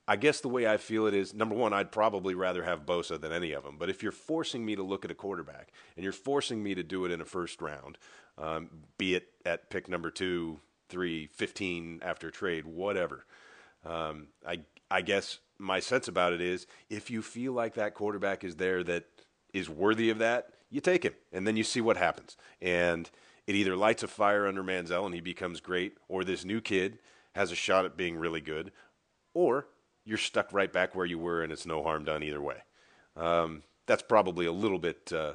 I 0.05 0.17
guess 0.17 0.41
the 0.41 0.49
way 0.49 0.67
I 0.67 0.75
feel 0.75 1.07
it 1.07 1.13
is 1.13 1.33
number 1.33 1.55
one, 1.55 1.71
I'd 1.71 1.93
probably 1.93 2.35
rather 2.35 2.61
have 2.65 2.85
Bosa 2.85 3.19
than 3.19 3.31
any 3.31 3.53
of 3.53 3.63
them. 3.63 3.77
But 3.79 3.89
if 3.89 4.03
you're 4.03 4.11
forcing 4.11 4.65
me 4.65 4.75
to 4.75 4.83
look 4.83 5.05
at 5.05 5.11
a 5.11 5.15
quarterback 5.15 5.71
and 5.95 6.03
you're 6.03 6.11
forcing 6.11 6.61
me 6.61 6.75
to 6.75 6.83
do 6.83 7.05
it 7.05 7.11
in 7.11 7.21
a 7.21 7.25
first 7.25 7.61
round, 7.61 7.97
um, 8.37 8.69
be 8.97 9.15
it 9.15 9.29
at 9.45 9.69
pick 9.69 9.87
number 9.87 10.11
two, 10.11 10.59
three, 10.89 11.27
15 11.27 12.01
after 12.03 12.31
trade, 12.31 12.65
whatever, 12.65 13.25
um, 13.85 14.27
I, 14.45 14.59
I 14.91 15.03
guess 15.03 15.39
my 15.57 15.79
sense 15.79 16.09
about 16.09 16.33
it 16.33 16.41
is 16.41 16.67
if 16.89 17.09
you 17.09 17.21
feel 17.21 17.53
like 17.53 17.75
that 17.75 17.93
quarterback 17.93 18.43
is 18.43 18.57
there 18.57 18.83
that 18.83 19.05
is 19.53 19.69
worthy 19.69 20.09
of 20.09 20.17
that, 20.17 20.49
you 20.73 20.81
take 20.81 21.03
him 21.03 21.13
and 21.31 21.47
then 21.47 21.55
you 21.55 21.63
see 21.63 21.81
what 21.81 21.97
happens. 21.97 22.35
And 22.61 23.09
it 23.45 23.55
either 23.55 23.75
lights 23.75 24.03
a 24.03 24.07
fire 24.07 24.47
under 24.47 24.63
Manziel 24.63 25.05
and 25.05 25.13
he 25.13 25.21
becomes 25.21 25.61
great, 25.61 25.97
or 26.07 26.23
this 26.23 26.43
new 26.43 26.61
kid 26.61 26.99
has 27.35 27.51
a 27.51 27.55
shot 27.55 27.85
at 27.85 27.97
being 27.97 28.17
really 28.17 28.41
good, 28.41 28.71
or 29.33 29.67
you're 30.05 30.17
stuck 30.17 30.51
right 30.51 30.71
back 30.71 30.95
where 30.95 31.05
you 31.05 31.19
were 31.19 31.43
and 31.43 31.51
it's 31.51 31.65
no 31.65 31.83
harm 31.83 32.03
done 32.03 32.23
either 32.23 32.41
way. 32.41 32.57
Um, 33.15 33.63
that's 33.85 34.01
probably 34.01 34.45
a 34.45 34.51
little 34.51 34.79
bit 34.79 35.11
uh, 35.13 35.33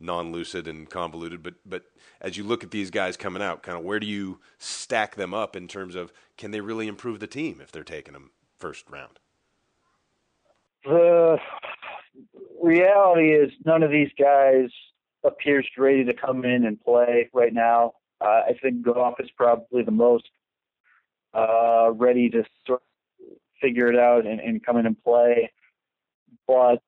non-lucid 0.00 0.66
and 0.68 0.88
convoluted, 0.88 1.42
but 1.42 1.54
but 1.66 1.84
as 2.20 2.36
you 2.36 2.44
look 2.44 2.64
at 2.64 2.70
these 2.70 2.90
guys 2.90 3.16
coming 3.16 3.42
out, 3.42 3.62
kind 3.62 3.76
of 3.76 3.84
where 3.84 4.00
do 4.00 4.06
you 4.06 4.40
stack 4.58 5.16
them 5.16 5.34
up 5.34 5.56
in 5.56 5.68
terms 5.68 5.94
of 5.94 6.12
can 6.36 6.50
they 6.50 6.60
really 6.60 6.86
improve 6.86 7.20
the 7.20 7.26
team 7.26 7.60
if 7.60 7.70
they're 7.70 7.84
taking 7.84 8.14
them 8.14 8.30
first 8.58 8.88
round? 8.88 9.18
The 10.84 11.38
reality 12.60 13.32
is 13.32 13.50
none 13.64 13.82
of 13.82 13.90
these 13.90 14.10
guys 14.18 14.70
appears 15.24 15.66
ready 15.76 16.04
to 16.04 16.14
come 16.14 16.44
in 16.44 16.64
and 16.64 16.80
play 16.80 17.28
right 17.32 17.52
now. 17.52 17.92
Uh, 18.20 18.42
I 18.48 18.58
think 18.60 18.82
Goff 18.82 19.14
is 19.20 19.30
probably 19.36 19.82
the 19.82 19.90
most 19.90 20.28
uh, 21.34 21.90
ready 21.92 22.28
to 22.30 22.44
sort 22.66 22.80
of 22.80 23.26
figure 23.60 23.88
it 23.92 23.98
out 23.98 24.26
and, 24.26 24.40
and 24.40 24.64
come 24.64 24.76
in 24.76 24.86
and 24.86 25.02
play. 25.02 25.52
But 26.46 26.82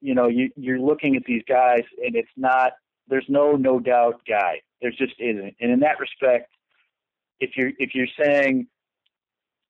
you 0.00 0.14
know, 0.14 0.28
you, 0.28 0.50
you're 0.56 0.78
looking 0.78 1.16
at 1.16 1.24
these 1.24 1.42
guys, 1.48 1.82
and 2.04 2.14
it's 2.14 2.30
not. 2.36 2.72
There's 3.08 3.26
no 3.28 3.52
no 3.52 3.80
doubt 3.80 4.20
guy. 4.28 4.60
There 4.80 4.90
just 4.90 5.14
isn't. 5.18 5.56
And 5.60 5.70
in 5.70 5.80
that 5.80 5.98
respect, 5.98 6.50
if 7.40 7.56
you're 7.56 7.72
if 7.78 7.94
you're 7.94 8.06
saying, 8.22 8.66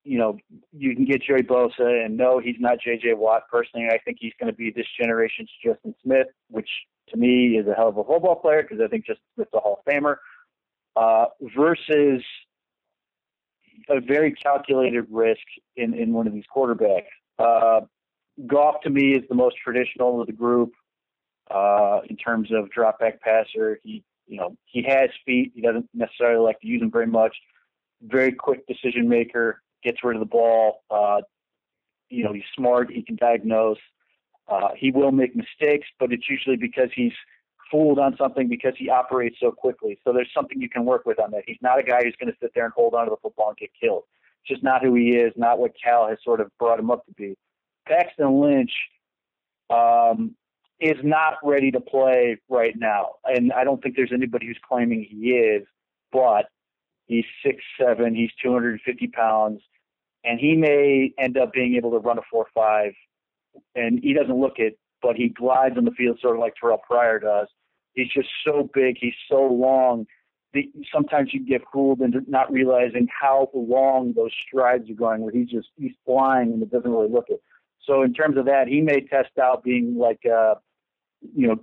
you 0.04 0.18
know, 0.18 0.38
you 0.72 0.94
can 0.94 1.04
get 1.04 1.22
Joey 1.22 1.42
Bosa, 1.42 2.04
and 2.04 2.16
no, 2.16 2.38
he's 2.38 2.56
not 2.58 2.80
J.J. 2.80 3.14
Watt. 3.14 3.42
Personally, 3.50 3.88
I 3.90 3.98
think 3.98 4.18
he's 4.20 4.32
going 4.40 4.50
to 4.50 4.56
be 4.56 4.70
this 4.70 4.86
generation's 5.00 5.50
Justin 5.64 5.94
Smith, 6.02 6.28
which 6.48 6.68
to 7.10 7.16
me 7.16 7.56
is 7.58 7.66
a 7.66 7.74
hell 7.74 7.88
of 7.88 7.96
a 7.98 8.04
football 8.04 8.36
player 8.36 8.62
because 8.62 8.78
I 8.82 8.88
think 8.88 9.06
Justin 9.06 9.24
Smith's 9.34 9.50
a 9.54 9.58
Hall 9.60 9.82
of 9.84 9.92
Famer. 9.92 10.16
Uh, 10.96 11.26
versus 11.56 12.22
a 13.88 14.00
very 14.00 14.32
calculated 14.32 15.06
risk 15.10 15.40
in, 15.76 15.94
in 15.94 16.12
one 16.12 16.26
of 16.26 16.32
these 16.32 16.44
quarterbacks. 16.54 17.04
Uh, 17.38 17.80
Goff 18.46 18.76
to 18.82 18.90
me 18.90 19.14
is 19.14 19.22
the 19.28 19.34
most 19.34 19.56
traditional 19.62 20.20
of 20.20 20.26
the 20.26 20.32
group 20.32 20.72
uh, 21.50 22.00
in 22.08 22.16
terms 22.16 22.50
of 22.52 22.70
drop 22.70 22.98
back 23.00 23.20
passer. 23.20 23.78
He 23.82 24.02
you 24.26 24.38
know 24.38 24.56
he 24.64 24.82
has 24.88 25.10
feet. 25.26 25.52
He 25.54 25.60
doesn't 25.60 25.88
necessarily 25.92 26.42
like 26.42 26.60
to 26.60 26.66
use 26.66 26.80
them 26.80 26.90
very 26.90 27.06
much. 27.06 27.36
Very 28.02 28.32
quick 28.32 28.66
decision 28.66 29.08
maker. 29.08 29.62
Gets 29.82 30.04
rid 30.04 30.16
of 30.16 30.20
the 30.20 30.26
ball. 30.26 30.82
Uh, 30.90 31.22
you 32.08 32.24
know 32.24 32.32
he's 32.32 32.42
smart. 32.54 32.90
He 32.90 33.02
can 33.02 33.16
diagnose. 33.16 33.78
Uh, 34.48 34.70
he 34.76 34.90
will 34.90 35.12
make 35.12 35.36
mistakes, 35.36 35.86
but 35.98 36.12
it's 36.12 36.28
usually 36.28 36.56
because 36.56 36.90
he's 36.94 37.12
fooled 37.70 37.98
on 38.00 38.16
something 38.16 38.48
because 38.48 38.74
he 38.76 38.90
operates 38.90 39.36
so 39.40 39.52
quickly. 39.52 39.98
So 40.04 40.12
there's 40.12 40.30
something 40.34 40.60
you 40.60 40.68
can 40.68 40.84
work 40.84 41.06
with 41.06 41.20
on 41.20 41.30
that. 41.30 41.44
He's 41.46 41.58
not 41.62 41.78
a 41.78 41.82
guy 41.84 42.00
who's 42.02 42.16
going 42.18 42.32
to 42.32 42.38
sit 42.40 42.50
there 42.54 42.64
and 42.64 42.74
hold 42.74 42.94
on 42.94 43.04
to 43.04 43.10
the 43.10 43.16
football 43.22 43.50
and 43.50 43.56
get 43.56 43.70
killed. 43.80 44.02
It's 44.42 44.48
just 44.48 44.64
not 44.64 44.82
who 44.82 44.94
he 44.94 45.10
is, 45.10 45.32
not 45.36 45.58
what 45.58 45.72
Cal 45.82 46.08
has 46.08 46.18
sort 46.24 46.40
of 46.40 46.50
brought 46.58 46.80
him 46.80 46.90
up 46.90 47.06
to 47.06 47.12
be. 47.12 47.36
Paxton 47.86 48.40
Lynch 48.40 48.72
um, 49.70 50.34
is 50.80 50.96
not 51.04 51.34
ready 51.44 51.70
to 51.70 51.80
play 51.80 52.38
right 52.48 52.74
now, 52.76 53.12
and 53.24 53.52
I 53.52 53.64
don't 53.64 53.82
think 53.82 53.96
there's 53.96 54.12
anybody 54.12 54.46
who's 54.46 54.60
claiming 54.66 55.06
he 55.08 55.30
is. 55.30 55.66
But 56.12 56.46
he's 57.06 57.24
six 57.44 57.62
seven, 57.78 58.14
he's 58.14 58.30
250 58.42 59.06
pounds, 59.08 59.60
and 60.24 60.38
he 60.38 60.54
may 60.54 61.12
end 61.18 61.36
up 61.36 61.52
being 61.52 61.74
able 61.76 61.90
to 61.92 61.98
run 61.98 62.18
a 62.18 62.22
four 62.30 62.46
five. 62.54 62.92
And 63.74 63.98
he 64.02 64.12
doesn't 64.12 64.40
look 64.40 64.54
it, 64.58 64.78
but 65.02 65.16
he 65.16 65.28
glides 65.28 65.76
on 65.76 65.84
the 65.84 65.90
field 65.90 66.18
sort 66.20 66.36
of 66.36 66.40
like 66.40 66.54
Terrelle 66.62 66.82
Pryor 66.82 67.18
does. 67.18 67.48
He's 67.94 68.08
just 68.08 68.28
so 68.44 68.68
big, 68.72 68.96
he's 69.00 69.14
so 69.28 69.42
long. 69.42 70.06
The, 70.52 70.70
sometimes 70.92 71.30
you 71.32 71.44
get 71.46 71.62
fooled 71.72 72.00
into 72.00 72.20
not 72.28 72.50
realizing 72.52 73.06
how 73.08 73.50
long 73.54 74.14
those 74.14 74.32
strides 74.46 74.90
are 74.90 74.94
going, 74.94 75.22
where 75.22 75.32
he's 75.32 75.48
just 75.48 75.68
he's 75.76 75.92
flying 76.04 76.52
and 76.52 76.62
it 76.62 76.70
doesn't 76.70 76.90
really 76.90 77.10
look 77.10 77.26
it. 77.28 77.42
So 77.86 78.02
in 78.02 78.12
terms 78.12 78.36
of 78.36 78.44
that, 78.46 78.68
he 78.68 78.80
may 78.80 79.00
test 79.00 79.38
out 79.40 79.64
being 79.64 79.96
like, 79.96 80.20
uh, 80.26 80.56
you 81.34 81.48
know, 81.48 81.56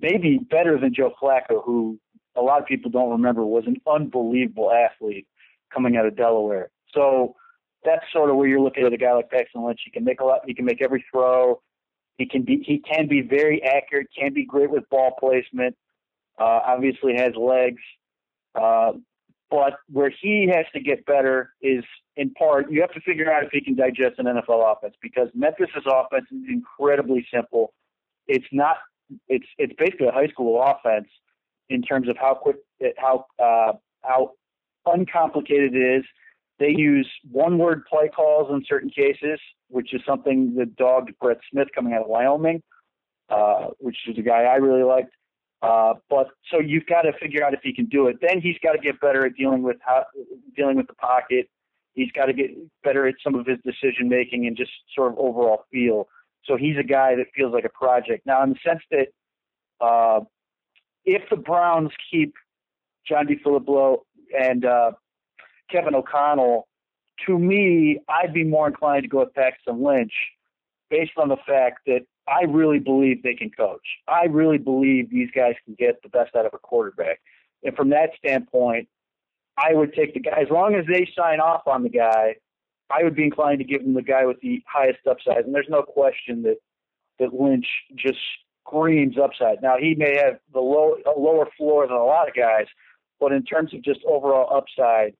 maybe 0.00 0.38
better 0.38 0.78
than 0.78 0.94
Joe 0.94 1.12
Flacco, 1.20 1.62
who 1.64 1.98
a 2.36 2.40
lot 2.40 2.60
of 2.60 2.66
people 2.66 2.90
don't 2.90 3.10
remember 3.10 3.44
was 3.44 3.64
an 3.66 3.76
unbelievable 3.86 4.72
athlete 4.72 5.26
coming 5.72 5.96
out 5.96 6.06
of 6.06 6.16
Delaware. 6.16 6.70
So 6.94 7.36
that's 7.84 8.04
sort 8.12 8.30
of 8.30 8.36
where 8.36 8.48
you're 8.48 8.60
looking 8.60 8.84
at 8.84 8.92
a 8.92 8.96
guy 8.96 9.12
like 9.12 9.30
Paxton 9.30 9.64
Lynch. 9.64 9.80
He 9.84 9.90
can 9.90 10.04
make 10.04 10.20
a 10.20 10.24
lot. 10.24 10.40
He 10.46 10.54
can 10.54 10.64
make 10.64 10.82
every 10.82 11.04
throw. 11.10 11.60
He 12.18 12.26
can 12.26 12.42
be. 12.42 12.62
He 12.66 12.78
can 12.78 13.08
be 13.08 13.20
very 13.20 13.62
accurate. 13.62 14.08
Can 14.16 14.32
be 14.32 14.44
great 14.44 14.70
with 14.70 14.88
ball 14.90 15.14
placement. 15.18 15.76
Uh, 16.38 16.60
obviously 16.66 17.14
has 17.16 17.34
legs. 17.36 17.82
Uh, 18.54 18.92
but 19.50 19.74
where 19.90 20.12
he 20.22 20.50
has 20.54 20.64
to 20.72 20.80
get 20.80 21.04
better 21.04 21.50
is 21.60 21.84
in 22.16 22.30
part 22.30 22.70
you 22.70 22.80
have 22.80 22.92
to 22.92 23.00
figure 23.00 23.30
out 23.30 23.44
if 23.44 23.50
he 23.52 23.60
can 23.60 23.74
digest 23.74 24.18
an 24.18 24.26
NFL 24.26 24.72
offense 24.72 24.94
because 25.02 25.28
Memphis's 25.34 25.84
offense 25.86 26.26
is 26.30 26.42
incredibly 26.48 27.26
simple. 27.32 27.74
It's 28.26 28.46
not. 28.52 28.76
It's 29.28 29.46
it's 29.58 29.74
basically 29.78 30.06
a 30.06 30.12
high 30.12 30.28
school 30.28 30.62
offense 30.62 31.08
in 31.68 31.82
terms 31.82 32.08
of 32.08 32.16
how 32.16 32.34
quick, 32.34 32.56
how 32.96 33.26
uh, 33.38 33.72
how 34.02 34.32
uncomplicated 34.86 35.74
it 35.74 35.98
is. 35.98 36.04
They 36.62 36.76
use 36.76 37.10
one-word 37.28 37.86
play 37.86 38.08
calls 38.08 38.48
in 38.52 38.62
certain 38.68 38.88
cases, 38.88 39.40
which 39.66 39.92
is 39.92 40.00
something 40.06 40.54
that 40.58 40.76
dogged 40.76 41.10
Brett 41.20 41.38
Smith 41.50 41.66
coming 41.74 41.92
out 41.92 42.02
of 42.02 42.06
Wyoming, 42.06 42.62
uh, 43.28 43.70
which 43.78 43.96
is 44.06 44.16
a 44.16 44.22
guy 44.22 44.44
I 44.44 44.54
really 44.56 44.84
liked. 44.84 45.12
Uh, 45.60 45.94
but 46.08 46.28
so 46.52 46.60
you've 46.60 46.86
got 46.86 47.02
to 47.02 47.12
figure 47.20 47.44
out 47.44 47.52
if 47.52 47.58
he 47.64 47.74
can 47.74 47.86
do 47.86 48.06
it. 48.06 48.18
Then 48.20 48.40
he's 48.40 48.54
got 48.62 48.74
to 48.74 48.78
get 48.78 49.00
better 49.00 49.26
at 49.26 49.34
dealing 49.34 49.62
with 49.62 49.78
how, 49.84 50.04
dealing 50.56 50.76
with 50.76 50.86
the 50.86 50.94
pocket. 50.94 51.48
He's 51.94 52.12
got 52.12 52.26
to 52.26 52.32
get 52.32 52.50
better 52.84 53.08
at 53.08 53.16
some 53.24 53.34
of 53.34 53.44
his 53.44 53.58
decision 53.64 54.08
making 54.08 54.46
and 54.46 54.56
just 54.56 54.70
sort 54.94 55.10
of 55.10 55.18
overall 55.18 55.64
feel. 55.72 56.06
So 56.44 56.56
he's 56.56 56.76
a 56.78 56.84
guy 56.84 57.16
that 57.16 57.26
feels 57.34 57.52
like 57.52 57.64
a 57.64 57.70
project. 57.70 58.24
Now, 58.24 58.40
in 58.44 58.50
the 58.50 58.58
sense 58.64 58.82
that 58.92 59.08
uh, 59.84 60.20
if 61.04 61.22
the 61.28 61.36
Browns 61.36 61.90
keep 62.08 62.34
John 63.04 63.26
DeFilippo 63.26 64.02
and 64.40 64.64
uh, 64.64 64.92
Kevin 65.72 65.94
O'Connell, 65.94 66.68
to 67.26 67.38
me, 67.38 67.98
I'd 68.08 68.34
be 68.34 68.44
more 68.44 68.68
inclined 68.68 69.02
to 69.04 69.08
go 69.08 69.20
with 69.20 69.34
Paxton 69.34 69.82
Lynch 69.82 70.12
based 70.90 71.12
on 71.16 71.28
the 71.28 71.36
fact 71.46 71.80
that 71.86 72.00
I 72.28 72.44
really 72.44 72.78
believe 72.78 73.22
they 73.22 73.34
can 73.34 73.50
coach. 73.50 73.86
I 74.06 74.26
really 74.26 74.58
believe 74.58 75.10
these 75.10 75.30
guys 75.34 75.54
can 75.64 75.74
get 75.74 76.02
the 76.02 76.08
best 76.08 76.36
out 76.36 76.46
of 76.46 76.54
a 76.54 76.58
quarterback. 76.58 77.20
And 77.64 77.74
from 77.74 77.90
that 77.90 78.10
standpoint, 78.18 78.88
I 79.56 79.74
would 79.74 79.94
take 79.94 80.14
the 80.14 80.20
guy 80.20 80.40
as 80.40 80.50
long 80.50 80.74
as 80.74 80.84
they 80.86 81.08
sign 81.16 81.40
off 81.40 81.62
on 81.66 81.82
the 81.82 81.88
guy. 81.88 82.36
I 82.90 83.02
would 83.02 83.14
be 83.14 83.24
inclined 83.24 83.58
to 83.58 83.64
give 83.64 83.82
them 83.82 83.94
the 83.94 84.02
guy 84.02 84.26
with 84.26 84.40
the 84.40 84.62
highest 84.66 85.00
upside. 85.08 85.44
And 85.44 85.54
there's 85.54 85.68
no 85.68 85.82
question 85.82 86.42
that 86.42 86.56
that 87.18 87.32
Lynch 87.32 87.66
just 87.96 88.18
screams 88.66 89.16
upside. 89.22 89.62
Now 89.62 89.76
he 89.78 89.94
may 89.94 90.16
have 90.16 90.38
the 90.52 90.60
low 90.60 90.96
a 91.06 91.18
lower 91.18 91.48
floor 91.56 91.86
than 91.86 91.96
a 91.96 92.04
lot 92.04 92.28
of 92.28 92.34
guys, 92.34 92.66
but 93.20 93.32
in 93.32 93.44
terms 93.44 93.74
of 93.74 93.82
just 93.82 94.00
overall 94.04 94.54
upside, 94.56 95.14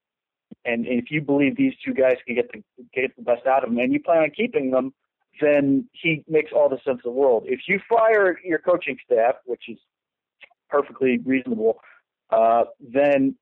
and, 0.64 0.86
if 0.86 1.10
you 1.10 1.20
believe 1.20 1.56
these 1.56 1.74
two 1.84 1.92
guys 1.92 2.16
can 2.26 2.36
get 2.36 2.50
the 2.52 2.62
get 2.94 3.14
the 3.16 3.22
best 3.22 3.46
out 3.46 3.64
of 3.64 3.70
them, 3.70 3.78
and 3.78 3.92
you 3.92 4.00
plan 4.00 4.22
on 4.22 4.30
keeping 4.30 4.70
them, 4.70 4.92
then 5.40 5.88
he 5.92 6.24
makes 6.28 6.52
all 6.54 6.68
the 6.68 6.78
sense 6.84 7.00
in 7.04 7.10
the 7.10 7.10
world. 7.10 7.44
If 7.46 7.60
you 7.68 7.80
fire 7.88 8.38
your 8.44 8.58
coaching 8.58 8.96
staff, 9.04 9.36
which 9.44 9.64
is 9.68 9.78
perfectly 10.68 11.18
reasonable, 11.18 11.80
uh, 12.30 12.64
then 12.80 13.34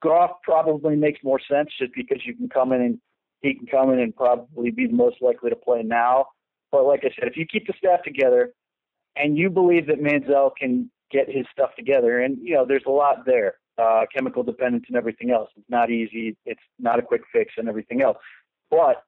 Goff 0.00 0.30
probably 0.42 0.96
makes 0.96 1.20
more 1.24 1.40
sense 1.50 1.70
just 1.78 1.94
because 1.94 2.18
you 2.24 2.34
can 2.34 2.48
come 2.48 2.72
in 2.72 2.80
and 2.82 2.98
he 3.40 3.54
can 3.54 3.66
come 3.66 3.92
in 3.92 4.00
and 4.00 4.14
probably 4.14 4.70
be 4.70 4.86
the 4.86 4.92
most 4.92 5.16
likely 5.20 5.50
to 5.50 5.56
play 5.56 5.82
now. 5.82 6.26
But 6.70 6.84
like 6.84 7.00
I 7.00 7.10
said, 7.18 7.28
if 7.28 7.36
you 7.36 7.46
keep 7.46 7.66
the 7.66 7.74
staff 7.78 8.02
together 8.02 8.52
and 9.16 9.38
you 9.38 9.48
believe 9.50 9.86
that 9.86 10.00
Manziel 10.00 10.50
can 10.56 10.90
get 11.10 11.30
his 11.30 11.46
stuff 11.52 11.70
together, 11.76 12.20
and 12.20 12.38
you 12.42 12.54
know 12.54 12.66
there's 12.66 12.84
a 12.86 12.90
lot 12.90 13.24
there, 13.24 13.54
uh, 13.78 14.02
chemical 14.14 14.42
dependence 14.42 14.84
and 14.88 14.96
everything 14.96 15.30
else. 15.30 15.50
It's 15.56 15.68
not 15.68 15.90
easy. 15.90 16.36
It's 16.44 16.60
not 16.78 16.98
a 16.98 17.02
quick 17.02 17.22
fix 17.32 17.54
and 17.56 17.68
everything 17.68 18.02
else. 18.02 18.18
But 18.70 19.04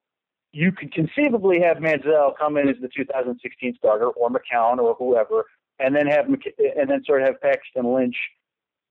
you 0.52 0.72
could 0.72 0.92
conceivably 0.92 1.60
have 1.60 1.78
Manziel 1.78 2.36
come 2.38 2.56
in 2.56 2.68
as 2.68 2.76
the 2.80 2.88
2016 2.94 3.74
starter, 3.78 4.08
or 4.08 4.30
McCown, 4.30 4.78
or 4.78 4.94
whoever, 4.94 5.44
and 5.78 5.94
then 5.94 6.06
have 6.06 6.26
and 6.26 6.90
then 6.90 7.04
sort 7.04 7.22
of 7.22 7.28
have 7.28 7.40
Paxton 7.40 7.94
Lynch 7.94 8.16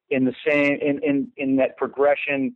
in 0.10 0.26
the 0.26 0.34
same 0.48 0.78
in 0.82 1.00
in 1.04 1.28
in 1.38 1.56
that 1.58 1.78
progression 1.78 2.56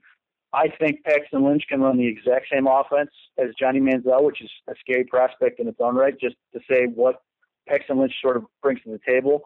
I 0.54 0.68
think 0.68 1.04
Paxton 1.04 1.44
Lynch 1.44 1.64
can 1.68 1.82
run 1.82 1.98
the 1.98 2.06
exact 2.06 2.46
same 2.52 2.68
offense 2.68 3.10
as 3.40 3.50
Johnny 3.60 3.80
Manziel, 3.80 4.24
which 4.24 4.42
is 4.42 4.52
a 4.70 4.74
scary 4.80 5.04
prospect 5.04 5.60
in 5.60 5.68
its 5.68 5.80
own 5.82 5.96
right, 5.96 6.18
just 6.20 6.36
to 6.54 6.60
say 6.70 6.86
what 6.86 7.24
Paxton 7.68 7.98
Lynch 7.98 8.14
sort 8.22 8.38
of 8.38 8.46
brings 8.62 8.80
to 8.84 8.92
the 8.92 9.00
table. 9.06 9.42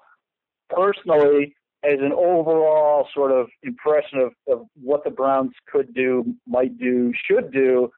Personally, 0.70 1.56
as 1.84 2.00
an 2.00 2.12
overall 2.12 3.08
sort 3.14 3.32
of 3.32 3.48
impression 3.64 4.20
of, 4.20 4.34
of 4.52 4.66
what 4.82 5.04
the 5.04 5.10
Browns 5.10 5.52
could 5.72 5.94
do, 5.94 6.36
might 6.48 6.78
do, 6.78 7.14
should 7.30 7.52
do, 7.52 7.90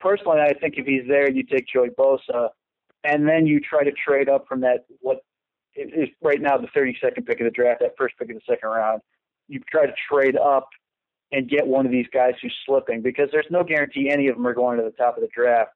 personally, 0.00 0.40
I 0.40 0.52
think 0.52 0.74
if 0.76 0.86
he's 0.86 1.08
there, 1.08 1.30
you 1.30 1.42
take 1.42 1.66
Joey 1.66 1.88
Bosa, 1.98 2.50
and 3.04 3.26
then 3.26 3.46
you 3.46 3.60
try 3.60 3.82
to 3.84 3.92
trade 3.92 4.28
up 4.28 4.46
from 4.46 4.60
that, 4.60 4.84
what 5.00 5.20
is 5.74 6.08
right 6.22 6.40
now 6.40 6.56
the 6.56 6.68
32nd 6.68 7.26
pick 7.26 7.40
of 7.40 7.44
the 7.44 7.50
draft, 7.50 7.80
that 7.80 7.94
first 7.98 8.14
pick 8.18 8.30
of 8.30 8.36
the 8.36 8.42
second 8.48 8.68
round. 8.68 9.00
You 9.48 9.60
try 9.70 9.86
to 9.86 9.92
trade 10.10 10.36
up 10.36 10.68
and 11.32 11.48
get 11.48 11.66
one 11.66 11.84
of 11.84 11.92
these 11.92 12.06
guys 12.12 12.34
who's 12.40 12.54
slipping 12.64 13.02
because 13.02 13.28
there's 13.32 13.46
no 13.50 13.64
guarantee 13.64 14.08
any 14.10 14.28
of 14.28 14.36
them 14.36 14.46
are 14.46 14.54
going 14.54 14.78
to 14.78 14.84
the 14.84 14.90
top 14.90 15.16
of 15.16 15.22
the 15.22 15.28
draft. 15.34 15.70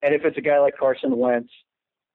And 0.00 0.14
if 0.14 0.24
it's 0.24 0.38
a 0.38 0.40
guy 0.40 0.58
like 0.58 0.76
Carson 0.76 1.16
Wentz, 1.16 1.52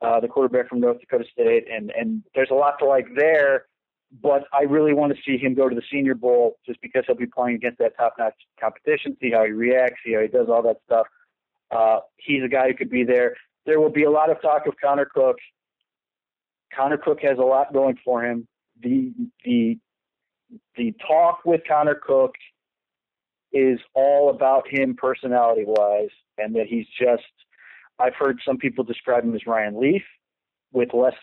uh, 0.02 0.20
the 0.20 0.28
quarterback 0.28 0.70
from 0.70 0.80
North 0.80 1.00
Dakota 1.00 1.26
State, 1.32 1.66
and 1.72 1.92
and 1.92 2.24
there's 2.36 2.50
a 2.52 2.56
lot 2.56 2.80
to 2.80 2.86
like 2.86 3.08
there, 3.16 3.66
but 4.22 4.44
I 4.54 4.64
really 4.64 4.94
want 4.94 5.14
to 5.16 5.22
see 5.26 5.38
him 5.38 5.54
go 5.54 5.68
to 5.68 5.76
the 5.76 5.82
Senior 5.92 6.16
Bowl 6.16 6.58
just 6.66 6.82
because 6.82 7.04
he'll 7.06 7.16
be 7.16 7.26
playing 7.26 7.56
against 7.56 7.80
that 7.80 7.98
top-notch 7.98 8.36
competition, 8.60 9.18
see 9.22 9.32
how 9.32 9.44
he 9.46 9.52
reacts, 9.52 10.00
see 10.06 10.14
how 10.14 10.22
he 10.22 10.28
does 10.28 10.48
all 10.50 10.62
that 10.64 10.78
stuff. 10.86 11.08
Uh, 11.72 12.00
he's 12.18 12.44
a 12.44 12.48
guy 12.48 12.68
who 12.68 12.74
could 12.74 12.90
be 12.90 13.04
there. 13.04 13.36
There 13.66 13.80
will 13.80 13.92
be 13.92 14.04
a 14.04 14.12
lot 14.12 14.30
of 14.30 14.42
talk 14.42 14.66
of 14.66 14.76
Connor 14.82 15.06
Cook. 15.06 15.38
Connor 16.74 16.98
Cook 16.98 17.20
has 17.22 17.38
a 17.38 17.44
lot 17.44 17.74
going 17.74 17.98
for 18.04 18.24
him. 18.24 18.48
The 18.82 19.12
the 19.44 19.78
the 20.78 20.94
talk 21.06 21.40
with 21.44 21.62
Connor 21.68 21.96
Cook 21.96 22.36
is 23.52 23.80
all 23.94 24.30
about 24.30 24.68
him 24.70 24.96
personality 24.96 25.64
wise, 25.66 26.10
and 26.38 26.56
that 26.56 26.68
he's 26.68 26.86
just. 27.00 27.24
I've 28.00 28.16
heard 28.16 28.40
some 28.46 28.58
people 28.58 28.84
describe 28.84 29.24
him 29.24 29.36
as 29.36 29.48
Ryan 29.48 29.80
Leaf 29.82 30.04
with 30.72 30.94
less 30.94 31.16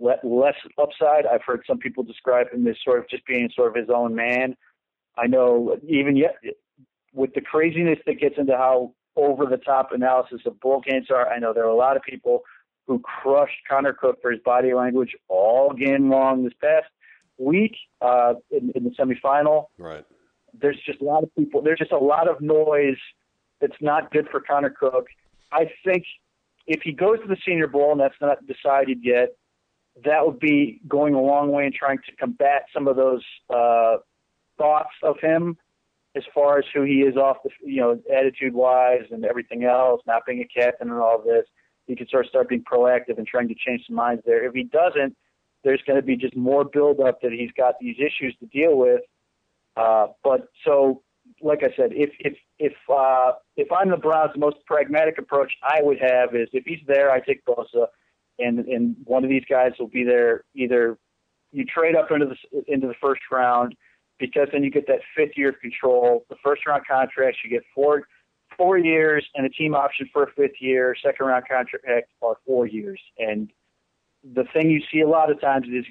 less 0.00 0.54
upside. 0.78 1.26
I've 1.26 1.42
heard 1.46 1.62
some 1.66 1.78
people 1.78 2.02
describe 2.02 2.50
him 2.52 2.66
as 2.66 2.76
sort 2.84 2.98
of 2.98 3.08
just 3.08 3.26
being 3.26 3.50
sort 3.54 3.68
of 3.68 3.74
his 3.74 3.90
own 3.94 4.14
man. 4.14 4.56
I 5.18 5.26
know 5.26 5.76
even 5.86 6.16
yet 6.16 6.36
with 7.12 7.34
the 7.34 7.40
craziness 7.40 7.98
that 8.06 8.20
gets 8.20 8.36
into 8.38 8.56
how 8.56 8.94
over 9.16 9.44
the 9.44 9.58
top 9.58 9.90
analysis 9.92 10.40
of 10.46 10.58
bull 10.60 10.80
games 10.80 11.08
are, 11.10 11.28
I 11.28 11.38
know 11.38 11.52
there 11.52 11.64
are 11.64 11.68
a 11.68 11.76
lot 11.76 11.96
of 11.96 12.02
people 12.02 12.42
who 12.86 13.00
crushed 13.00 13.58
Connor 13.68 13.92
Cook 13.92 14.18
for 14.22 14.30
his 14.30 14.40
body 14.40 14.72
language 14.72 15.14
all 15.28 15.72
game 15.72 16.10
long 16.10 16.44
this 16.44 16.54
past 16.60 16.86
week 17.38 17.76
uh, 18.00 18.34
in, 18.50 18.72
in 18.74 18.84
the 18.84 18.90
semifinal. 18.90 19.66
Right 19.78 20.04
there's 20.58 20.78
just 20.84 21.00
a 21.00 21.04
lot 21.04 21.22
of 21.22 21.34
people. 21.34 21.62
There's 21.62 21.78
just 21.78 21.92
a 21.92 21.98
lot 21.98 22.28
of 22.28 22.40
noise 22.40 22.98
that's 23.60 23.76
not 23.80 24.10
good 24.10 24.28
for 24.30 24.40
Connor 24.40 24.70
Cook. 24.70 25.06
I 25.52 25.70
think 25.84 26.04
if 26.66 26.80
he 26.82 26.92
goes 26.92 27.20
to 27.20 27.28
the 27.28 27.36
Senior 27.46 27.66
Bowl 27.66 27.92
and 27.92 28.00
that's 28.00 28.14
not 28.20 28.38
decided 28.46 28.98
yet, 29.02 29.30
that 30.04 30.26
would 30.26 30.38
be 30.38 30.80
going 30.88 31.14
a 31.14 31.20
long 31.20 31.50
way 31.50 31.66
in 31.66 31.72
trying 31.72 31.98
to 31.98 32.16
combat 32.16 32.64
some 32.72 32.88
of 32.88 32.96
those 32.96 33.24
uh, 33.48 33.96
thoughts 34.58 34.90
of 35.02 35.16
him 35.20 35.56
as 36.16 36.24
far 36.34 36.58
as 36.58 36.64
who 36.74 36.82
he 36.82 37.02
is 37.02 37.16
off 37.16 37.36
the, 37.44 37.50
you 37.64 37.80
know, 37.80 38.00
attitude 38.14 38.52
wise 38.52 39.04
and 39.10 39.24
everything 39.24 39.64
else, 39.64 40.00
not 40.06 40.22
being 40.26 40.40
a 40.40 40.60
captain 40.60 40.90
and 40.90 40.98
all 40.98 41.22
this. 41.24 41.44
He 41.86 41.96
could 41.96 42.08
sort 42.08 42.24
of 42.24 42.30
start 42.30 42.48
being 42.48 42.64
proactive 42.64 43.18
and 43.18 43.26
trying 43.26 43.48
to 43.48 43.54
change 43.54 43.84
some 43.86 43.96
minds 43.96 44.22
there. 44.26 44.44
If 44.44 44.54
he 44.54 44.64
doesn't, 44.64 45.16
there's 45.62 45.82
going 45.86 46.00
to 46.00 46.06
be 46.06 46.16
just 46.16 46.36
more 46.36 46.64
buildup 46.64 47.20
that 47.22 47.32
he's 47.32 47.50
got 47.56 47.74
these 47.80 47.96
issues 47.98 48.34
to 48.40 48.46
deal 48.46 48.76
with 48.76 49.02
uh, 49.76 50.08
but 50.22 50.48
so, 50.64 51.02
like 51.40 51.60
I 51.62 51.74
said, 51.76 51.90
if 51.92 52.10
if 52.18 52.34
if 52.58 52.72
uh, 52.92 53.32
if 53.56 53.70
I'm 53.72 53.90
the 53.90 53.96
Browns, 53.96 54.32
the 54.34 54.40
most 54.40 54.56
pragmatic 54.66 55.18
approach 55.18 55.52
I 55.62 55.80
would 55.82 55.98
have 56.00 56.34
is 56.34 56.48
if 56.52 56.64
he's 56.64 56.84
there, 56.86 57.10
I 57.10 57.20
take 57.20 57.44
Bosa, 57.44 57.86
and 58.40 58.60
and 58.60 58.96
one 59.04 59.24
of 59.24 59.30
these 59.30 59.44
guys 59.48 59.72
will 59.78 59.88
be 59.88 60.04
there. 60.04 60.44
Either 60.54 60.98
you 61.52 61.64
trade 61.64 61.96
up 61.96 62.10
into 62.10 62.26
the 62.26 62.62
into 62.72 62.86
the 62.86 62.94
first 63.00 63.22
round 63.30 63.74
because 64.18 64.48
then 64.52 64.62
you 64.62 64.70
get 64.70 64.86
that 64.86 65.00
fifth 65.16 65.36
year 65.36 65.50
of 65.50 65.60
control. 65.60 66.24
The 66.28 66.36
first 66.44 66.66
round 66.66 66.82
contracts 66.86 67.38
you 67.44 67.50
get 67.50 67.62
four 67.74 68.04
four 68.56 68.78
years 68.78 69.26
and 69.34 69.46
a 69.46 69.48
team 69.48 69.74
option 69.74 70.08
for 70.12 70.24
a 70.24 70.32
fifth 70.32 70.60
year. 70.60 70.94
Second 71.02 71.26
round 71.26 71.44
contract 71.48 72.10
are 72.22 72.36
four 72.46 72.66
years. 72.66 73.00
And 73.18 73.50
the 74.22 74.44
thing 74.52 74.70
you 74.70 74.82
see 74.92 75.00
a 75.00 75.08
lot 75.08 75.30
of 75.30 75.40
times 75.40 75.66
is 75.68 75.86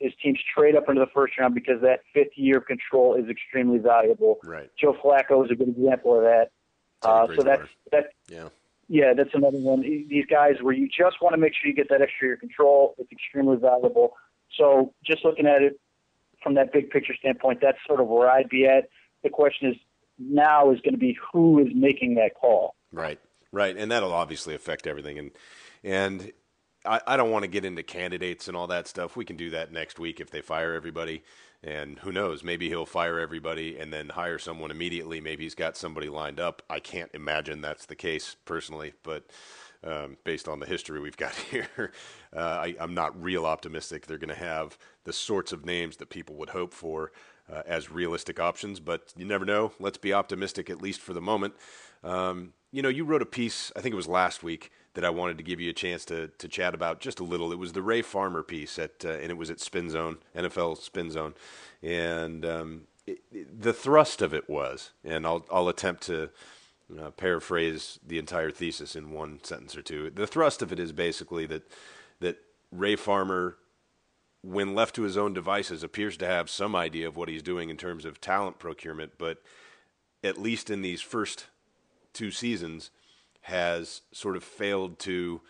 is 0.00 0.12
teams 0.22 0.38
trade 0.54 0.74
up 0.74 0.88
into 0.88 1.00
the 1.00 1.10
first 1.14 1.38
round 1.38 1.54
because 1.54 1.80
that 1.82 2.00
fifth 2.12 2.36
year 2.36 2.58
of 2.58 2.66
control 2.66 3.14
is 3.14 3.28
extremely 3.28 3.78
valuable. 3.78 4.38
Right. 4.44 4.70
Joe 4.78 4.96
Flacco 5.04 5.44
is 5.44 5.50
a 5.50 5.54
good 5.54 5.68
example 5.68 6.16
of 6.16 6.22
that. 6.22 6.50
Uh, 7.02 7.26
so 7.36 7.42
that's 7.42 7.68
that. 7.92 8.06
Yeah. 8.28 8.48
Yeah, 8.88 9.14
that's 9.16 9.30
another 9.34 9.58
one. 9.58 9.80
These 9.80 10.26
guys 10.26 10.56
where 10.60 10.74
you 10.74 10.88
just 10.88 11.22
want 11.22 11.34
to 11.34 11.38
make 11.40 11.52
sure 11.54 11.68
you 11.68 11.74
get 11.74 11.88
that 11.88 12.02
extra 12.02 12.28
year 12.28 12.36
control. 12.36 12.94
It's 12.98 13.10
extremely 13.10 13.56
valuable. 13.56 14.14
So 14.58 14.92
just 15.04 15.24
looking 15.24 15.46
at 15.46 15.62
it 15.62 15.80
from 16.42 16.54
that 16.54 16.72
big 16.72 16.90
picture 16.90 17.14
standpoint, 17.18 17.60
that's 17.62 17.78
sort 17.86 18.00
of 18.00 18.08
where 18.08 18.30
I'd 18.30 18.48
be 18.48 18.66
at. 18.66 18.88
The 19.22 19.30
question 19.30 19.70
is 19.70 19.76
now 20.18 20.70
is 20.70 20.80
going 20.80 20.92
to 20.92 20.98
be 20.98 21.16
who 21.32 21.58
is 21.60 21.68
making 21.74 22.16
that 22.16 22.34
call. 22.34 22.74
Right. 22.92 23.18
Right. 23.52 23.76
And 23.76 23.90
that'll 23.90 24.12
obviously 24.12 24.54
affect 24.54 24.86
everything. 24.86 25.18
And 25.18 25.30
and 25.82 26.32
I, 26.84 27.00
I 27.06 27.16
don't 27.16 27.30
want 27.30 27.44
to 27.44 27.48
get 27.48 27.64
into 27.64 27.82
candidates 27.82 28.48
and 28.48 28.56
all 28.56 28.66
that 28.66 28.86
stuff. 28.86 29.16
We 29.16 29.24
can 29.24 29.36
do 29.36 29.50
that 29.50 29.72
next 29.72 29.98
week 29.98 30.20
if 30.20 30.30
they 30.30 30.42
fire 30.42 30.74
everybody. 30.74 31.22
And 31.64 31.98
who 32.00 32.12
knows? 32.12 32.44
Maybe 32.44 32.68
he'll 32.68 32.84
fire 32.84 33.18
everybody 33.18 33.78
and 33.78 33.90
then 33.90 34.10
hire 34.10 34.38
someone 34.38 34.70
immediately. 34.70 35.18
Maybe 35.18 35.44
he's 35.44 35.54
got 35.54 35.78
somebody 35.78 36.10
lined 36.10 36.38
up. 36.38 36.62
I 36.68 36.78
can't 36.78 37.10
imagine 37.14 37.62
that's 37.62 37.86
the 37.86 37.96
case 37.96 38.36
personally, 38.44 38.92
but 39.02 39.24
um, 39.82 40.18
based 40.24 40.46
on 40.46 40.60
the 40.60 40.66
history 40.66 41.00
we've 41.00 41.16
got 41.16 41.34
here, 41.50 41.92
uh, 42.36 42.38
I, 42.38 42.74
am 42.78 42.92
not 42.92 43.20
real 43.20 43.46
optimistic 43.46 44.06
they're 44.06 44.18
going 44.18 44.28
to 44.28 44.34
have 44.34 44.76
the 45.04 45.12
sorts 45.12 45.52
of 45.52 45.64
names 45.64 45.96
that 45.96 46.10
people 46.10 46.36
would 46.36 46.50
hope 46.50 46.74
for 46.74 47.12
uh, 47.50 47.62
as 47.66 47.90
realistic 47.90 48.38
options. 48.38 48.78
But 48.78 49.14
you 49.16 49.24
never 49.24 49.46
know. 49.46 49.72
Let's 49.80 49.98
be 49.98 50.12
optimistic 50.12 50.68
at 50.68 50.82
least 50.82 51.00
for 51.00 51.14
the 51.14 51.22
moment. 51.22 51.54
Um, 52.02 52.52
you 52.72 52.82
know, 52.82 52.90
you 52.90 53.04
wrote 53.04 53.22
a 53.22 53.26
piece, 53.26 53.72
I 53.74 53.80
think 53.80 53.94
it 53.94 53.96
was 53.96 54.08
last 54.08 54.42
week, 54.42 54.70
that 54.94 55.04
I 55.04 55.10
wanted 55.10 55.36
to 55.38 55.44
give 55.44 55.60
you 55.60 55.70
a 55.70 55.74
chance 55.74 56.04
to, 56.06 56.28
to 56.28 56.48
chat 56.48 56.74
about 56.74 57.00
just 57.00 57.20
a 57.20 57.24
little. 57.24 57.52
It 57.52 57.58
was 57.58 57.72
the 57.72 57.82
Ray 57.82 58.02
Farmer 58.02 58.42
piece, 58.42 58.78
at, 58.78 59.04
uh, 59.04 59.10
and 59.10 59.30
it 59.30 59.36
was 59.36 59.50
at 59.50 59.60
Spin 59.60 59.90
Zone, 59.90 60.18
NFL 60.36 60.78
Spin 60.78 61.10
Zone. 61.10 61.34
And 61.82 62.44
um, 62.44 62.82
it, 63.06 63.20
it, 63.32 63.62
the 63.62 63.72
thrust 63.72 64.22
of 64.22 64.32
it 64.32 64.48
was, 64.48 64.92
and 65.04 65.26
I'll, 65.26 65.44
I'll 65.52 65.68
attempt 65.68 66.04
to 66.04 66.30
uh, 67.00 67.10
paraphrase 67.10 67.98
the 68.06 68.18
entire 68.18 68.50
thesis 68.50 68.94
in 68.94 69.10
one 69.10 69.40
sentence 69.42 69.76
or 69.76 69.82
two. 69.82 70.10
The 70.10 70.26
thrust 70.26 70.62
of 70.62 70.72
it 70.72 70.78
is 70.78 70.92
basically 70.92 71.46
that, 71.46 71.62
that 72.20 72.38
Ray 72.70 72.96
Farmer 72.96 73.56
when 74.44 74.74
left 74.74 74.94
to 74.94 75.02
his 75.02 75.16
own 75.16 75.32
devices, 75.32 75.82
appears 75.82 76.18
to 76.18 76.26
have 76.26 76.50
some 76.50 76.76
idea 76.76 77.08
of 77.08 77.16
what 77.16 77.30
he's 77.30 77.42
doing 77.42 77.70
in 77.70 77.76
terms 77.76 78.04
of 78.04 78.20
talent 78.20 78.58
procurement, 78.58 79.12
but 79.16 79.38
at 80.22 80.38
least 80.38 80.68
in 80.68 80.82
these 80.82 81.00
first 81.00 81.46
two 82.12 82.30
seasons 82.30 82.90
has 83.44 84.02
sort 84.12 84.36
of 84.36 84.44
failed 84.44 84.98
to 85.00 85.40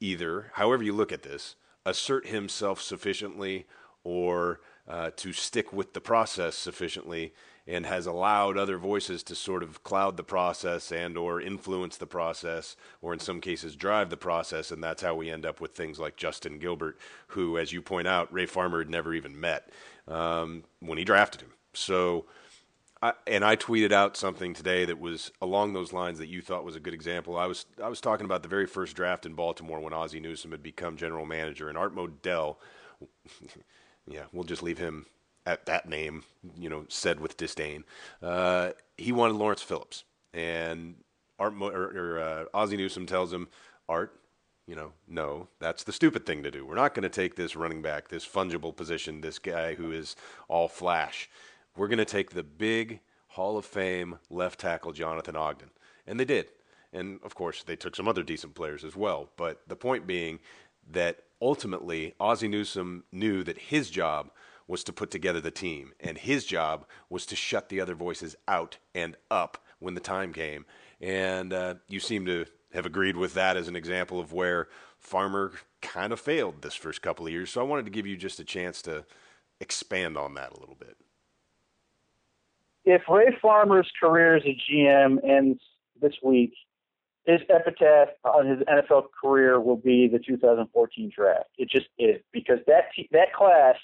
either, 0.00 0.50
however 0.54 0.82
you 0.82 0.92
look 0.92 1.12
at 1.12 1.22
this, 1.22 1.56
assert 1.84 2.26
himself 2.26 2.80
sufficiently 2.80 3.66
or 4.04 4.60
uh, 4.88 5.10
to 5.16 5.32
stick 5.32 5.72
with 5.72 5.94
the 5.94 6.00
process 6.00 6.54
sufficiently 6.54 7.32
and 7.66 7.84
has 7.86 8.06
allowed 8.06 8.56
other 8.56 8.78
voices 8.78 9.24
to 9.24 9.34
sort 9.34 9.62
of 9.62 9.82
cloud 9.82 10.16
the 10.16 10.22
process 10.22 10.92
and 10.92 11.18
or 11.18 11.40
influence 11.40 11.96
the 11.96 12.06
process 12.06 12.76
or 13.02 13.12
in 13.12 13.18
some 13.18 13.40
cases 13.40 13.74
drive 13.74 14.08
the 14.08 14.16
process 14.16 14.70
and 14.70 14.82
that's 14.82 15.02
how 15.02 15.16
we 15.16 15.28
end 15.28 15.44
up 15.44 15.60
with 15.60 15.72
things 15.72 15.98
like 15.98 16.16
justin 16.16 16.60
gilbert 16.60 16.96
who 17.28 17.58
as 17.58 17.72
you 17.72 17.82
point 17.82 18.06
out 18.06 18.32
ray 18.32 18.46
farmer 18.46 18.78
had 18.78 18.88
never 18.88 19.12
even 19.12 19.40
met 19.40 19.68
um, 20.08 20.64
when 20.80 20.98
he 20.98 21.04
drafted 21.04 21.42
him. 21.42 21.52
So 21.72 22.26
And 23.02 23.44
I 23.44 23.56
tweeted 23.56 23.92
out 23.92 24.16
something 24.16 24.54
today 24.54 24.86
that 24.86 24.98
was 24.98 25.30
along 25.42 25.74
those 25.74 25.92
lines 25.92 26.18
that 26.18 26.28
you 26.28 26.40
thought 26.40 26.64
was 26.64 26.76
a 26.76 26.80
good 26.80 26.94
example. 26.94 27.36
I 27.36 27.46
was 27.46 27.66
I 27.82 27.88
was 27.88 28.00
talking 28.00 28.24
about 28.24 28.42
the 28.42 28.48
very 28.48 28.66
first 28.66 28.96
draft 28.96 29.26
in 29.26 29.34
Baltimore 29.34 29.80
when 29.80 29.92
Ozzie 29.92 30.20
Newsome 30.20 30.52
had 30.52 30.62
become 30.62 30.96
general 30.96 31.26
manager, 31.26 31.68
and 31.68 31.76
Art 31.76 31.94
Modell. 31.94 32.56
yeah, 34.06 34.24
we'll 34.32 34.44
just 34.44 34.62
leave 34.62 34.78
him 34.78 35.06
at 35.44 35.66
that 35.66 35.88
name, 35.88 36.24
you 36.58 36.70
know, 36.70 36.86
said 36.88 37.20
with 37.20 37.36
disdain. 37.36 37.84
Uh, 38.22 38.70
he 38.96 39.12
wanted 39.12 39.34
Lawrence 39.34 39.62
Phillips, 39.62 40.04
and 40.32 40.96
Art 41.38 41.54
Mo- 41.54 41.70
or, 41.70 41.84
or 41.84 42.18
uh, 42.18 42.44
Ozzie 42.54 42.76
Newsome 42.76 43.06
tells 43.06 43.32
him, 43.32 43.48
Art, 43.88 44.18
you 44.66 44.74
know, 44.74 44.92
no, 45.06 45.48
that's 45.60 45.84
the 45.84 45.92
stupid 45.92 46.26
thing 46.26 46.42
to 46.42 46.50
do. 46.50 46.66
We're 46.66 46.74
not 46.74 46.94
going 46.94 47.04
to 47.04 47.08
take 47.08 47.36
this 47.36 47.54
running 47.54 47.82
back, 47.82 48.08
this 48.08 48.26
fungible 48.26 48.74
position, 48.74 49.20
this 49.20 49.38
guy 49.38 49.74
who 49.74 49.92
is 49.92 50.16
all 50.48 50.66
flash 50.66 51.28
we're 51.76 51.88
going 51.88 51.98
to 51.98 52.04
take 52.04 52.30
the 52.30 52.42
big 52.42 53.00
Hall 53.28 53.58
of 53.58 53.64
Fame 53.64 54.18
left 54.30 54.60
tackle 54.60 54.92
Jonathan 54.92 55.36
Ogden. 55.36 55.70
And 56.06 56.18
they 56.18 56.24
did. 56.24 56.46
And 56.92 57.20
of 57.22 57.34
course, 57.34 57.62
they 57.62 57.76
took 57.76 57.94
some 57.94 58.08
other 58.08 58.22
decent 58.22 58.54
players 58.54 58.84
as 58.84 58.96
well. 58.96 59.30
But 59.36 59.60
the 59.66 59.76
point 59.76 60.06
being 60.06 60.38
that 60.90 61.20
ultimately, 61.40 62.14
Ozzie 62.18 62.48
Newsome 62.48 63.04
knew 63.12 63.42
that 63.44 63.58
his 63.58 63.90
job 63.90 64.30
was 64.68 64.82
to 64.84 64.92
put 64.92 65.10
together 65.10 65.40
the 65.40 65.50
team, 65.50 65.92
and 66.00 66.18
his 66.18 66.44
job 66.44 66.86
was 67.08 67.26
to 67.26 67.36
shut 67.36 67.68
the 67.68 67.80
other 67.80 67.94
voices 67.94 68.34
out 68.48 68.78
and 68.94 69.16
up 69.30 69.58
when 69.78 69.94
the 69.94 70.00
time 70.00 70.32
came. 70.32 70.64
And 71.00 71.52
uh, 71.52 71.74
you 71.88 72.00
seem 72.00 72.26
to 72.26 72.46
have 72.72 72.86
agreed 72.86 73.16
with 73.16 73.34
that 73.34 73.56
as 73.56 73.68
an 73.68 73.76
example 73.76 74.18
of 74.18 74.32
where 74.32 74.68
Farmer 74.98 75.52
kind 75.82 76.12
of 76.12 76.18
failed 76.18 76.62
this 76.62 76.74
first 76.74 77.02
couple 77.02 77.26
of 77.26 77.32
years. 77.32 77.50
So 77.50 77.60
I 77.60 77.64
wanted 77.64 77.84
to 77.84 77.90
give 77.90 78.06
you 78.06 78.16
just 78.16 78.40
a 78.40 78.44
chance 78.44 78.82
to 78.82 79.04
expand 79.60 80.16
on 80.16 80.34
that 80.34 80.52
a 80.52 80.60
little 80.60 80.74
bit. 80.74 80.96
If 82.86 83.02
Ray 83.08 83.36
Farmer's 83.42 83.90
career 84.00 84.36
as 84.36 84.44
a 84.44 84.56
GM 84.70 85.18
ends 85.28 85.60
this 86.00 86.14
week, 86.22 86.52
his 87.24 87.40
epitaph 87.50 88.10
on 88.24 88.46
his 88.46 88.60
NFL 88.60 89.06
career 89.20 89.60
will 89.60 89.76
be 89.76 90.06
the 90.06 90.20
2014 90.20 91.10
draft. 91.14 91.48
It 91.58 91.68
just 91.68 91.88
is 91.98 92.20
because 92.32 92.58
that 92.68 92.84
that 93.10 93.32
class 93.34 93.74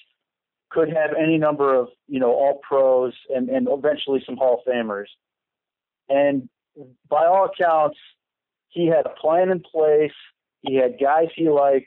could 0.71 0.89
have 0.89 1.11
any 1.19 1.37
number 1.37 1.75
of 1.75 1.89
you 2.07 2.21
know 2.21 2.31
all 2.31 2.61
pros 2.63 3.13
and 3.35 3.49
and 3.49 3.67
eventually 3.69 4.23
some 4.25 4.37
Hall 4.37 4.63
of 4.65 4.73
Famers. 4.73 5.07
And 6.09 6.49
by 7.09 7.27
all 7.27 7.47
accounts, 7.47 7.99
he 8.69 8.87
had 8.87 9.05
a 9.05 9.21
plan 9.21 9.51
in 9.51 9.61
place. 9.61 10.13
He 10.61 10.77
had 10.77 11.01
guys 11.01 11.29
he 11.35 11.51
liked. 11.51 11.87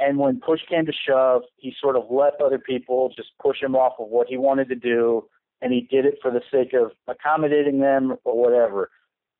And 0.00 0.18
when 0.18 0.40
push 0.40 0.60
came 0.68 0.86
to 0.86 0.92
shove, 0.92 1.42
he 1.56 1.74
sort 1.80 1.94
of 1.94 2.04
let 2.10 2.40
other 2.40 2.58
people 2.58 3.12
just 3.14 3.28
push 3.40 3.62
him 3.62 3.76
off 3.76 3.92
of 4.00 4.08
what 4.08 4.28
he 4.28 4.38
wanted 4.38 4.70
to 4.70 4.74
do, 4.74 5.28
and 5.62 5.72
he 5.72 5.82
did 5.90 6.06
it 6.06 6.18
for 6.22 6.30
the 6.30 6.42
sake 6.50 6.72
of 6.72 6.92
accommodating 7.06 7.80
them 7.80 8.16
or 8.24 8.40
whatever. 8.40 8.90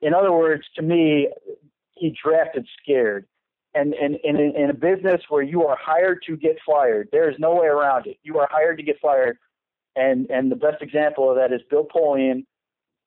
In 0.00 0.14
other 0.14 0.33
words, 0.33 0.64
to 0.76 0.83
me, 0.83 1.28
he 1.94 2.16
drafted 2.22 2.66
scared. 2.83 3.26
And, 3.74 3.94
and, 3.94 4.16
and 4.24 4.38
in, 4.40 4.56
in 4.56 4.70
a 4.70 4.74
business 4.74 5.20
where 5.28 5.42
you 5.42 5.64
are 5.66 5.78
hired 5.80 6.22
to 6.26 6.37
get 6.37 6.56
fired, 6.66 7.09
there 7.12 7.30
is 7.30 7.37
no 7.38 7.54
way 7.54 7.66
around 7.66 8.06
it. 8.06 8.16
You 8.22 8.38
are 8.38 8.48
hired 8.50 8.78
to 8.78 8.83
get 8.83 8.98
fired. 9.00 9.38
And, 9.96 10.28
and 10.30 10.50
the 10.50 10.56
best 10.56 10.83
example 10.83 11.30
of 11.30 11.37
that 11.37 11.52
is 11.52 11.61
Bill 11.70 11.87
Polian, 11.87 12.44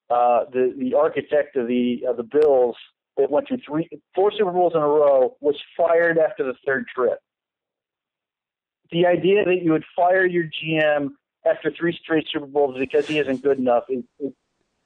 uh, 0.09 0.45
the, 0.51 0.73
the 0.77 0.93
architect 0.95 1.55
of 1.55 1.67
the, 1.67 2.03
of 2.07 2.17
the 2.17 2.23
Bills 2.23 2.75
that 3.17 3.29
went 3.29 3.47
through 3.47 3.59
three, 3.67 3.89
four 4.15 4.31
Super 4.31 4.51
Bowls 4.51 4.73
in 4.75 4.81
a 4.81 4.87
row, 4.87 5.35
was 5.41 5.55
fired 5.75 6.17
after 6.17 6.43
the 6.43 6.53
third 6.65 6.85
trip. 6.93 7.19
The 8.91 9.05
idea 9.05 9.43
that 9.43 9.61
you 9.61 9.71
would 9.71 9.85
fire 9.95 10.25
your 10.25 10.45
GM 10.45 11.09
after 11.45 11.71
three 11.71 11.97
straight 12.01 12.27
Super 12.31 12.45
Bowls 12.45 12.77
because 12.77 13.07
he 13.07 13.19
isn't 13.19 13.43
good 13.43 13.57
enough 13.57 13.83
is, 13.89 14.03
is 14.19 14.31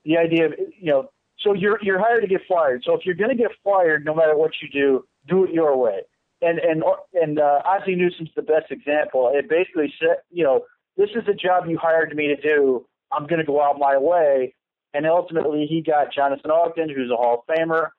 the 0.06 0.18
idea 0.18 0.48
of, 0.48 0.54
you 0.80 0.92
know, 0.92 1.10
so 1.40 1.54
you're 1.54 1.80
you're 1.82 2.00
hired 2.00 2.22
to 2.22 2.28
get 2.28 2.42
fired. 2.50 2.84
So 2.86 2.94
if 2.96 3.06
you're 3.06 3.16
going 3.16 3.30
to 3.30 3.36
get 3.36 3.52
fired, 3.64 4.06
no 4.06 4.16
matter 4.16 4.36
what 4.36 4.52
you 4.62 4.70
do, 4.70 5.06
do 5.28 5.44
it 5.44 5.52
your 5.52 5.78
way. 5.78 6.00
And 6.42 6.60
and 6.60 6.84
and 7.14 7.40
uh, 7.40 7.62
Ozzie 7.64 7.96
Newsome's 7.96 8.32
the 8.36 8.42
best 8.42 8.72
example. 8.72 9.32
It 9.34 9.50
basically 9.50 9.94
said, 10.00 10.18
you 10.32 10.44
know, 10.44 10.66
this 10.96 11.10
is 11.16 11.26
the 11.28 11.34
job 11.34 11.66
you 11.68 11.78
hired 11.78 12.16
me 12.16 12.28
to 12.28 12.36
do. 12.36 12.86
I'm 13.12 13.28
going 13.28 13.40
to 13.40 13.46
go 13.46 13.62
out 13.62 13.78
my 13.78 13.98
way. 13.98 14.56
And 14.94 15.06
ultimately, 15.06 15.68
he 15.70 15.82
got 15.82 16.14
Jonathan 16.14 16.50
Ogden, 16.50 16.90
who's 16.90 17.12
a 17.12 17.16
Hall 17.16 17.44
of 17.48 17.56
Famer, 17.56 17.90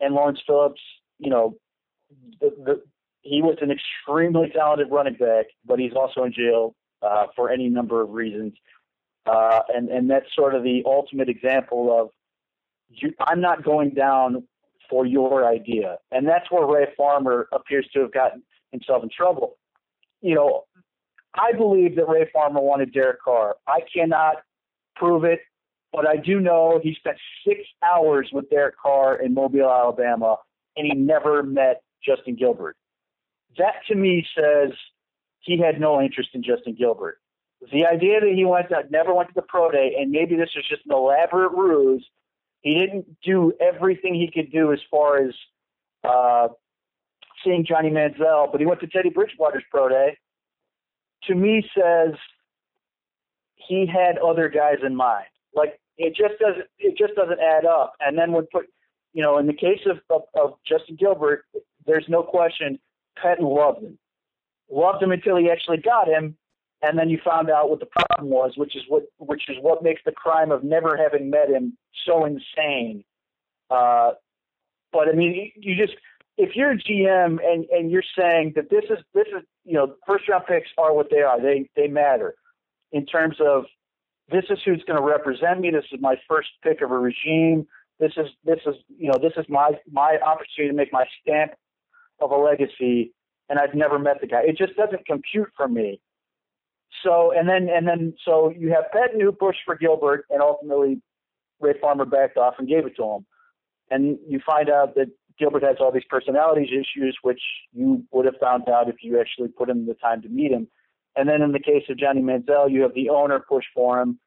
and 0.00 0.14
Lawrence 0.14 0.40
Phillips. 0.46 0.80
You 1.18 1.30
know, 1.30 1.56
the, 2.40 2.50
the, 2.64 2.82
he 3.22 3.42
was 3.42 3.56
an 3.60 3.72
extremely 3.72 4.50
talented 4.54 4.88
running 4.90 5.14
back, 5.14 5.46
but 5.64 5.80
he's 5.80 5.94
also 5.94 6.22
in 6.22 6.32
jail 6.32 6.76
uh, 7.02 7.26
for 7.36 7.50
any 7.50 7.68
number 7.68 8.00
of 8.00 8.10
reasons. 8.10 8.54
Uh, 9.26 9.60
and 9.74 9.88
and 9.88 10.10
that's 10.10 10.26
sort 10.34 10.54
of 10.54 10.62
the 10.62 10.82
ultimate 10.84 11.28
example 11.28 11.98
of 11.98 12.10
you, 12.90 13.12
I'm 13.20 13.40
not 13.40 13.64
going 13.64 13.90
down 13.90 14.44
for 14.90 15.06
your 15.06 15.46
idea. 15.46 15.98
And 16.10 16.26
that's 16.26 16.50
where 16.50 16.66
Ray 16.66 16.88
Farmer 16.96 17.48
appears 17.52 17.88
to 17.94 18.00
have 18.00 18.12
gotten 18.12 18.42
himself 18.70 19.02
in 19.02 19.08
trouble. 19.14 19.56
You 20.20 20.34
know, 20.34 20.64
I 21.34 21.52
believe 21.52 21.96
that 21.96 22.08
Ray 22.08 22.28
Farmer 22.32 22.60
wanted 22.60 22.92
Derek 22.92 23.22
Carr. 23.22 23.56
I 23.66 23.80
cannot 23.94 24.36
prove 24.96 25.24
it, 25.24 25.40
but 25.92 26.06
I 26.06 26.16
do 26.16 26.40
know 26.40 26.80
he 26.82 26.94
spent 26.94 27.16
six 27.46 27.60
hours 27.82 28.28
with 28.32 28.48
Derek 28.50 28.76
Carr 28.78 29.20
in 29.20 29.34
Mobile, 29.34 29.70
Alabama, 29.70 30.36
and 30.76 30.86
he 30.86 30.94
never 30.94 31.42
met 31.42 31.82
Justin 32.04 32.36
Gilbert. 32.36 32.76
That 33.58 33.74
to 33.88 33.94
me 33.94 34.26
says 34.36 34.72
he 35.44 35.58
had 35.58 35.80
no 35.80 36.00
interest 36.00 36.30
in 36.34 36.42
Justin 36.42 36.74
Gilbert. 36.78 37.18
The 37.72 37.86
idea 37.86 38.20
that 38.20 38.32
he 38.34 38.44
went 38.44 38.68
to, 38.68 38.82
never 38.90 39.14
went 39.14 39.28
to 39.28 39.34
the 39.34 39.42
pro 39.42 39.70
day, 39.70 39.94
and 39.98 40.10
maybe 40.10 40.36
this 40.36 40.50
was 40.54 40.66
just 40.68 40.82
an 40.86 40.92
elaborate 40.92 41.52
ruse 41.52 42.04
he 42.64 42.74
didn't 42.74 43.20
do 43.22 43.52
everything 43.60 44.14
he 44.14 44.30
could 44.32 44.50
do 44.50 44.72
as 44.72 44.80
far 44.90 45.18
as 45.18 45.34
uh, 46.02 46.48
seeing 47.44 47.64
Johnny 47.64 47.90
Manziel, 47.90 48.50
but 48.50 48.58
he 48.58 48.66
went 48.66 48.80
to 48.80 48.86
Teddy 48.86 49.10
Bridgewater's 49.10 49.62
pro 49.70 49.90
day. 49.90 50.16
To 51.24 51.34
me, 51.34 51.62
says 51.76 52.14
he 53.56 53.86
had 53.86 54.16
other 54.18 54.48
guys 54.48 54.78
in 54.84 54.96
mind. 54.96 55.26
Like 55.54 55.78
it 55.98 56.16
just 56.16 56.40
doesn't 56.40 56.66
it 56.78 56.96
just 56.96 57.14
doesn't 57.14 57.38
add 57.38 57.66
up. 57.66 57.92
And 58.00 58.16
then 58.16 58.32
when 58.32 58.46
put 58.50 58.64
you 59.12 59.22
know 59.22 59.36
in 59.36 59.46
the 59.46 59.52
case 59.52 59.80
of, 59.86 59.98
of, 60.08 60.22
of 60.34 60.54
Justin 60.66 60.96
Gilbert, 60.98 61.44
there's 61.86 62.06
no 62.08 62.22
question 62.22 62.78
Pettine 63.22 63.44
loved 63.44 63.82
him, 63.82 63.98
loved 64.70 65.02
him 65.02 65.12
until 65.12 65.36
he 65.36 65.50
actually 65.50 65.78
got 65.78 66.08
him, 66.08 66.36
and 66.82 66.98
then 66.98 67.08
you 67.08 67.18
found 67.24 67.50
out 67.50 67.70
what 67.70 67.80
the 67.80 67.86
problem 67.86 68.30
was, 68.30 68.52
which 68.56 68.76
is 68.76 68.82
what 68.88 69.04
which 69.18 69.48
is 69.48 69.56
what 69.60 69.82
makes 69.82 70.02
the 70.04 70.12
crime 70.12 70.50
of 70.50 70.64
never 70.64 70.96
having 70.96 71.30
met 71.30 71.48
him 71.48 71.76
so 72.06 72.24
insane. 72.24 73.04
Uh, 73.70 74.12
but 74.92 75.08
I 75.08 75.12
mean, 75.12 75.52
you 75.56 75.76
just 75.76 75.96
if 76.36 76.56
you're 76.56 76.72
a 76.72 76.78
GM 76.78 77.38
and 77.44 77.64
and 77.66 77.90
you're 77.90 78.04
saying 78.18 78.52
that 78.56 78.70
this 78.70 78.84
is 78.90 78.98
this 79.14 79.26
is 79.28 79.42
you 79.64 79.74
know 79.74 79.94
first 80.06 80.28
round 80.28 80.44
picks 80.46 80.68
are 80.78 80.94
what 80.94 81.10
they 81.10 81.20
are, 81.20 81.40
they 81.40 81.68
they 81.76 81.88
matter 81.88 82.34
in 82.92 83.06
terms 83.06 83.36
of 83.40 83.64
this 84.30 84.44
is 84.50 84.58
who's 84.64 84.82
going 84.86 84.98
to 84.98 85.06
represent 85.06 85.60
me. 85.60 85.70
This 85.70 85.84
is 85.92 86.00
my 86.00 86.16
first 86.28 86.48
pick 86.62 86.80
of 86.80 86.90
a 86.90 86.98
regime. 86.98 87.66
This 87.98 88.12
is 88.16 88.26
this 88.44 88.60
is 88.66 88.74
you 88.96 89.08
know 89.08 89.18
this 89.20 89.32
is 89.36 89.46
my 89.48 89.72
my 89.90 90.18
opportunity 90.24 90.70
to 90.70 90.76
make 90.76 90.92
my 90.92 91.04
stamp 91.20 91.52
of 92.20 92.30
a 92.30 92.36
legacy, 92.36 93.13
and 93.48 93.58
I've 93.58 93.74
never 93.74 93.98
met 93.98 94.20
the 94.20 94.26
guy. 94.26 94.42
It 94.44 94.56
just 94.56 94.76
doesn't 94.76 95.06
compute 95.06 95.50
for 95.56 95.68
me. 95.68 96.00
So 97.02 97.32
and 97.36 97.48
then 97.48 97.68
and 97.68 97.86
then 97.86 98.14
so 98.24 98.50
you 98.56 98.70
have 98.70 98.90
Pat 98.92 99.10
pushed 99.38 99.60
for 99.64 99.76
Gilbert 99.76 100.26
and 100.30 100.40
ultimately 100.40 101.00
Ray 101.60 101.74
Farmer 101.80 102.04
backed 102.04 102.36
off 102.36 102.54
and 102.58 102.68
gave 102.68 102.86
it 102.86 102.96
to 102.96 103.04
him. 103.04 103.26
And 103.90 104.18
you 104.26 104.40
find 104.44 104.70
out 104.70 104.94
that 104.94 105.08
Gilbert 105.38 105.62
has 105.62 105.76
all 105.80 105.92
these 105.92 106.04
personalities 106.08 106.70
issues, 106.70 107.18
which 107.22 107.40
you 107.72 108.04
would 108.12 108.24
have 108.24 108.36
found 108.40 108.68
out 108.68 108.88
if 108.88 108.96
you 109.02 109.20
actually 109.20 109.48
put 109.48 109.68
in 109.68 109.86
the 109.86 109.94
time 109.94 110.22
to 110.22 110.28
meet 110.28 110.52
him. 110.52 110.68
And 111.16 111.28
then 111.28 111.42
in 111.42 111.52
the 111.52 111.60
case 111.60 111.84
of 111.88 111.98
Johnny 111.98 112.22
Manziel, 112.22 112.70
you 112.70 112.82
have 112.82 112.94
the 112.94 113.10
owner 113.10 113.40
push 113.40 113.64
for 113.74 114.00
him. 114.00 114.18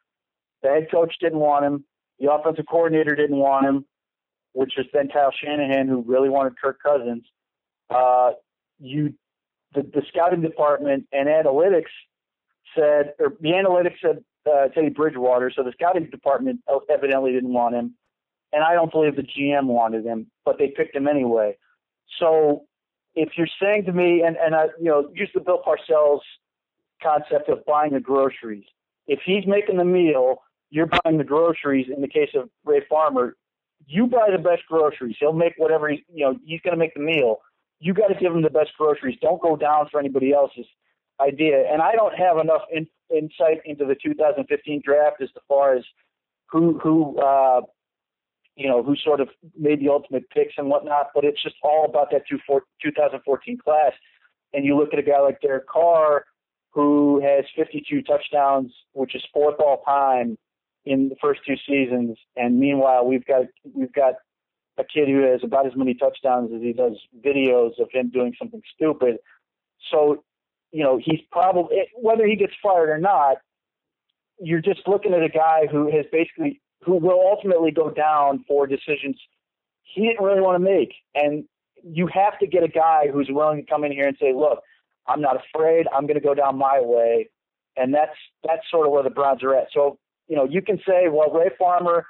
The 0.64 0.70
head 0.70 0.88
coach 0.92 1.16
didn't 1.20 1.40
want 1.40 1.66
him. 1.66 1.86
The 2.20 2.32
offensive 2.32 2.66
coordinator 2.70 3.16
didn't 3.16 3.38
want 3.38 3.66
him, 3.66 3.86
which 4.54 4.74
was 4.78 4.88
then 4.94 5.10
Kyle 5.10 5.32
Shanahan, 5.32 5.88
who 5.88 6.02
really 6.02 6.30
wanted 6.30 6.60
Kirk 6.60 6.80
Cousins. 6.82 7.24
Uh, 7.90 8.32
you, 8.80 9.14
the, 9.74 9.82
the 9.82 10.02
scouting 10.08 10.42
department 10.42 11.08
and 11.12 11.28
analytics 11.28 11.92
said, 12.76 13.14
or 13.20 13.34
the 13.42 13.50
analytics 13.50 14.00
said 14.02 14.24
uh, 14.50 14.68
Teddy 14.70 14.90
Bridgewater, 14.90 15.52
so 15.56 15.64
the 15.64 15.72
scouting 15.74 16.10
department 16.10 16.62
evidently 16.90 17.32
didn't 17.32 17.54
want 17.54 17.76
him, 17.76 17.96
and 18.54 18.64
I 18.64 18.74
don't 18.74 18.92
believe 18.92 19.16
the 19.16 19.24
GM 19.24 19.66
wanted 19.66 20.06
him, 20.06 20.28
but 20.46 20.58
they 20.58 20.68
picked 20.68 20.96
him 20.96 21.08
anyway. 21.08 21.58
So 22.20 22.66
if 23.16 23.30
you're 23.36 23.48
saying 23.62 23.86
to 23.86 23.94
me, 23.94 24.24
and 24.26 24.38
and 24.38 24.56
I, 24.56 24.66
you 24.80 24.86
know, 24.86 25.10
use 25.14 25.30
the 25.34 25.42
Bill 25.42 25.62
Parcells 25.66 26.22
concept 27.02 27.50
of 27.50 27.66
buying 27.66 27.94
the 27.94 28.00
groceries. 28.00 28.64
If 29.08 29.20
he's 29.26 29.46
making 29.48 29.78
the 29.78 29.86
meal, 29.86 30.44
you're 30.70 30.90
buying 31.04 31.18
the 31.18 31.24
groceries. 31.24 31.88
In 31.94 32.02
the 32.02 32.08
case 32.08 32.30
of 32.36 32.50
Ray 32.66 32.82
Farmer, 32.90 33.36
you 33.88 34.08
buy 34.08 34.30
the 34.32 34.38
best 34.42 34.64
groceries. 34.68 35.16
He'll 35.20 35.34
make 35.34 35.54
whatever 35.58 35.90
he, 35.90 36.06
you 36.14 36.26
know. 36.26 36.38
He's 36.46 36.62
going 36.62 36.74
to 36.74 36.78
make 36.78 36.94
the 36.94 37.02
meal. 37.02 37.40
You 37.80 37.94
got 37.94 38.08
to 38.08 38.16
give 38.16 38.34
them 38.34 38.42
the 38.42 38.50
best 38.50 38.72
groceries. 38.78 39.18
Don't 39.22 39.42
go 39.42 39.56
down 39.56 39.88
for 39.92 40.00
anybody 40.00 40.34
else's 40.34 40.66
idea. 41.20 41.72
And 41.72 41.82
I 41.82 41.94
don't 41.94 42.16
have 42.16 42.38
enough 42.38 42.62
in, 42.72 42.88
insight 43.16 43.62
into 43.66 43.86
the 43.86 43.96
2015 43.96 44.82
draft 44.84 45.22
as 45.22 45.30
far 45.48 45.76
as 45.76 45.84
who 46.48 46.80
who 46.80 47.20
uh, 47.20 47.62
you 48.56 48.68
know 48.68 48.84
who 48.84 48.96
sort 48.96 49.20
of 49.20 49.30
made 49.58 49.80
the 49.80 49.90
ultimate 49.90 50.30
picks 50.30 50.54
and 50.58 50.70
whatnot. 50.70 51.08
But 51.14 51.24
it's 51.24 51.42
just 51.42 51.56
all 51.64 51.86
about 51.86 52.10
that 52.12 52.24
2014 52.30 53.58
class. 53.58 53.92
And 54.54 54.66
you 54.66 54.78
look 54.78 54.94
at 54.94 55.00
a 55.00 55.04
guy 55.04 55.20
like 55.20 55.42
Derek 55.42 55.68
Carr, 55.68 56.24
who 56.72 57.22
has 57.22 57.46
52 57.56 58.02
touchdowns, 58.04 58.74
which 58.94 59.14
is 59.14 59.24
fourth 59.34 59.56
all 59.60 59.84
time 59.84 60.38
in 60.86 61.10
the 61.10 61.16
first 61.22 61.42
two 61.46 61.56
seasons. 61.68 62.18
And 62.36 62.60
meanwhile, 62.60 63.06
we've 63.06 63.26
got 63.26 63.46
we've 63.74 63.94
got 63.94 64.14
a 64.78 64.84
kid 64.84 65.08
who 65.08 65.22
has 65.24 65.42
about 65.44 65.66
as 65.66 65.76
many 65.76 65.94
touchdowns 65.94 66.52
as 66.54 66.62
he 66.62 66.74
does 66.74 66.98
videos 67.26 67.80
of 67.80 67.90
him 67.92 68.10
doing 68.10 68.34
something 68.38 68.62
stupid. 68.76 69.18
So 69.92 70.24
you 70.72 70.84
know, 70.84 71.00
he's 71.04 71.20
probably 71.32 71.78
whether 71.96 72.26
he 72.26 72.36
gets 72.36 72.54
fired 72.62 72.90
or 72.90 72.98
not, 72.98 73.38
you're 74.40 74.62
just 74.62 74.82
looking 74.88 75.14
at 75.14 75.24
a 75.24 75.30
guy 75.30 75.68
who 75.72 75.90
has 75.92 76.06
basically 76.12 76.62
who 76.84 76.96
will 76.96 77.20
ultimately 77.20 77.72
go 77.72 77.90
down 77.90 78.44
for 78.48 78.68
decisions 78.68 79.20
he 79.82 80.06
didn't 80.06 80.24
really 80.24 80.42
want 80.42 80.56
to 80.56 80.60
make. 80.60 80.94
And 81.16 81.46
you 81.84 82.08
have 82.14 82.38
to 82.40 82.48
get 82.48 82.62
a 82.62 82.68
guy 82.68 83.08
who's 83.12 83.30
willing 83.32 83.64
to 83.64 83.72
come 83.72 83.84
in 83.84 83.92
here 83.92 84.08
and 84.08 84.18
say, 84.20 84.34
"Look, 84.34 84.60
I'm 85.08 85.22
not 85.22 85.38
afraid. 85.38 85.88
I'm 85.96 86.06
going 86.06 86.20
to 86.20 86.26
go 86.26 86.34
down 86.34 86.58
my 86.58 86.82
way." 86.82 87.30
And 87.78 87.94
that's 87.94 88.16
that's 88.44 88.70
sort 88.70 88.86
of 88.86 88.92
where 88.92 89.04
the 89.04 89.10
Browns 89.10 89.44
are 89.44 89.56
at. 89.56 89.68
So 89.74 89.98
you 90.28 90.36
know, 90.36 90.44
you 90.44 90.62
can 90.62 90.78
say, 90.86 91.08
"Well, 91.10 91.32
Ray 91.32 91.50
Farmer 91.58 92.06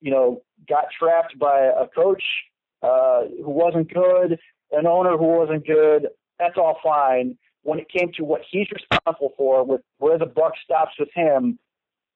you 0.00 0.10
know, 0.10 0.42
got 0.68 0.86
trapped 0.98 1.38
by 1.38 1.58
a 1.58 1.86
coach 1.88 2.22
uh, 2.82 3.22
who 3.42 3.50
wasn't 3.50 3.92
good, 3.92 4.38
an 4.72 4.86
owner 4.86 5.16
who 5.16 5.26
wasn't 5.26 5.66
good. 5.66 6.08
That's 6.38 6.56
all 6.56 6.78
fine. 6.82 7.36
When 7.62 7.78
it 7.78 7.88
came 7.90 8.10
to 8.16 8.24
what 8.24 8.40
he's 8.50 8.68
responsible 8.72 9.34
for, 9.36 9.64
with 9.64 9.82
where 9.98 10.18
the 10.18 10.26
buck 10.26 10.52
stops 10.64 10.92
with 10.98 11.10
him, 11.14 11.58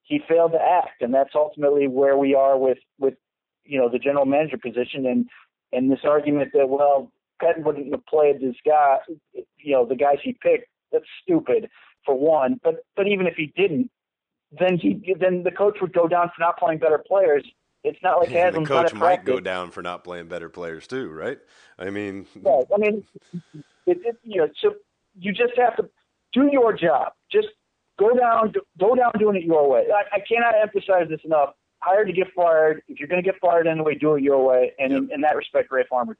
he 0.02 0.20
failed 0.26 0.52
to 0.52 0.58
act, 0.58 1.02
and 1.02 1.12
that's 1.12 1.34
ultimately 1.34 1.86
where 1.88 2.16
we 2.16 2.34
are 2.34 2.58
with 2.58 2.78
with 2.98 3.14
you 3.64 3.78
know 3.78 3.88
the 3.90 3.98
general 3.98 4.24
manager 4.24 4.58
position 4.58 5.06
and 5.06 5.28
and 5.72 5.90
this 5.90 6.00
argument 6.04 6.50
that 6.54 6.68
well 6.68 7.10
Pettine 7.42 7.64
wouldn't 7.64 7.92
have 7.92 8.06
played 8.06 8.40
this 8.40 8.56
guy, 8.64 8.98
you 9.32 9.72
know, 9.72 9.86
the 9.86 9.96
guys 9.96 10.18
he 10.22 10.36
picked. 10.40 10.68
That's 10.92 11.04
stupid 11.22 11.68
for 12.04 12.16
one. 12.16 12.60
But 12.62 12.84
but 12.96 13.06
even 13.08 13.26
if 13.26 13.34
he 13.34 13.52
didn't, 13.56 13.90
then 14.58 14.78
he 14.78 15.14
then 15.18 15.42
the 15.42 15.50
coach 15.50 15.78
would 15.80 15.92
go 15.92 16.06
down 16.06 16.28
for 16.28 16.40
not 16.40 16.58
playing 16.58 16.78
better 16.78 17.02
players. 17.04 17.44
It's 17.84 17.98
not 18.02 18.20
like 18.20 18.30
yeah, 18.30 18.46
Haslam's 18.46 18.68
the 18.68 18.74
coach 18.74 18.94
might 18.94 19.24
go 19.24 19.40
down 19.40 19.70
for 19.70 19.82
not 19.82 20.02
playing 20.02 20.26
better 20.26 20.48
players 20.48 20.86
too, 20.86 21.10
right? 21.10 21.38
I 21.78 21.90
mean, 21.90 22.26
Yeah, 22.42 22.62
I 22.74 22.78
mean, 22.78 23.04
it, 23.86 23.98
it, 24.04 24.16
you 24.22 24.40
know, 24.40 24.48
so 24.60 24.74
you 25.18 25.32
just 25.32 25.52
have 25.56 25.76
to 25.76 25.88
do 26.32 26.48
your 26.50 26.72
job. 26.72 27.12
Just 27.30 27.48
go 27.98 28.16
down, 28.16 28.52
go 28.78 28.94
down 28.94 29.12
doing 29.18 29.36
it 29.36 29.44
your 29.44 29.68
way. 29.68 29.86
I, 29.94 30.16
I 30.16 30.20
cannot 30.20 30.54
emphasize 30.60 31.08
this 31.08 31.20
enough. 31.24 31.50
Hire 31.80 32.04
to 32.04 32.12
get 32.12 32.28
fired. 32.34 32.82
If 32.88 32.98
you're 32.98 33.08
going 33.08 33.22
to 33.22 33.30
get 33.30 33.38
fired 33.40 33.66
anyway, 33.66 33.94
do 33.94 34.14
it 34.14 34.22
your 34.22 34.44
way. 34.44 34.72
And 34.78 34.92
in, 34.92 35.10
in 35.12 35.20
that 35.20 35.36
respect, 35.36 35.70
Ray 35.70 35.84
Farmer. 35.88 36.16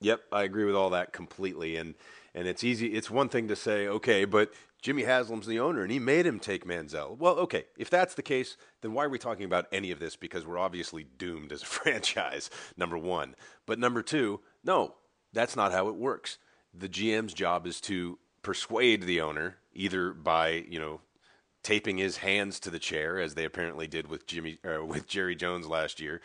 Yep, 0.00 0.20
I 0.32 0.42
agree 0.44 0.64
with 0.64 0.76
all 0.76 0.90
that 0.90 1.12
completely. 1.12 1.76
And 1.76 1.94
and 2.34 2.46
it's 2.48 2.64
easy. 2.64 2.88
It's 2.88 3.10
one 3.10 3.28
thing 3.28 3.48
to 3.48 3.56
say, 3.56 3.86
okay, 3.86 4.24
but 4.24 4.52
Jimmy 4.84 5.04
Haslam's 5.04 5.46
the 5.46 5.58
owner, 5.58 5.80
and 5.80 5.90
he 5.90 5.98
made 5.98 6.26
him 6.26 6.38
take 6.38 6.66
Manziel. 6.66 7.16
Well, 7.16 7.36
okay, 7.38 7.64
if 7.78 7.88
that's 7.88 8.12
the 8.12 8.22
case, 8.22 8.58
then 8.82 8.92
why 8.92 9.06
are 9.06 9.08
we 9.08 9.18
talking 9.18 9.46
about 9.46 9.64
any 9.72 9.90
of 9.90 9.98
this? 9.98 10.14
Because 10.14 10.44
we're 10.44 10.58
obviously 10.58 11.06
doomed 11.16 11.52
as 11.52 11.62
a 11.62 11.66
franchise. 11.66 12.50
Number 12.76 12.98
one, 12.98 13.34
but 13.64 13.78
number 13.78 14.02
two, 14.02 14.40
no, 14.62 14.96
that's 15.32 15.56
not 15.56 15.72
how 15.72 15.88
it 15.88 15.94
works. 15.94 16.36
The 16.74 16.90
GM's 16.90 17.32
job 17.32 17.66
is 17.66 17.80
to 17.82 18.18
persuade 18.42 19.04
the 19.04 19.22
owner 19.22 19.56
either 19.72 20.12
by 20.12 20.66
you 20.68 20.78
know 20.78 21.00
taping 21.62 21.96
his 21.96 22.18
hands 22.18 22.60
to 22.60 22.70
the 22.70 22.78
chair, 22.78 23.18
as 23.18 23.34
they 23.34 23.46
apparently 23.46 23.86
did 23.86 24.06
with 24.06 24.26
Jimmy 24.26 24.58
uh, 24.66 24.84
with 24.84 25.08
Jerry 25.08 25.34
Jones 25.34 25.66
last 25.66 25.98
year, 25.98 26.20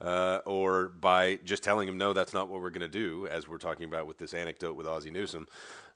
uh, 0.00 0.38
or 0.46 0.88
by 0.88 1.40
just 1.42 1.64
telling 1.64 1.88
him 1.88 1.98
no, 1.98 2.12
that's 2.12 2.32
not 2.32 2.48
what 2.48 2.60
we're 2.62 2.70
going 2.70 2.80
to 2.82 2.86
do, 2.86 3.26
as 3.26 3.48
we're 3.48 3.58
talking 3.58 3.86
about 3.86 4.06
with 4.06 4.18
this 4.18 4.34
anecdote 4.34 4.76
with 4.76 4.86
Ozzie 4.86 5.10
Newsome, 5.10 5.48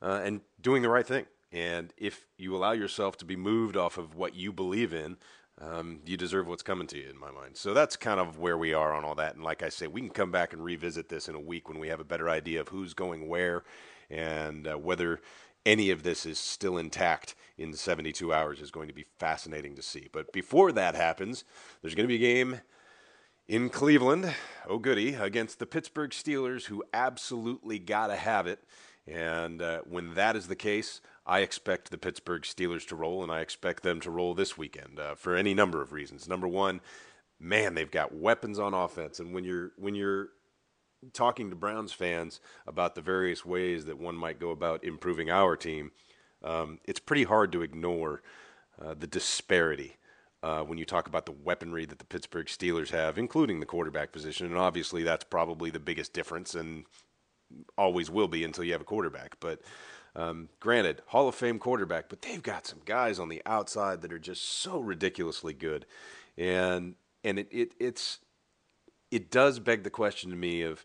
uh, 0.02 0.20
and 0.24 0.40
doing 0.60 0.82
the 0.82 0.88
right 0.88 1.06
thing. 1.06 1.24
And 1.52 1.92
if 1.96 2.26
you 2.36 2.54
allow 2.54 2.72
yourself 2.72 3.16
to 3.18 3.24
be 3.24 3.36
moved 3.36 3.76
off 3.76 3.98
of 3.98 4.14
what 4.14 4.34
you 4.34 4.52
believe 4.52 4.92
in, 4.92 5.16
um, 5.60 6.00
you 6.06 6.16
deserve 6.16 6.46
what's 6.46 6.62
coming 6.62 6.86
to 6.88 6.98
you, 6.98 7.08
in 7.10 7.18
my 7.18 7.30
mind. 7.30 7.56
So 7.56 7.74
that's 7.74 7.96
kind 7.96 8.20
of 8.20 8.38
where 8.38 8.56
we 8.56 8.74
are 8.74 8.92
on 8.92 9.04
all 9.04 9.16
that. 9.16 9.34
And 9.34 9.42
like 9.42 9.62
I 9.62 9.70
say, 9.70 9.86
we 9.86 10.00
can 10.00 10.10
come 10.10 10.30
back 10.30 10.52
and 10.52 10.62
revisit 10.62 11.08
this 11.08 11.28
in 11.28 11.34
a 11.34 11.40
week 11.40 11.68
when 11.68 11.78
we 11.78 11.88
have 11.88 12.00
a 12.00 12.04
better 12.04 12.28
idea 12.28 12.60
of 12.60 12.68
who's 12.68 12.94
going 12.94 13.28
where 13.28 13.64
and 14.10 14.68
uh, 14.68 14.74
whether 14.74 15.20
any 15.66 15.90
of 15.90 16.02
this 16.02 16.24
is 16.24 16.38
still 16.38 16.78
intact 16.78 17.34
in 17.56 17.74
72 17.74 18.32
hours 18.32 18.60
is 18.60 18.70
going 18.70 18.88
to 18.88 18.94
be 18.94 19.06
fascinating 19.18 19.74
to 19.74 19.82
see. 19.82 20.08
But 20.12 20.32
before 20.32 20.72
that 20.72 20.94
happens, 20.94 21.44
there's 21.82 21.94
going 21.94 22.08
to 22.08 22.18
be 22.18 22.24
a 22.24 22.34
game 22.34 22.60
in 23.48 23.68
Cleveland, 23.68 24.32
oh 24.68 24.78
goody, 24.78 25.14
against 25.14 25.58
the 25.58 25.66
Pittsburgh 25.66 26.10
Steelers, 26.10 26.66
who 26.66 26.84
absolutely 26.92 27.78
got 27.78 28.08
to 28.08 28.16
have 28.16 28.46
it. 28.46 28.60
And 29.06 29.60
uh, 29.62 29.80
when 29.88 30.14
that 30.14 30.36
is 30.36 30.48
the 30.48 30.56
case, 30.56 31.00
I 31.28 31.40
expect 31.40 31.90
the 31.90 31.98
Pittsburgh 31.98 32.42
Steelers 32.42 32.88
to 32.88 32.96
roll, 32.96 33.22
and 33.22 33.30
I 33.30 33.40
expect 33.40 33.82
them 33.82 34.00
to 34.00 34.10
roll 34.10 34.34
this 34.34 34.56
weekend 34.56 34.98
uh, 34.98 35.14
for 35.14 35.36
any 35.36 35.52
number 35.52 35.82
of 35.82 35.92
reasons. 35.92 36.26
Number 36.26 36.48
one, 36.48 36.80
man, 37.38 37.74
they've 37.74 37.90
got 37.90 38.14
weapons 38.14 38.58
on 38.58 38.72
offense, 38.72 39.20
and 39.20 39.34
when 39.34 39.44
you're 39.44 39.72
when 39.76 39.94
you're 39.94 40.30
talking 41.12 41.50
to 41.50 41.56
Browns 41.56 41.92
fans 41.92 42.40
about 42.66 42.94
the 42.94 43.02
various 43.02 43.44
ways 43.44 43.84
that 43.84 43.98
one 43.98 44.16
might 44.16 44.40
go 44.40 44.50
about 44.50 44.82
improving 44.82 45.30
our 45.30 45.54
team, 45.54 45.92
um, 46.42 46.78
it's 46.86 46.98
pretty 46.98 47.24
hard 47.24 47.52
to 47.52 47.62
ignore 47.62 48.22
uh, 48.82 48.94
the 48.94 49.06
disparity 49.06 49.96
uh, 50.42 50.62
when 50.62 50.78
you 50.78 50.84
talk 50.84 51.06
about 51.06 51.26
the 51.26 51.32
weaponry 51.32 51.84
that 51.84 51.98
the 51.98 52.04
Pittsburgh 52.04 52.46
Steelers 52.46 52.90
have, 52.90 53.18
including 53.18 53.60
the 53.60 53.66
quarterback 53.66 54.12
position. 54.12 54.46
And 54.46 54.56
obviously, 54.56 55.02
that's 55.02 55.24
probably 55.24 55.70
the 55.70 55.78
biggest 55.78 56.12
difference 56.12 56.54
and 56.54 56.84
always 57.76 58.10
will 58.10 58.28
be 58.28 58.44
until 58.44 58.64
you 58.64 58.72
have 58.72 58.80
a 58.80 58.84
quarterback. 58.84 59.36
But 59.40 59.60
um, 60.18 60.48
granted, 60.58 61.00
Hall 61.06 61.28
of 61.28 61.36
Fame 61.36 61.60
quarterback, 61.60 62.08
but 62.08 62.22
they've 62.22 62.42
got 62.42 62.66
some 62.66 62.80
guys 62.84 63.20
on 63.20 63.28
the 63.28 63.40
outside 63.46 64.02
that 64.02 64.12
are 64.12 64.18
just 64.18 64.44
so 64.44 64.80
ridiculously 64.80 65.52
good. 65.52 65.86
And 66.36 66.96
and 67.22 67.38
it, 67.38 67.48
it 67.52 67.72
it's 67.78 68.18
it 69.12 69.30
does 69.30 69.60
beg 69.60 69.84
the 69.84 69.90
question 69.90 70.30
to 70.30 70.36
me 70.36 70.62
of 70.62 70.84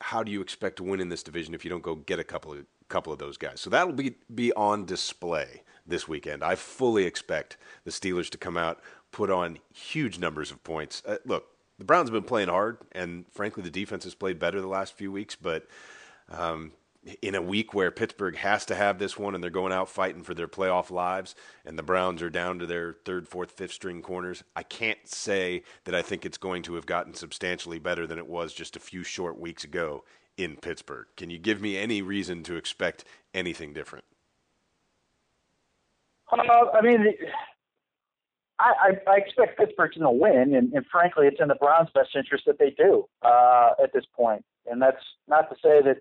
how 0.00 0.24
do 0.24 0.32
you 0.32 0.40
expect 0.40 0.76
to 0.78 0.82
win 0.82 1.00
in 1.00 1.08
this 1.08 1.22
division 1.22 1.54
if 1.54 1.64
you 1.64 1.70
don't 1.70 1.84
go 1.84 1.94
get 1.94 2.18
a 2.18 2.24
couple 2.24 2.52
of 2.52 2.66
couple 2.88 3.12
of 3.12 3.20
those 3.20 3.36
guys. 3.36 3.60
So 3.60 3.70
that'll 3.70 3.92
be 3.92 4.16
be 4.34 4.52
on 4.54 4.86
display 4.86 5.62
this 5.86 6.08
weekend. 6.08 6.42
I 6.42 6.56
fully 6.56 7.04
expect 7.04 7.56
the 7.84 7.92
Steelers 7.92 8.28
to 8.30 8.38
come 8.38 8.56
out, 8.56 8.80
put 9.12 9.30
on 9.30 9.58
huge 9.72 10.18
numbers 10.18 10.50
of 10.50 10.64
points. 10.64 11.00
Uh, 11.06 11.18
look, 11.24 11.46
the 11.78 11.84
Browns 11.84 12.08
have 12.08 12.14
been 12.14 12.24
playing 12.24 12.48
hard, 12.48 12.78
and 12.90 13.24
frankly, 13.30 13.62
the 13.62 13.70
defense 13.70 14.02
has 14.02 14.16
played 14.16 14.40
better 14.40 14.60
the 14.60 14.66
last 14.66 14.96
few 14.96 15.12
weeks. 15.12 15.36
But 15.36 15.68
um, 16.28 16.72
in 17.20 17.34
a 17.34 17.42
week 17.42 17.74
where 17.74 17.90
Pittsburgh 17.90 18.36
has 18.36 18.64
to 18.66 18.74
have 18.74 18.98
this 18.98 19.18
one 19.18 19.34
and 19.34 19.42
they're 19.42 19.50
going 19.50 19.72
out 19.72 19.88
fighting 19.88 20.22
for 20.22 20.34
their 20.34 20.48
playoff 20.48 20.90
lives 20.90 21.34
and 21.64 21.78
the 21.78 21.82
Browns 21.82 22.22
are 22.22 22.30
down 22.30 22.58
to 22.58 22.66
their 22.66 22.94
third, 23.04 23.28
fourth, 23.28 23.50
fifth 23.50 23.72
string 23.72 24.02
corners, 24.02 24.42
I 24.56 24.62
can't 24.62 25.06
say 25.06 25.62
that 25.84 25.94
I 25.94 26.02
think 26.02 26.24
it's 26.24 26.38
going 26.38 26.62
to 26.64 26.74
have 26.74 26.86
gotten 26.86 27.14
substantially 27.14 27.78
better 27.78 28.06
than 28.06 28.18
it 28.18 28.26
was 28.26 28.54
just 28.54 28.76
a 28.76 28.80
few 28.80 29.02
short 29.02 29.38
weeks 29.38 29.64
ago 29.64 30.04
in 30.36 30.56
Pittsburgh. 30.56 31.06
Can 31.16 31.30
you 31.30 31.38
give 31.38 31.60
me 31.60 31.76
any 31.76 32.02
reason 32.02 32.42
to 32.44 32.56
expect 32.56 33.04
anything 33.34 33.72
different? 33.72 34.04
Uh, 36.32 36.36
I 36.72 36.80
mean, 36.80 37.06
I, 38.58 38.72
I, 39.06 39.10
I 39.10 39.16
expect 39.16 39.58
Pittsburgh 39.58 39.92
to 39.92 40.10
win, 40.10 40.54
and, 40.54 40.72
and 40.72 40.84
frankly, 40.90 41.26
it's 41.26 41.40
in 41.40 41.48
the 41.48 41.54
Browns' 41.56 41.90
best 41.94 42.10
interest 42.16 42.44
that 42.46 42.58
they 42.58 42.70
do 42.70 43.06
uh, 43.22 43.70
at 43.82 43.92
this 43.92 44.04
point. 44.16 44.44
And 44.66 44.80
that's 44.80 45.02
not 45.28 45.50
to 45.50 45.56
say 45.56 45.82
that 45.82 45.98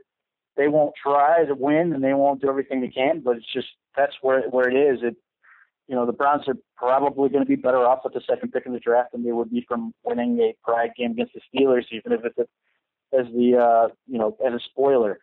they 0.56 0.68
won't 0.68 0.94
try 1.02 1.46
to 1.46 1.56
win 1.56 1.94
and 1.94 2.04
they 2.04 2.14
won't 2.14 2.42
do 2.42 2.50
everything 2.50 2.82
they 2.82 2.88
can, 2.88 3.22
but 3.22 3.38
it's 3.38 3.52
just 3.52 3.68
that's 3.96 4.14
where 4.22 4.42
where 4.50 4.70
it 4.70 4.76
is. 4.76 5.00
It 5.04 5.16
you 5.88 5.96
know 5.96 6.06
the 6.06 6.14
Browns 6.14 6.48
are 6.48 6.58
probably 6.78 7.30
going 7.30 7.44
to 7.44 7.50
be 7.50 7.56
better 7.56 7.86
off 7.86 8.00
with 8.04 8.14
the 8.14 8.22
second 8.28 8.52
pick 8.52 8.66
in 8.66 8.74
the 8.74 8.80
draft 8.80 9.12
than 9.12 9.24
they 9.24 9.32
would 9.32 9.52
be 9.52 9.66
from 9.68 9.94
winning 10.04 10.40
a 10.40 10.56
pride 10.64 10.92
game 10.98 11.12
against 11.12 11.34
the 11.34 11.42
Steelers, 11.42 11.86
even 11.92 12.12
if 12.12 12.22
it's 12.24 12.38
a, 12.38 13.18
as 13.18 13.26
the 13.34 13.58
uh, 13.58 13.94
you 14.08 14.18
know 14.18 14.38
as 14.46 14.54
a 14.54 14.60
spoiler. 14.60 15.20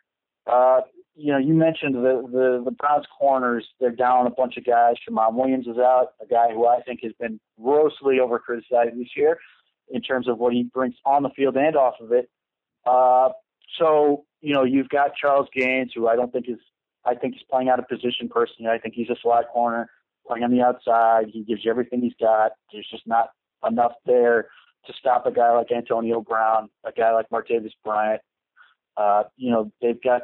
Uh, 0.47 0.81
you 1.17 1.33
know, 1.33 1.39
you 1.39 1.55
mentioned 1.55 1.95
the, 1.95 2.23
the 2.31 2.63
the 2.65 2.71
Browns 2.71 3.07
corners. 3.19 3.67
They're 3.79 3.91
down 3.91 4.27
a 4.27 4.31
bunch 4.31 4.57
of 4.57 4.65
guys. 4.65 4.95
Tramon 5.09 5.35
Williams 5.35 5.67
is 5.67 5.79
out, 5.79 6.09
a 6.23 6.27
guy 6.27 6.53
who 6.53 6.67
I 6.67 6.81
think 6.83 7.01
has 7.03 7.13
been 7.21 7.39
grossly 7.61 8.21
over 8.21 8.39
criticized 8.39 8.99
this 8.99 9.17
year 9.17 9.39
in 9.91 10.01
terms 10.01 10.29
of 10.29 10.39
what 10.39 10.53
he 10.53 10.63
brings 10.63 10.95
on 11.05 11.23
the 11.23 11.31
field 11.31 11.57
and 11.57 11.77
off 11.77 11.95
of 12.01 12.13
it. 12.13 12.31
Uh, 12.87 13.31
so 13.79 14.25
you 14.41 14.55
know, 14.55 14.65
you've 14.65 14.89
got 14.89 15.15
Charles 15.15 15.49
Gaines, 15.55 15.93
who 15.95 16.09
I 16.09 16.17
don't 16.17 16.33
think 16.33 16.49
is, 16.49 16.59
I 17.05 17.15
think 17.15 17.35
he's 17.35 17.43
playing 17.51 17.69
out 17.69 17.79
of 17.79 17.89
position 17.89 18.29
personally. 18.29 18.71
I 18.71 18.79
think 18.79 18.95
he's 18.95 19.11
a 19.11 19.17
slot 19.23 19.49
corner 19.53 19.91
playing 20.27 20.45
on 20.45 20.51
the 20.51 20.63
outside. 20.63 21.27
He 21.33 21.43
gives 21.43 21.65
you 21.65 21.71
everything 21.71 22.01
he's 22.01 22.15
got. 22.21 22.53
There's 22.73 22.89
just 22.91 23.07
not 23.07 23.31
enough 23.67 23.93
there 24.07 24.49
to 24.87 24.93
stop 24.99 25.27
a 25.27 25.33
guy 25.33 25.53
like 25.53 25.71
Antonio 25.73 26.21
Brown, 26.21 26.69
a 26.85 26.93
guy 26.93 27.13
like 27.13 27.29
Martavis 27.31 27.73
Bryant. 27.85 28.23
Uh, 28.97 29.25
you 29.37 29.51
know, 29.51 29.71
they've 29.81 30.03
got 30.03 30.23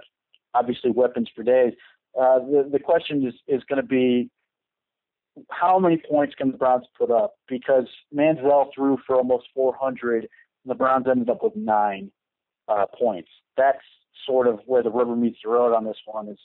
obviously 0.54 0.90
weapons 0.90 1.28
for 1.34 1.42
days. 1.42 1.72
Uh, 2.18 2.38
the, 2.38 2.68
the 2.72 2.78
question 2.78 3.26
is, 3.26 3.34
is 3.46 3.62
going 3.68 3.80
to 3.80 3.86
be 3.86 4.30
how 5.50 5.78
many 5.78 6.00
points 6.08 6.34
can 6.34 6.50
the 6.50 6.56
Browns 6.56 6.86
put 6.98 7.10
up? 7.10 7.34
Because 7.48 7.86
Manziel 8.14 8.70
threw 8.74 8.98
for 9.06 9.16
almost 9.16 9.46
400, 9.54 10.22
and 10.22 10.28
the 10.64 10.74
Browns 10.74 11.06
ended 11.10 11.28
up 11.28 11.42
with 11.42 11.54
nine 11.54 12.10
uh, 12.68 12.86
points. 12.98 13.28
That's 13.56 13.78
sort 14.26 14.46
of 14.46 14.60
where 14.66 14.82
the 14.82 14.90
rubber 14.90 15.16
meets 15.16 15.38
the 15.42 15.50
road 15.50 15.74
on 15.74 15.84
this 15.84 15.98
one 16.06 16.28
is 16.28 16.38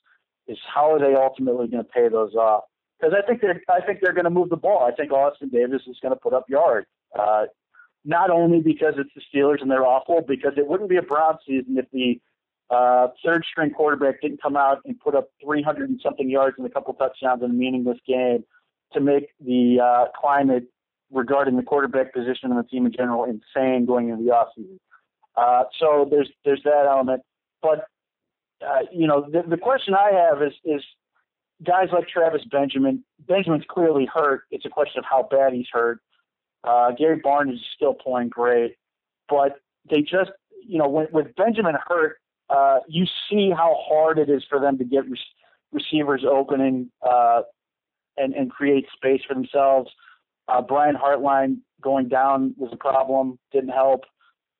is 0.48 0.58
how 0.74 0.94
are 0.94 1.00
they 1.00 1.14
ultimately 1.16 1.68
going 1.68 1.84
to 1.84 1.90
pay 1.90 2.10
those 2.10 2.34
off? 2.36 2.64
Because 3.00 3.16
I 3.18 3.26
think 3.26 3.42
they're 3.42 3.62
I 3.70 3.86
think 3.86 4.00
they're 4.02 4.14
going 4.14 4.26
to 4.26 4.32
move 4.32 4.50
the 4.50 4.58
ball. 4.58 4.84
I 4.84 4.96
think 4.96 5.12
Austin 5.12 5.50
Davis 5.50 5.82
is 5.88 5.98
going 6.02 6.14
to 6.14 6.20
put 6.20 6.34
up 6.34 6.50
yards. 6.50 6.88
Uh, 7.18 7.46
not 8.04 8.32
only 8.32 8.62
because 8.62 8.96
it's 8.98 9.12
the 9.16 9.22
Steelers 9.22 9.62
and 9.62 9.70
they're 9.70 9.86
awful, 9.86 10.24
because 10.28 10.54
it 10.58 10.68
wouldn't 10.68 10.90
be 10.90 10.98
a 10.98 11.04
Brown 11.04 11.38
season 11.46 11.78
if 11.78 11.86
the 11.92 12.20
uh, 12.72 13.10
third 13.24 13.44
string 13.50 13.70
quarterback 13.72 14.22
didn't 14.22 14.42
come 14.42 14.56
out 14.56 14.80
and 14.86 15.00
put 15.00 15.14
up 15.14 15.30
300 15.44 15.90
and 15.90 16.00
something 16.02 16.30
yards 16.30 16.56
and 16.58 16.66
a 16.66 16.70
couple 16.70 16.94
touchdowns 16.94 17.44
in 17.44 17.52
a 17.52 17.54
meaningless 17.54 18.00
game 18.08 18.44
to 18.94 19.00
make 19.00 19.30
the 19.46 19.78
uh, 19.80 20.06
climate 20.20 20.64
regarding 21.12 21.58
the 21.58 21.64
quarterback 21.64 22.14
position 22.14 22.50
and 22.52 22.58
the 22.58 22.64
team 22.64 22.86
in 22.86 22.92
general 22.92 23.26
insane 23.26 23.86
going 23.86 24.10
into 24.10 24.24
the 24.24 24.32
offseason. 24.32 24.80
Uh, 25.36 25.64
so 25.80 26.08
there's 26.10 26.30
there's 26.44 26.62
that 26.64 26.86
element. 26.90 27.22
But 27.62 27.88
uh, 28.66 28.82
you 28.92 29.08
know, 29.08 29.28
the, 29.32 29.44
the 29.48 29.58
question 29.58 29.94
I 29.94 30.12
have 30.12 30.42
is 30.42 30.54
is 30.66 30.82
guys 31.66 31.90
like 31.92 32.08
Travis 32.08 32.44
Benjamin. 32.52 33.04
Benjamin's 33.28 33.66
clearly 33.70 34.08
hurt. 34.12 34.44
It's 34.52 34.66
a 34.66 34.70
question 34.70 35.00
of 35.00 35.06
how 35.10 35.28
bad 35.30 35.54
he's 35.54 35.68
hurt. 35.72 36.00
Uh, 36.64 36.92
Gary 36.92 37.20
Barnidge 37.20 37.56
is 37.56 37.62
still 37.76 37.94
playing 37.94 38.30
great. 38.30 38.76
but 39.30 39.60
they 39.90 40.02
just, 40.02 40.32
you 40.68 40.78
know, 40.78 40.88
when, 40.88 41.08
with 41.12 41.36
Benjamin 41.36 41.76
hurt, 41.88 42.18
uh, 42.50 42.80
you 42.88 43.06
see 43.30 43.50
how 43.50 43.76
hard 43.80 44.20
it 44.20 44.30
is 44.30 44.44
for 44.50 44.60
them 44.60 44.78
to 44.78 44.84
get 44.84 45.10
re- 45.10 45.20
receivers 45.72 46.24
opening 46.30 46.92
uh, 47.02 47.42
and, 48.18 48.34
and 48.34 48.52
create 48.52 48.86
space 48.96 49.22
for 49.28 49.34
themselves. 49.34 49.90
Uh, 50.48 50.62
Brian 50.62 50.96
Hartline 50.96 51.60
going 51.82 52.10
down 52.10 52.54
was 52.58 52.70
a 52.74 52.78
problem, 52.78 53.40
didn't 53.52 53.70
help. 53.70 54.02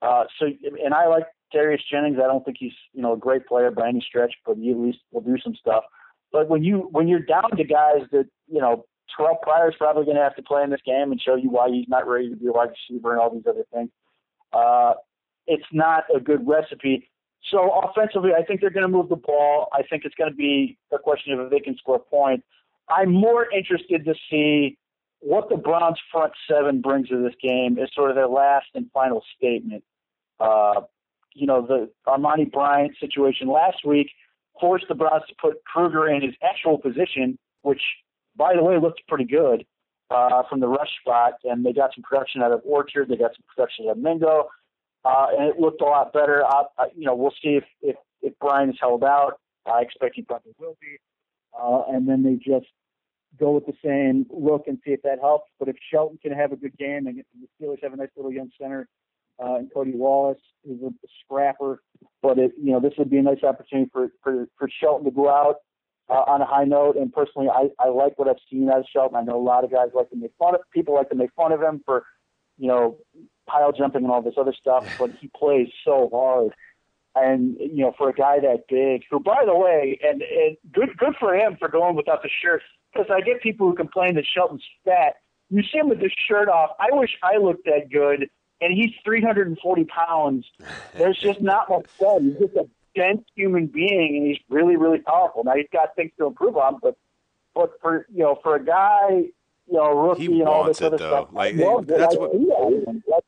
Uh, 0.02 0.24
so, 0.40 0.48
and 0.84 0.94
I 0.94 1.08
like 1.08 1.26
Darius 1.52 1.82
Jennings. 1.90 2.18
I 2.18 2.28
don't 2.28 2.44
think 2.44 2.58
he's 2.60 2.74
you 2.94 3.02
know 3.02 3.14
a 3.14 3.18
great 3.18 3.46
player 3.46 3.72
by 3.72 3.90
any 3.90 4.04
stretch, 4.08 4.34
but 4.46 4.58
he 4.58 4.72
at 4.72 4.78
least 4.78 5.00
will 5.12 5.22
do 5.22 5.38
some 5.44 5.56
stuff. 5.56 5.84
But 6.32 6.50
when 6.50 6.64
you 6.64 6.90
when 6.92 7.08
you're 7.08 7.20
down 7.20 7.56
to 7.56 7.64
guys 7.64 8.08
that 8.12 8.26
you 8.48 8.62
know 8.62 8.86
Terrelle 9.18 9.42
Pryor's 9.42 9.76
probably 9.78 10.06
going 10.06 10.18
to 10.18 10.24
have 10.24 10.36
to 10.36 10.44
play 10.44 10.64
in 10.64 10.70
this 10.70 10.82
game 10.86 11.12
and 11.12 11.22
show 11.22 11.36
you 11.36 11.50
why 11.50 11.70
he's 11.70 11.88
not 11.88 12.08
ready 12.08 12.30
to 12.30 12.36
be 12.36 12.48
a 12.48 12.52
wide 12.52 12.70
receiver 12.70 13.12
and 13.12 13.22
all 13.22 13.34
these 13.34 13.46
other 13.48 13.66
things. 13.74 13.90
Uh, 14.54 14.94
it's 15.48 15.66
not 15.72 16.04
a 16.16 16.20
good 16.20 16.48
recipe. 16.48 17.10
So 17.50 17.72
offensively, 17.84 18.32
I 18.38 18.44
think 18.44 18.62
they're 18.62 18.70
going 18.70 18.84
to 18.84 18.88
move 18.88 19.10
the 19.10 19.16
ball. 19.16 19.68
I 19.74 19.82
think 19.84 20.04
it's 20.06 20.16
going 20.16 20.30
to 20.30 20.36
be 20.36 20.78
a 20.94 21.00
question 21.00 21.34
of 21.34 21.40
if 21.40 21.50
they 21.50 21.60
can 21.60 21.76
score 21.78 22.00
points. 22.00 22.46
I'm 22.88 23.12
more 23.12 23.52
interested 23.52 24.06
to 24.06 24.14
see 24.30 24.78
what 25.20 25.50
the 25.50 25.56
Browns 25.56 25.98
front 26.12 26.34
seven 26.50 26.82
brings 26.82 27.10
to 27.10 27.22
this 27.22 27.34
game 27.42 27.78
as 27.80 27.90
sort 27.94 28.10
of 28.10 28.16
their 28.16 28.28
last 28.28 28.68
and 28.76 28.90
final 28.94 29.24
statement. 29.38 29.84
Uh, 30.40 30.82
you 31.34 31.48
know, 31.48 31.66
the 31.66 31.90
Armonty 32.08 32.52
Bryant 32.52 32.94
situation 33.00 33.48
last 33.48 33.86
week 33.86 34.12
forced 34.60 34.88
the 34.88 34.96
Browns 34.96 35.24
to 35.28 35.36
put 35.42 35.64
Kruger 35.66 36.08
in 36.08 36.22
his 36.22 36.34
actual 36.44 36.78
position, 36.78 37.38
which, 37.62 37.82
by 38.36 38.54
the 38.56 38.64
way, 38.64 38.78
looked 38.80 39.02
pretty 39.08 39.26
good 39.26 39.66
uh, 40.10 40.44
from 40.50 40.60
the 40.60 40.68
rush 40.68 40.90
spot. 41.00 41.34
And 41.44 41.66
they 41.66 41.74
got 41.74 41.92
some 41.96 42.04
production 42.04 42.42
out 42.42 42.52
of 42.52 42.62
Orchard. 42.64 43.10
They 43.10 43.18
got 43.18 43.32
some 43.32 43.44
production 43.56 43.86
out 43.88 43.92
of 43.92 43.98
Mingo. 43.98 44.50
Uh, 45.04 45.28
and 45.38 45.48
it 45.50 45.60
looked 45.60 45.82
a 45.82 45.86
lot 45.86 46.14
better. 46.14 46.44
Uh, 46.46 46.64
you 46.96 47.06
know, 47.06 47.16
we'll 47.16 47.34
see 47.42 47.56
if, 47.56 47.64
if, 47.82 47.96
if 48.22 48.34
Brian 48.40 48.70
is 48.70 48.78
held 48.80 49.04
out. 49.04 49.40
I 49.66 49.82
expect 49.82 50.16
he 50.16 50.22
probably 50.22 50.54
will 50.60 50.78
be. 50.80 50.98
Uh, 51.60 51.84
and 51.90 52.08
then 52.08 52.24
they 52.24 52.36
just 52.36 52.68
go 53.40 53.52
with 53.52 53.66
the 53.66 53.74
same 53.84 54.26
look 54.30 54.68
and 54.68 54.78
see 54.86 54.92
if 54.92 55.02
that 55.04 55.20
helps. 55.20 55.50
But 55.60 55.70
if 55.70 55.76
Shelton 55.92 56.20
can 56.22 56.34
have 56.34 56.52
a 56.52 56.56
good 56.56 56.78
game 56.78 57.08
and 57.08 57.18
the 57.18 57.48
Steelers 57.60 57.82
have 57.84 57.94
a 57.94 57.98
nice 57.98 58.10
little 58.16 58.32
young 58.32 58.52
center 58.60 58.88
uh, 59.42 59.56
and 59.56 59.74
Cody 59.74 59.94
Wallace 59.94 60.42
is 60.70 60.82
a 60.84 60.92
scrapper, 61.24 61.82
but 62.22 62.38
it 62.38 62.52
you 62.62 62.72
know 62.72 62.80
this 62.80 62.94
would 62.98 63.10
be 63.10 63.18
a 63.18 63.24
nice 63.24 63.44
opportunity 63.44 63.90
for 63.92 64.12
for, 64.24 64.48
for 64.58 64.70
Shelton 64.80 65.06
to 65.06 65.12
go 65.12 65.30
out 65.30 65.56
uh, 66.10 66.24
on 66.28 66.42
a 66.42 66.46
high 66.46 66.66
note. 66.66 66.96
And 66.96 67.12
personally, 67.12 67.50
I 67.50 67.70
I 67.80 67.90
like 67.90 68.20
what 68.20 68.28
I've 68.28 68.36
seen 68.50 68.70
out 68.70 68.80
of 68.80 68.86
Shelton. 68.94 69.18
I 69.18 69.24
know 69.24 69.40
a 69.40 69.42
lot 69.42 69.64
of 69.64 69.72
guys 69.72 69.88
like 69.94 70.10
to 70.12 70.16
make 70.16 70.32
fun 70.38 70.56
of 70.56 70.62
people 70.72 70.96
like 70.96 71.10
to 71.10 71.16
make 71.16 71.32
fun 71.36 71.52
of 71.52 71.62
him 71.62 71.82
for 71.86 72.06
you 72.58 72.68
know 72.68 72.98
pile 73.48 73.72
jumping 73.72 74.04
and 74.04 74.12
all 74.12 74.22
this 74.22 74.36
other 74.38 74.54
stuff, 74.54 74.86
but 75.00 75.12
he 75.20 75.30
plays 75.36 75.68
so 75.84 76.10
hard. 76.14 76.54
And 77.16 77.58
you 77.60 77.84
know, 77.84 77.94
for 77.98 78.10
a 78.10 78.14
guy 78.14 78.40
that 78.40 78.66
big, 78.70 79.04
who, 79.10 79.20
by 79.20 79.44
the 79.46 79.56
way, 79.56 80.00
and, 80.04 80.22
and 80.22 80.58
good 80.72 80.96
good 80.98 81.16
for 81.20 81.36
him 81.36 81.58
for 81.58 81.68
going 81.68 81.96
without 81.96 82.22
the 82.22 82.30
shirt, 82.42 82.62
because 82.94 83.08
I 83.12 83.22
get 83.22 83.42
people 83.42 83.68
who 83.68 83.76
complain 83.76 84.16
that 84.16 84.26
Shelton's 84.32 84.64
fat. 84.86 85.16
You 85.50 85.64
see 85.64 85.80
him 85.80 85.90
with 85.90 86.00
his 86.00 86.14
shirt 86.30 86.48
off. 86.48 86.70
I 86.80 86.96
wish 86.96 87.10
I 87.22 87.36
looked 87.36 87.66
that 87.66 87.90
good 87.92 88.30
and 88.62 88.74
he's 88.74 88.92
340 89.04 89.84
pounds. 89.86 90.46
There's 90.94 91.18
just 91.18 91.42
not 91.42 91.70
much 91.70 91.88
said. 92.00 92.22
He's 92.22 92.38
just 92.38 92.56
a 92.56 92.68
dense 92.96 93.24
human 93.36 93.68
being, 93.68 94.18
and 94.18 94.28
he's 94.28 94.40
really, 94.50 94.76
really 94.76 95.00
powerful. 95.00 95.44
Now 95.44 95.56
he's 95.56 95.68
got 95.74 95.96
things 95.96 96.12
to 96.20 96.28
improve 96.28 96.56
on, 96.56 96.80
but 96.82 96.96
but 97.54 97.72
for 97.82 98.06
you 98.14 98.24
know, 98.24 98.40
for 98.42 98.56
a 98.56 98.64
guy, 98.64 99.10
you 99.10 99.34
know, 99.74 99.92
rookie 99.92 100.28
he 100.28 100.40
and 100.40 100.48
all 100.48 100.64
this 100.66 100.80
it, 100.80 100.86
other 100.86 100.98
though. 100.98 101.10
stuff, 101.10 101.28
like 101.34 101.58
that's 101.58 102.16
what 102.16 102.32
that's, 102.34 103.26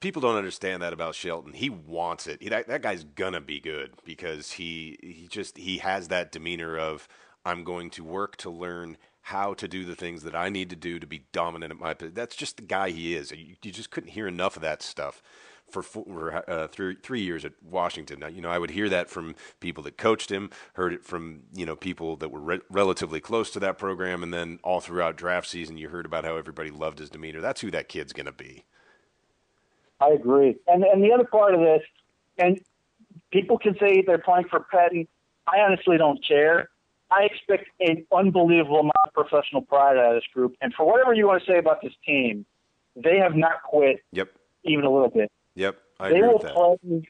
people 0.00 0.20
don't 0.20 0.36
understand 0.36 0.82
that 0.82 0.92
about 0.92 1.14
Shelton. 1.14 1.52
He 1.52 1.70
wants 1.70 2.26
it. 2.26 2.42
He, 2.42 2.48
that, 2.48 2.66
that 2.68 2.82
guy's 2.82 3.04
gonna 3.04 3.40
be 3.40 3.60
good 3.60 3.92
because 4.04 4.52
he 4.52 4.98
he 5.02 5.28
just 5.28 5.56
he 5.56 5.78
has 5.78 6.08
that 6.08 6.32
demeanor 6.32 6.76
of 6.78 7.06
I'm 7.44 7.64
going 7.64 7.90
to 7.90 8.04
work 8.04 8.36
to 8.38 8.50
learn 8.50 8.98
how 9.22 9.54
to 9.54 9.68
do 9.68 9.84
the 9.84 9.94
things 9.94 10.22
that 10.22 10.34
I 10.34 10.48
need 10.48 10.70
to 10.70 10.76
do 10.76 10.98
to 10.98 11.06
be 11.06 11.24
dominant 11.32 11.72
at 11.72 11.78
my 11.78 11.94
position. 11.94 12.14
That's 12.14 12.36
just 12.36 12.56
the 12.56 12.62
guy 12.62 12.90
he 12.90 13.14
is. 13.14 13.30
You, 13.30 13.56
you 13.62 13.72
just 13.72 13.90
couldn't 13.90 14.10
hear 14.10 14.26
enough 14.26 14.56
of 14.56 14.62
that 14.62 14.82
stuff 14.82 15.22
for, 15.68 15.82
for 15.82 16.50
uh, 16.50 16.68
three, 16.68 16.96
three 17.02 17.20
years 17.20 17.44
at 17.44 17.52
Washington. 17.62 18.20
Now, 18.20 18.26
you 18.26 18.40
know, 18.40 18.50
I 18.50 18.58
would 18.58 18.70
hear 18.70 18.88
that 18.88 19.08
from 19.08 19.34
people 19.60 19.82
that 19.84 19.96
coached 19.96 20.30
him, 20.30 20.50
heard 20.74 20.92
it 20.92 21.04
from, 21.04 21.42
you 21.54 21.64
know, 21.64 21.76
people 21.76 22.16
that 22.16 22.30
were 22.30 22.40
re- 22.40 22.60
relatively 22.70 23.20
close 23.20 23.50
to 23.52 23.60
that 23.60 23.78
program, 23.78 24.22
and 24.22 24.34
then 24.34 24.58
all 24.62 24.80
throughout 24.80 25.16
draft 25.16 25.46
season, 25.46 25.76
you 25.76 25.88
heard 25.88 26.06
about 26.06 26.24
how 26.24 26.36
everybody 26.36 26.70
loved 26.70 26.98
his 26.98 27.10
demeanor. 27.10 27.40
That's 27.40 27.60
who 27.60 27.70
that 27.70 27.88
kid's 27.88 28.12
going 28.12 28.26
to 28.26 28.32
be. 28.32 28.64
I 30.00 30.08
agree. 30.08 30.56
And 30.66 30.82
and 30.82 31.04
the 31.04 31.12
other 31.12 31.24
part 31.24 31.54
of 31.54 31.60
this, 31.60 31.82
and 32.38 32.58
people 33.30 33.58
can 33.58 33.76
say 33.78 34.02
they're 34.02 34.18
playing 34.18 34.48
for 34.48 34.60
Petty. 34.60 35.08
I 35.46 35.60
honestly 35.60 35.98
don't 35.98 36.26
care 36.26 36.70
I 37.10 37.24
expect 37.24 37.68
an 37.80 38.06
unbelievable 38.12 38.80
amount 38.80 38.92
of 39.06 39.12
professional 39.12 39.62
pride 39.62 39.96
out 39.96 40.14
of 40.14 40.14
this 40.14 40.28
group. 40.32 40.56
And 40.60 40.72
for 40.74 40.86
whatever 40.86 41.12
you 41.14 41.26
want 41.26 41.42
to 41.44 41.50
say 41.50 41.58
about 41.58 41.82
this 41.82 41.92
team, 42.06 42.46
they 42.96 43.18
have 43.18 43.34
not 43.34 43.62
quit. 43.64 43.98
Yep. 44.12 44.28
Even 44.64 44.84
a 44.84 44.90
little 44.90 45.08
bit. 45.08 45.30
Yep. 45.54 45.76
I 45.98 46.10
they 46.10 46.16
agree 46.16 46.28
will 46.28 46.34
with 46.34 46.42
that. 46.42 46.54
play. 46.54 47.08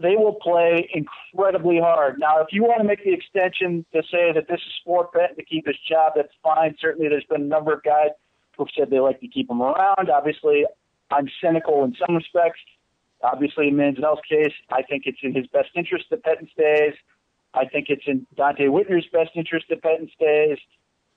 They 0.00 0.16
will 0.16 0.34
play 0.34 0.90
incredibly 0.92 1.78
hard. 1.78 2.18
Now, 2.18 2.40
if 2.40 2.48
you 2.50 2.64
want 2.64 2.78
to 2.78 2.84
make 2.84 3.04
the 3.04 3.12
extension 3.12 3.86
to 3.92 4.02
say 4.10 4.32
that 4.32 4.48
this 4.48 4.58
is 4.58 4.72
sport 4.80 5.12
bet 5.12 5.36
to 5.36 5.44
keep 5.44 5.66
his 5.66 5.76
job, 5.88 6.14
that's 6.16 6.32
fine. 6.42 6.74
Certainly, 6.80 7.08
there's 7.10 7.24
been 7.24 7.42
a 7.42 7.44
number 7.44 7.72
of 7.72 7.82
guys 7.84 8.10
who've 8.56 8.68
said 8.76 8.90
they 8.90 8.98
like 8.98 9.20
to 9.20 9.28
keep 9.28 9.48
him 9.48 9.62
around. 9.62 10.10
Obviously, 10.10 10.64
I'm 11.10 11.28
cynical 11.40 11.84
in 11.84 11.94
some 12.04 12.16
respects. 12.16 12.60
Obviously, 13.22 13.68
in 13.68 13.76
Manziel's 13.76 14.18
case, 14.28 14.52
I 14.70 14.82
think 14.82 15.04
it's 15.06 15.18
in 15.22 15.32
his 15.32 15.46
best 15.46 15.68
interest 15.76 16.06
that 16.10 16.24
Pettine 16.24 16.50
stays. 16.50 16.94
I 17.54 17.66
think 17.66 17.86
it's 17.88 18.04
in 18.06 18.26
Donte 18.36 18.68
Whitner's 18.68 19.06
best 19.12 19.30
interest 19.34 19.66
that 19.70 19.82
Pettine 19.82 20.10
stays. 20.12 20.58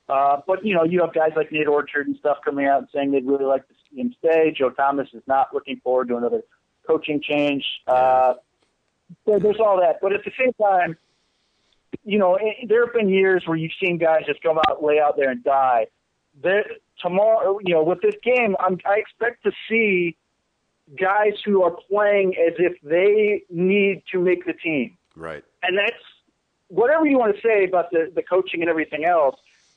Uh, 0.08 0.40
but 0.48 0.66
you 0.66 0.74
know, 0.74 0.84
you 0.84 1.02
have 1.02 1.14
guys 1.14 1.32
like 1.36 1.52
Nate 1.52 1.68
Orchard 1.68 2.08
and 2.08 2.16
stuff 2.18 2.38
coming 2.46 2.66
out 2.66 2.80
and 2.80 2.88
saying 2.94 3.12
they'd 3.12 3.26
really 3.26 3.46
like 3.46 3.68
to 3.68 3.74
see 3.90 4.00
him 4.00 4.16
stay. 4.20 4.54
Joe 4.58 4.70
Thomas 4.70 5.10
is 5.14 5.24
not 5.28 5.54
looking 5.54 5.82
forward 5.84 6.08
to 6.10 6.18
another 6.18 6.44
coaching 6.86 7.22
change. 7.22 7.66
Uh, 7.88 8.36
so 9.26 9.40
there's 9.40 9.60
all 9.60 9.80
that. 9.82 10.00
But 10.02 10.14
at 10.14 10.24
the 10.24 10.32
same 10.40 10.54
time, 10.54 10.98
you 12.06 12.18
know, 12.18 12.38
it, 12.40 12.70
there 12.70 12.86
have 12.86 12.94
been 12.94 13.10
years 13.10 13.44
where 13.46 13.58
you've 13.58 13.74
seen 13.84 13.98
guys 13.98 14.22
just 14.26 14.42
come 14.42 14.58
out, 14.70 14.84
lay 14.84 15.00
out 15.00 15.18
there, 15.18 15.30
and 15.30 15.44
die. 15.44 15.88
There, 16.42 16.66
tomorrow, 17.02 17.60
you 17.66 17.74
know, 17.74 17.84
with 17.84 18.02
this 18.02 18.16
game, 18.24 18.56
I'm, 18.60 18.78
I 18.86 19.00
expect 19.00 19.44
to 19.44 19.52
see 19.70 20.16
guys 21.00 21.34
who 21.44 21.64
are 21.64 21.76
playing 21.90 22.36
as 22.36 22.54
if 22.60 22.74
they 22.82 23.44
need 23.50 24.04
to 24.12 24.22
make 24.22 24.46
the 24.46 24.54
team. 24.54 24.98
Right. 25.16 25.44
And 25.64 25.78
that's 25.78 25.96
whatever 26.70 27.06
you 27.06 27.18
want 27.18 27.36
to 27.36 27.42
say 27.42 27.66
about 27.66 27.92
the, 27.92 28.12
the 28.14 28.24
coaching 28.24 28.62
and 28.62 28.70
everything 28.70 29.06
else, 29.06 29.36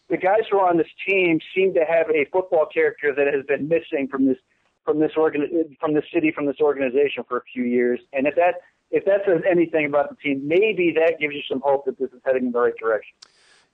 the 0.08 0.16
guys 0.16 0.40
who 0.50 0.58
are 0.58 0.68
on 0.68 0.76
this 0.76 0.88
team 1.06 1.38
seem 1.54 1.72
to 1.74 1.84
have 1.84 2.10
a 2.10 2.26
football 2.32 2.66
character 2.66 3.14
that 3.14 3.32
has 3.32 3.44
been 3.46 3.68
missing 3.68 4.08
from 4.10 4.26
this 4.26 4.38
from 4.84 4.98
this 4.98 5.12
organ 5.16 5.76
from 5.78 5.94
the 5.94 6.02
city 6.12 6.32
from 6.32 6.46
this 6.46 6.56
organization 6.60 7.22
for 7.28 7.38
a 7.38 7.42
few 7.52 7.64
years. 7.64 8.00
And 8.12 8.26
if 8.26 8.34
that 8.36 8.62
if 8.90 9.04
that 9.04 9.20
says 9.24 9.42
anything 9.48 9.86
about 9.86 10.10
the 10.10 10.16
team, 10.16 10.46
maybe 10.46 10.92
that 10.96 11.20
gives 11.20 11.34
you 11.34 11.42
some 11.48 11.60
hope 11.60 11.84
that 11.86 11.98
this 11.98 12.10
is 12.10 12.20
heading 12.24 12.46
in 12.46 12.52
the 12.52 12.58
right 12.58 12.76
direction. 12.76 13.14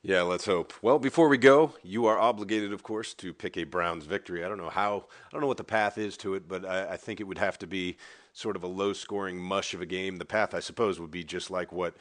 Yeah, 0.03 0.23
let's 0.23 0.45
hope. 0.45 0.73
Well, 0.83 0.99
before 0.99 1.29
we 1.29 1.39
go, 1.39 1.73
you 1.83 2.07
are 2.07 2.19
obligated, 2.19 2.73
of 2.73 2.83
course, 2.83 3.13
to 3.15 3.33
pick 3.33 3.57
a 3.57 3.65
Browns 3.65 4.05
victory. 4.05 4.45
I 4.45 4.49
don't 4.49 4.59
know 4.59 4.71
how, 4.71 5.07
I 5.27 5.33
don't 5.33 5.41
know 5.41 5.49
what 5.49 5.57
the 5.57 5.65
path 5.65 5.99
is 5.99 6.17
to 6.19 6.35
it, 6.35 6.47
but 6.47 6.65
I, 6.65 6.93
I 6.93 6.97
think 6.97 7.19
it 7.19 7.25
would 7.25 7.39
have 7.39 7.59
to 7.61 7.67
be 7.67 7.97
sort 8.33 8.55
of 8.55 8.63
a 8.63 8.69
low 8.69 8.93
scoring 8.93 9.39
mush 9.39 9.75
of 9.75 9.81
a 9.81 9.87
game. 9.87 10.19
The 10.19 10.25
path, 10.25 10.55
I 10.55 10.61
suppose, 10.61 11.01
would 11.01 11.11
be 11.11 11.25
just 11.25 11.51
like 11.51 11.73
what 11.73 11.97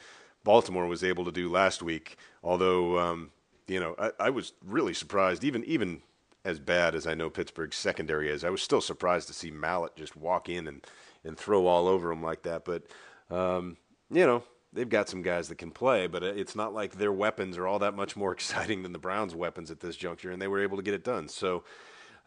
Baltimore 0.46 0.86
was 0.86 1.02
able 1.02 1.24
to 1.24 1.32
do 1.32 1.50
last 1.50 1.82
week. 1.82 2.16
Although, 2.44 3.00
um, 3.00 3.32
you 3.66 3.80
know, 3.80 3.96
I, 3.98 4.12
I, 4.20 4.30
was 4.30 4.52
really 4.64 4.94
surprised, 4.94 5.42
even 5.42 5.64
even 5.64 6.02
as 6.44 6.60
bad 6.60 6.94
as 6.94 7.04
I 7.04 7.14
know 7.14 7.28
Pittsburgh's 7.28 7.76
secondary 7.76 8.30
is, 8.30 8.44
I 8.44 8.50
was 8.50 8.62
still 8.62 8.80
surprised 8.80 9.26
to 9.26 9.34
see 9.34 9.50
Mallett 9.50 9.96
just 9.96 10.16
walk 10.16 10.48
in 10.48 10.68
and, 10.68 10.86
and 11.24 11.36
throw 11.36 11.66
all 11.66 11.88
over 11.88 12.12
him 12.12 12.22
like 12.22 12.44
that. 12.44 12.64
But, 12.64 12.84
um, 13.28 13.76
you 14.08 14.24
know, 14.24 14.44
they've 14.72 14.88
got 14.88 15.08
some 15.08 15.20
guys 15.20 15.48
that 15.48 15.58
can 15.58 15.72
play, 15.72 16.06
but 16.06 16.22
it's 16.22 16.54
not 16.54 16.72
like 16.72 16.92
their 16.92 17.12
weapons 17.12 17.58
are 17.58 17.66
all 17.66 17.80
that 17.80 17.96
much 17.96 18.14
more 18.14 18.30
exciting 18.38 18.84
than 18.84 18.92
the 18.92 19.00
Browns' 19.00 19.34
weapons 19.34 19.72
at 19.72 19.80
this 19.80 19.96
juncture, 19.96 20.30
and 20.30 20.40
they 20.40 20.46
were 20.46 20.62
able 20.62 20.76
to 20.76 20.82
get 20.84 20.94
it 20.94 21.02
done. 21.02 21.26
So 21.26 21.64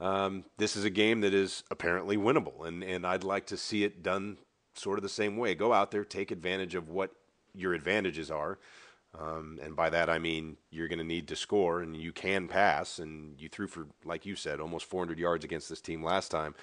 um, 0.01 0.43
this 0.57 0.75
is 0.75 0.83
a 0.83 0.89
game 0.89 1.21
that 1.21 1.33
is 1.33 1.63
apparently 1.71 2.17
winnable, 2.17 2.67
and, 2.67 2.83
and 2.83 3.07
I'd 3.07 3.23
like 3.23 3.45
to 3.45 3.55
see 3.55 3.85
it 3.85 4.03
done 4.03 4.39
sort 4.75 4.99
of 4.99 5.03
the 5.03 5.09
same 5.09 5.37
way. 5.37 5.55
Go 5.55 5.71
out 5.71 5.91
there, 5.91 6.03
take 6.03 6.31
advantage 6.31 6.75
of 6.75 6.89
what 6.89 7.11
your 7.59 7.73
advantages 7.73 8.31
are. 8.31 8.59
Um, 9.17 9.59
and 9.63 9.75
by 9.75 9.89
that 9.89 10.07
I 10.07 10.19
mean 10.19 10.57
you're 10.69 10.87
going 10.87 10.99
to 10.99 11.05
need 11.05 11.27
to 11.29 11.35
score, 11.35 11.81
and 11.81 11.97
you 11.97 12.11
can 12.11 12.47
pass. 12.47 12.99
And 12.99 13.39
you 13.39 13.49
threw 13.49 13.67
for, 13.67 13.87
like 14.05 14.25
you 14.25 14.35
said, 14.35 14.59
almost 14.59 14.85
400 14.85 15.17
yards 15.19 15.43
against 15.43 15.69
this 15.69 15.81
team 15.81 16.03
last 16.03 16.29
time. 16.29 16.55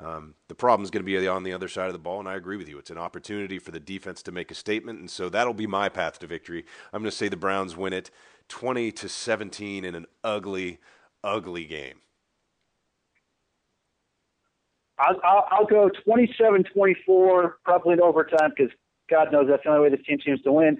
Um, 0.00 0.34
the 0.46 0.54
problem 0.54 0.84
is 0.84 0.90
going 0.90 1.04
to 1.04 1.06
be 1.06 1.26
on 1.26 1.42
the 1.42 1.52
other 1.52 1.66
side 1.66 1.88
of 1.88 1.92
the 1.92 1.98
ball, 1.98 2.20
and 2.20 2.28
I 2.28 2.36
agree 2.36 2.56
with 2.56 2.68
you. 2.68 2.78
It's 2.78 2.90
an 2.90 2.98
opportunity 2.98 3.58
for 3.58 3.72
the 3.72 3.80
defense 3.80 4.22
to 4.22 4.32
make 4.32 4.50
a 4.52 4.54
statement, 4.54 5.00
and 5.00 5.10
so 5.10 5.28
that'll 5.28 5.54
be 5.54 5.66
my 5.66 5.88
path 5.88 6.20
to 6.20 6.26
victory. 6.28 6.64
I'm 6.92 7.02
going 7.02 7.10
to 7.10 7.16
say 7.16 7.28
the 7.28 7.36
Browns 7.36 7.76
win 7.76 7.92
it 7.92 8.10
20 8.48 8.92
to 8.92 9.08
17 9.08 9.84
in 9.84 9.94
an 9.94 10.06
ugly, 10.22 10.78
ugly 11.24 11.64
game. 11.64 12.00
I'll, 15.00 15.16
I'll, 15.24 15.48
I'll 15.50 15.66
go 15.66 15.90
27-24, 16.06 17.52
probably 17.64 17.92
in 17.94 18.00
overtime, 18.00 18.52
because 18.56 18.72
God 19.10 19.32
knows 19.32 19.46
that's 19.48 19.62
the 19.64 19.70
only 19.70 19.82
way 19.82 19.96
this 19.96 20.06
team 20.06 20.18
seems 20.24 20.42
to 20.42 20.52
win. 20.52 20.78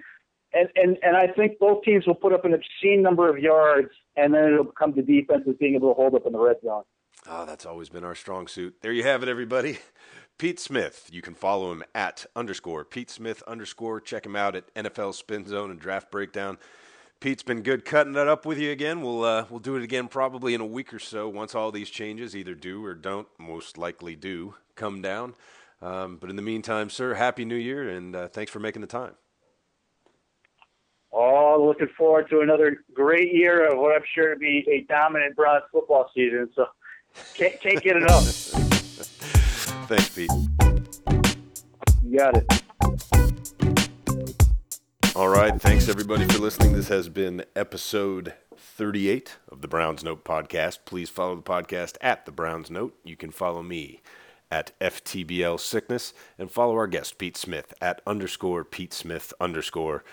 And, 0.53 0.69
and 0.75 0.97
and 1.03 1.15
I 1.15 1.27
think 1.27 1.59
both 1.59 1.83
teams 1.83 2.07
will 2.07 2.15
put 2.15 2.33
up 2.33 2.43
an 2.43 2.53
obscene 2.53 3.03
number 3.03 3.29
of 3.29 3.37
yards, 3.37 3.89
and 4.15 4.33
then 4.33 4.45
it'll 4.45 4.65
come 4.65 4.93
to 4.93 5.01
defenses 5.01 5.55
being 5.59 5.75
able 5.75 5.89
to 5.89 5.93
hold 5.93 6.15
up 6.15 6.25
in 6.25 6.33
the 6.33 6.39
red 6.39 6.57
zone. 6.63 6.83
Oh, 7.27 7.45
that's 7.45 7.65
always 7.65 7.89
been 7.89 8.03
our 8.03 8.15
strong 8.15 8.47
suit. 8.47 8.75
There 8.81 8.91
you 8.91 9.03
have 9.03 9.21
it, 9.21 9.29
everybody. 9.29 9.77
Pete 10.39 10.59
Smith. 10.59 11.09
You 11.11 11.21
can 11.21 11.35
follow 11.35 11.71
him 11.71 11.83
at 11.93 12.25
underscore 12.35 12.85
Pete 12.85 13.09
Smith 13.09 13.43
underscore. 13.45 13.99
Check 13.99 14.25
him 14.25 14.37
out 14.37 14.55
at 14.55 14.73
NFL 14.73 15.13
Spin 15.13 15.45
Zone 15.45 15.69
and 15.69 15.79
Draft 15.79 16.09
Breakdown. 16.09 16.57
Pete's 17.19 17.43
been 17.43 17.61
good 17.61 17.83
cutting 17.83 18.15
it 18.15 18.27
up 18.29 18.45
with 18.45 18.57
you 18.57 18.71
again. 18.71 19.01
We'll 19.01 19.25
uh, 19.25 19.45
we'll 19.49 19.59
do 19.59 19.75
it 19.75 19.83
again 19.83 20.07
probably 20.07 20.53
in 20.53 20.61
a 20.61 20.65
week 20.65 20.93
or 20.93 20.99
so 20.99 21.27
once 21.27 21.53
all 21.53 21.71
these 21.71 21.89
changes 21.89 22.33
either 22.33 22.55
do 22.55 22.83
or 22.85 22.93
don't, 22.93 23.27
most 23.37 23.77
likely 23.77 24.15
do, 24.15 24.55
come 24.75 25.01
down. 25.01 25.35
Um, 25.81 26.17
but 26.17 26.29
in 26.29 26.35
the 26.35 26.41
meantime, 26.41 26.89
sir, 26.89 27.13
happy 27.13 27.45
New 27.45 27.55
Year 27.55 27.89
and 27.89 28.15
uh, 28.15 28.27
thanks 28.27 28.51
for 28.51 28.59
making 28.59 28.81
the 28.81 28.87
time. 28.87 29.13
Oh, 31.11 31.65
looking 31.65 31.87
forward 31.97 32.29
to 32.29 32.41
another 32.41 32.83
great 32.93 33.33
year 33.33 33.65
of 33.71 33.79
what 33.79 33.95
I'm 33.95 34.03
sure 34.13 34.33
to 34.33 34.39
be 34.39 34.63
a 34.69 34.81
dominant 34.91 35.35
Browns 35.35 35.63
football 35.71 36.09
season. 36.13 36.49
So 36.55 36.67
can't, 37.33 37.59
can't 37.59 37.81
get 37.81 37.95
enough. 37.95 38.23
Thanks, 39.87 40.09
Pete. 40.09 40.29
You 42.03 42.17
got 42.17 42.37
it. 42.37 42.63
All 45.15 45.29
right. 45.29 45.59
Thanks, 45.59 45.89
everybody, 45.89 46.25
for 46.25 46.37
listening. 46.37 46.73
This 46.73 46.89
has 46.89 47.09
been 47.09 47.43
episode 47.55 48.35
38 48.55 49.37
of 49.51 49.61
the 49.61 49.67
Browns 49.67 50.03
Note 50.03 50.23
podcast. 50.23 50.79
Please 50.85 51.09
follow 51.09 51.35
the 51.35 51.41
podcast 51.41 51.97
at 52.01 52.25
the 52.25 52.31
Browns 52.31 52.69
Note. 52.69 52.95
You 53.03 53.15
can 53.15 53.31
follow 53.31 53.63
me 53.63 54.01
at 54.51 54.77
FTBL 54.79 55.59
Sickness 55.59 56.13
and 56.37 56.51
follow 56.51 56.75
our 56.75 56.87
guest, 56.87 57.17
Pete 57.17 57.37
Smith, 57.37 57.73
at 57.81 58.01
underscore 58.05 58.63
Pete 58.63 58.93
Smith 58.93 59.33
underscore 59.39 60.03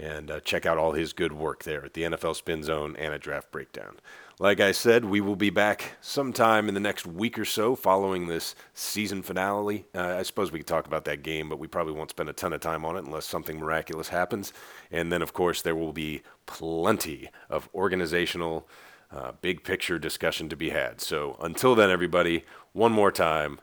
and 0.00 0.30
uh, 0.30 0.40
check 0.40 0.64
out 0.64 0.78
all 0.78 0.92
his 0.92 1.12
good 1.12 1.32
work 1.32 1.64
there 1.64 1.84
at 1.84 1.94
the 1.94 2.02
NFL 2.02 2.34
Spin 2.34 2.62
Zone 2.62 2.96
and 2.96 3.12
a 3.12 3.18
Draft 3.18 3.50
Breakdown. 3.50 3.96
Like 4.38 4.58
I 4.58 4.72
said, 4.72 5.04
we 5.04 5.20
will 5.20 5.36
be 5.36 5.50
back 5.50 5.96
sometime 6.00 6.68
in 6.68 6.74
the 6.74 6.80
next 6.80 7.04
week 7.04 7.38
or 7.38 7.44
so 7.44 7.76
following 7.76 8.26
this 8.26 8.54
season 8.72 9.20
finale. 9.20 9.84
Uh, 9.94 10.16
I 10.18 10.22
suppose 10.22 10.50
we 10.50 10.60
could 10.60 10.66
talk 10.66 10.86
about 10.86 11.04
that 11.04 11.22
game, 11.22 11.50
but 11.50 11.58
we 11.58 11.66
probably 11.66 11.92
won't 11.92 12.10
spend 12.10 12.30
a 12.30 12.32
ton 12.32 12.54
of 12.54 12.60
time 12.62 12.86
on 12.86 12.96
it 12.96 13.04
unless 13.04 13.26
something 13.26 13.58
miraculous 13.58 14.08
happens. 14.08 14.54
And 14.90 15.12
then, 15.12 15.20
of 15.20 15.34
course, 15.34 15.60
there 15.60 15.76
will 15.76 15.92
be 15.92 16.22
plenty 16.46 17.28
of 17.50 17.68
organizational, 17.74 18.66
uh, 19.12 19.32
big 19.42 19.62
picture 19.62 19.98
discussion 19.98 20.48
to 20.48 20.56
be 20.56 20.70
had. 20.70 21.02
So 21.02 21.36
until 21.42 21.74
then, 21.74 21.90
everybody, 21.90 22.46
one 22.72 22.92
more 22.92 23.12
time, 23.12 23.60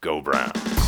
go 0.00 0.20
Browns. 0.20 0.81